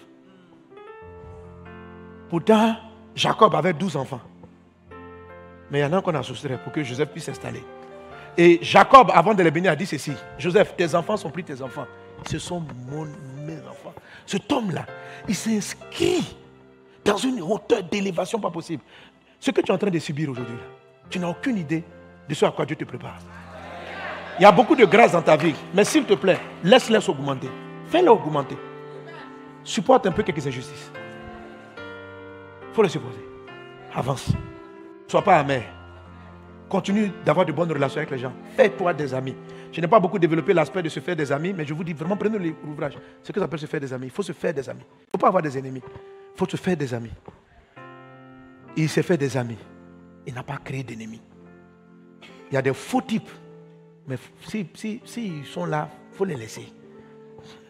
Pourtant, 2.29 2.75
Jacob 3.13 3.53
avait 3.53 3.73
12 3.73 3.97
enfants. 3.97 4.21
Mais 5.71 5.79
il 5.79 5.81
y 5.81 5.85
en 5.85 5.93
a 5.93 6.01
qu'on 6.01 6.13
a 6.13 6.23
soustrait 6.23 6.57
pour 6.57 6.71
que 6.71 6.83
Joseph 6.83 7.09
puisse 7.09 7.25
s'installer. 7.25 7.63
Et 8.37 8.59
Jacob, 8.61 9.11
avant 9.13 9.33
de 9.33 9.41
les 9.41 9.51
bénir, 9.51 9.71
a 9.71 9.75
dit 9.75 9.85
ceci 9.85 10.11
Joseph, 10.37 10.75
tes 10.75 10.93
enfants 10.93 11.17
sont 11.17 11.29
plus 11.29 11.43
tes 11.43 11.61
enfants. 11.61 11.85
Ce 12.27 12.39
sont 12.39 12.63
mes 13.45 13.59
enfants. 13.59 13.93
Cet 14.25 14.51
homme-là, 14.51 14.85
il 15.27 15.35
s'inscrit 15.35 16.35
dans 17.03 17.17
une 17.17 17.41
hauteur 17.41 17.83
d'élévation 17.83 18.39
pas 18.39 18.49
possible. 18.49 18.83
Ce 19.39 19.51
que 19.51 19.61
tu 19.61 19.71
es 19.71 19.73
en 19.73 19.77
train 19.77 19.91
de 19.91 19.99
subir 19.99 20.29
aujourd'hui, 20.29 20.57
tu 21.09 21.19
n'as 21.19 21.29
aucune 21.29 21.57
idée 21.57 21.83
de 22.27 22.33
ce 22.33 22.45
à 22.45 22.51
quoi 22.51 22.65
Dieu 22.65 22.75
te 22.75 22.83
prépare. 22.83 23.19
Il 24.39 24.41
y 24.41 24.45
a 24.45 24.51
beaucoup 24.51 24.75
de 24.75 24.85
grâce 24.85 25.13
dans 25.13 25.21
ta 25.21 25.37
vie, 25.37 25.55
mais 25.73 25.85
s'il 25.85 26.03
te 26.03 26.13
plaît, 26.13 26.39
laisse-les 26.63 27.09
augmenter. 27.09 27.49
Fais-les 27.87 28.09
augmenter. 28.09 28.57
Supporte 29.63 30.07
un 30.07 30.11
peu 30.11 30.23
quelques 30.23 30.45
injustices. 30.45 30.91
Il 31.77 32.73
faut 32.73 32.83
les 32.83 32.89
supporter. 32.89 33.21
Avance. 33.93 34.31
Sois 35.07 35.23
pas 35.23 35.37
amer. 35.37 35.63
Continue 36.67 37.11
d'avoir 37.23 37.45
de 37.45 37.51
bonnes 37.51 37.71
relations 37.71 37.97
avec 37.97 38.11
les 38.11 38.17
gens. 38.17 38.33
Fais-toi 38.55 38.93
des 38.93 39.13
amis. 39.13 39.35
Je 39.71 39.81
n'ai 39.81 39.87
pas 39.87 39.99
beaucoup 39.99 40.17
développé 40.17 40.53
l'aspect 40.53 40.81
de 40.81 40.89
se 40.89 40.99
faire 40.99 41.15
des 41.15 41.31
amis, 41.31 41.53
mais 41.53 41.65
je 41.65 41.73
vous 41.73 41.83
dis 41.83 41.93
vraiment, 41.93 42.17
prenez 42.17 42.39
l'ouvrage. 42.39 42.97
Ce 43.21 43.31
que 43.31 43.39
ça 43.39 43.45
s'appelle 43.45 43.59
se 43.59 43.65
faire 43.65 43.79
des 43.79 43.93
amis. 43.93 44.07
Il 44.07 44.11
faut 44.11 44.23
se 44.23 44.31
faire 44.31 44.53
des 44.53 44.67
amis. 44.67 44.83
Il 44.83 45.05
ne 45.05 45.11
faut 45.11 45.17
pas 45.17 45.27
avoir 45.27 45.43
des 45.43 45.57
ennemis. 45.57 45.81
Il 45.85 46.37
faut 46.37 46.47
se 46.47 46.57
faire 46.57 46.75
des 46.75 46.93
amis. 46.93 47.11
Il 48.75 48.89
s'est 48.89 49.03
fait 49.03 49.17
des 49.17 49.37
amis. 49.37 49.57
Il 50.25 50.33
n'a 50.33 50.43
pas 50.43 50.57
créé 50.57 50.83
d'ennemis. 50.83 51.21
Il 52.49 52.55
y 52.55 52.57
a 52.57 52.61
des 52.61 52.73
faux 52.73 53.01
types. 53.01 53.29
Mais 54.07 54.17
s'ils 54.47 54.67
si, 54.73 55.01
si, 55.05 55.43
sont 55.45 55.65
là, 55.65 55.89
il 56.11 56.17
faut 56.17 56.25
les 56.25 56.35
laisser. 56.35 56.67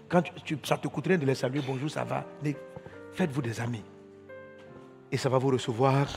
Quand 0.07 0.21
tu, 0.21 0.57
ça 0.63 0.77
te 0.77 0.87
coûte 0.87 1.07
rien 1.07 1.17
de 1.17 1.25
les 1.25 1.35
saluer, 1.35 1.61
bonjour, 1.65 1.89
ça 1.89 2.03
va. 2.03 2.25
Faites-vous 3.13 3.41
des 3.41 3.59
amis. 3.59 3.83
Et 5.11 5.17
ça 5.17 5.29
va 5.29 5.37
vous 5.37 5.49
recevoir, 5.49 6.07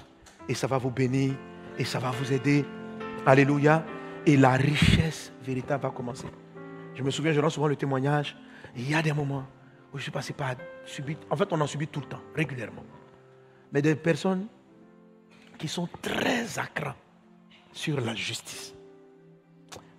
et 0.49 0.55
ça 0.55 0.67
va 0.67 0.79
vous 0.79 0.91
bénir, 0.91 1.35
et 1.79 1.85
ça 1.85 1.99
va 1.99 2.11
vous 2.11 2.33
aider. 2.33 2.65
Alléluia. 3.27 3.85
Et 4.27 4.37
la 4.37 4.53
richesse 4.53 5.33
véritable 5.43 5.85
va 5.85 5.91
commencer. 5.91 6.27
Je 6.95 7.03
me 7.03 7.11
souviens, 7.11 7.33
je 7.33 7.41
rends 7.41 7.51
souvent 7.51 7.69
le 7.69 7.77
témoignage. 7.77 8.37
il 8.77 8.91
y 8.91 8.95
a 8.95 9.03
des 9.03 9.13
moments 9.13 9.45
où 9.93 9.99
je 9.99 10.03
suis 10.03 10.11
passé 10.11 10.33
par 10.33 10.55
subit. 10.85 11.17
En 11.31 11.37
fait, 11.37 11.51
on 11.53 11.61
en 11.61 11.67
subit 11.67 11.89
tout 11.89 12.01
le 12.01 12.07
temps, 12.07 12.21
régulièrement. 12.35 12.85
Mais 13.73 13.81
des 13.81 13.95
personnes 13.95 14.47
qui 15.59 15.69
sont 15.69 15.89
très 16.03 16.59
accrants 16.59 16.97
sur 17.73 18.01
la 18.01 18.15
justice. 18.15 18.75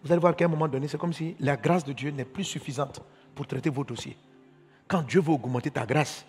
Vous 0.03 0.11
allez 0.11 0.21
voir 0.21 0.35
qu'à 0.35 0.45
un 0.45 0.49
moment 0.49 0.67
donné, 0.67 0.87
c'est 0.87 0.97
comme 0.97 1.13
si 1.13 1.35
la 1.39 1.57
grâce 1.57 1.83
de 1.83 1.93
Dieu 1.93 2.11
n'est 2.11 2.25
plus 2.25 2.43
suffisante 2.43 3.01
pour 3.35 3.47
traiter 3.47 3.69
vos 3.69 3.83
dossiers. 3.83 4.17
Quand 4.87 5.01
Dieu 5.01 5.21
veut 5.21 5.31
augmenter 5.31 5.71
ta 5.71 5.85
grâce, 5.85 6.25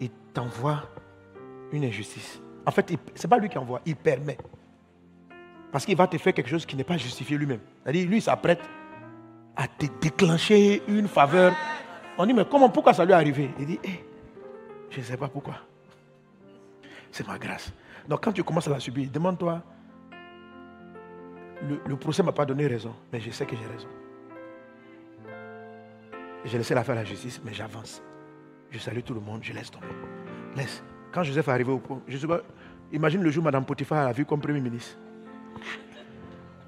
il 0.00 0.10
t'envoie 0.32 0.88
une 1.72 1.84
injustice. 1.84 2.40
En 2.66 2.70
fait, 2.70 2.92
ce 3.14 3.26
n'est 3.26 3.30
pas 3.30 3.38
lui 3.38 3.48
qui 3.48 3.58
envoie, 3.58 3.80
il 3.84 3.96
permet. 3.96 4.38
Parce 5.70 5.86
qu'il 5.86 5.96
va 5.96 6.06
te 6.06 6.18
faire 6.18 6.34
quelque 6.34 6.50
chose 6.50 6.66
qui 6.66 6.76
n'est 6.76 6.84
pas 6.84 6.96
justifié 6.96 7.36
lui-même. 7.36 7.60
C'est-à-dire, 7.82 8.08
lui, 8.08 8.18
il 8.18 8.22
s'apprête 8.22 8.60
à 9.56 9.66
te 9.66 9.86
déclencher 10.00 10.82
une 10.86 11.08
faveur. 11.08 11.54
On 12.18 12.26
dit, 12.26 12.34
mais 12.34 12.44
comment, 12.44 12.68
pourquoi 12.68 12.92
ça 12.92 13.04
lui 13.04 13.12
est 13.12 13.16
arrivé? 13.16 13.50
Il 13.58 13.66
dit, 13.66 13.80
eh, 13.82 14.04
je 14.90 14.98
ne 14.98 15.04
sais 15.04 15.16
pas 15.16 15.28
pourquoi. 15.28 15.54
C'est 17.10 17.26
ma 17.26 17.38
grâce. 17.38 17.72
Donc 18.08 18.22
quand 18.22 18.32
tu 18.32 18.42
commences 18.42 18.68
à 18.68 18.70
la 18.70 18.80
subir, 18.80 19.08
demande-toi, 19.10 19.62
le, 21.62 21.96
procès 21.96 22.22
ne 22.22 22.26
m'a 22.26 22.32
pas 22.32 22.44
donné 22.44 22.66
raison, 22.66 22.94
mais 23.12 23.20
je 23.20 23.30
sais 23.30 23.46
que 23.46 23.54
j'ai 23.56 23.66
raison. 23.66 23.88
J'ai 26.44 26.58
laissé 26.58 26.74
la 26.74 26.82
faire 26.82 26.96
la 26.96 27.04
justice, 27.04 27.40
mais 27.44 27.54
j'avance. 27.54 28.02
Je 28.70 28.78
salue 28.78 29.00
tout 29.04 29.14
le 29.14 29.20
monde, 29.20 29.40
je 29.44 29.52
laisse 29.52 29.70
tomber. 29.70 29.86
Laisse. 30.56 30.82
Quand 31.12 31.22
Joseph 31.22 31.46
est 31.46 31.50
arrivé 31.50 31.70
au 31.70 31.78
point, 31.78 32.00
je 32.08 32.16
sais 32.16 32.26
pas, 32.26 32.40
imagine 32.92 33.22
le 33.22 33.30
jour 33.30 33.42
où 33.42 33.44
Mme 33.44 33.64
Potiphar 33.64 34.06
a 34.06 34.12
vu 34.12 34.24
comme 34.24 34.40
Premier 34.40 34.60
ministre. 34.60 34.96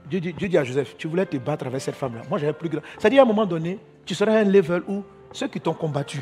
Dieu 0.06 0.20
dit, 0.20 0.58
à 0.58 0.64
Joseph, 0.64 0.96
tu 0.98 1.08
voulais 1.08 1.24
te 1.24 1.36
battre 1.38 1.66
avec 1.66 1.80
cette 1.80 1.94
femme-là. 1.94 2.22
Moi, 2.28 2.38
j'avais 2.38 2.52
plus 2.52 2.68
grand. 2.68 2.82
C'est-à-dire, 2.98 3.20
à 3.20 3.24
un 3.24 3.26
moment 3.28 3.46
donné, 3.46 3.78
tu 4.04 4.14
seras 4.14 4.32
à 4.32 4.40
un 4.40 4.44
level 4.44 4.82
où 4.86 5.02
ceux 5.32 5.48
qui 5.48 5.60
t'ont 5.60 5.72
combattu. 5.72 6.20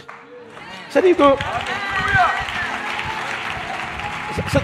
C'est-à-dire 0.88 1.16
que. 1.16 1.24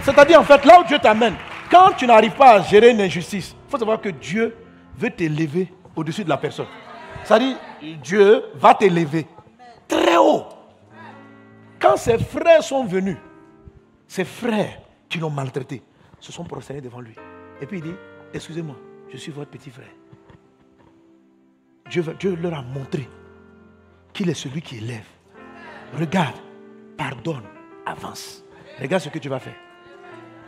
C'est-à-dire, 0.05 0.41
en 0.41 0.45
fait, 0.45 0.65
là 0.65 0.81
où 0.81 0.85
Dieu 0.85 0.99
t'amène, 0.99 1.35
quand 1.69 1.91
tu 1.97 2.07
n'arrives 2.07 2.37
pas 2.37 2.53
à 2.53 2.63
gérer 2.63 2.91
une 2.91 3.01
injustice, 3.01 3.57
il 3.67 3.71
faut 3.71 3.79
savoir 3.79 4.01
que 4.01 4.09
Dieu 4.09 4.57
veut 4.97 5.11
t'élever 5.11 5.71
au-dessus 5.97 6.23
de 6.25 6.29
la 6.29 6.37
personne. 6.37 6.67
C'est-à-dire, 7.25 7.57
Dieu 8.03 8.45
va 8.55 8.75
t'élever 8.75 9.27
très 9.89 10.17
haut. 10.17 10.45
Quand 11.81 11.97
ses 11.97 12.19
frères 12.19 12.63
sont 12.63 12.85
venus, 12.85 13.17
ses 14.09 14.25
frères 14.25 14.81
qui 15.09 15.19
l'ont 15.19 15.31
maltraité 15.31 15.83
se 16.19 16.33
sont 16.33 16.45
prosternés 16.45 16.81
devant 16.81 17.01
lui. 17.01 17.15
Et 17.61 17.67
puis 17.67 17.79
il 17.79 17.85
dit, 17.85 17.95
excusez-moi, 18.35 18.77
je 19.13 19.17
suis 19.17 19.31
votre 19.31 19.51
petit 19.51 19.71
frère. 19.71 19.87
Dieu, 21.89 22.05
Dieu 22.19 22.35
leur 22.35 22.55
a 22.55 22.63
montré 22.63 23.09
qu'il 24.13 24.29
est 24.29 24.35
celui 24.35 24.63
qui 24.63 24.79
élève. 24.79 25.07
Regarde, 25.99 26.37
pardonne, 26.97 27.45
avance. 27.87 28.45
Regarde 28.81 29.03
ce 29.03 29.09
que 29.09 29.19
tu 29.19 29.29
vas 29.29 29.39
faire. 29.39 29.57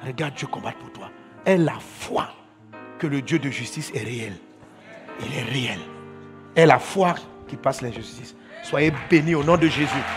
Regarde 0.05 0.35
Dieu 0.35 0.47
combattre 0.47 0.79
pour 0.79 0.93
toi. 0.93 1.11
Aie 1.45 1.59
la 1.59 1.79
foi 1.79 2.29
que 2.99 3.07
le 3.07 3.23
Dieu 3.23 3.39
de 3.39 3.51
justice 3.51 3.91
est 3.95 4.03
réel. 4.03 4.35
Il 5.21 5.35
est 5.35 5.43
réel. 5.43 5.81
Aie 6.57 6.67
la 6.67 6.79
foi 6.79 7.15
qui 7.49 7.57
passe 7.57 7.83
l'injustice. 7.83 8.35
Soyez 8.63 8.93
bénis 9.09 9.35
au 9.35 9.43
nom 9.43 9.57
de 9.57 9.67
Jésus. 9.67 10.05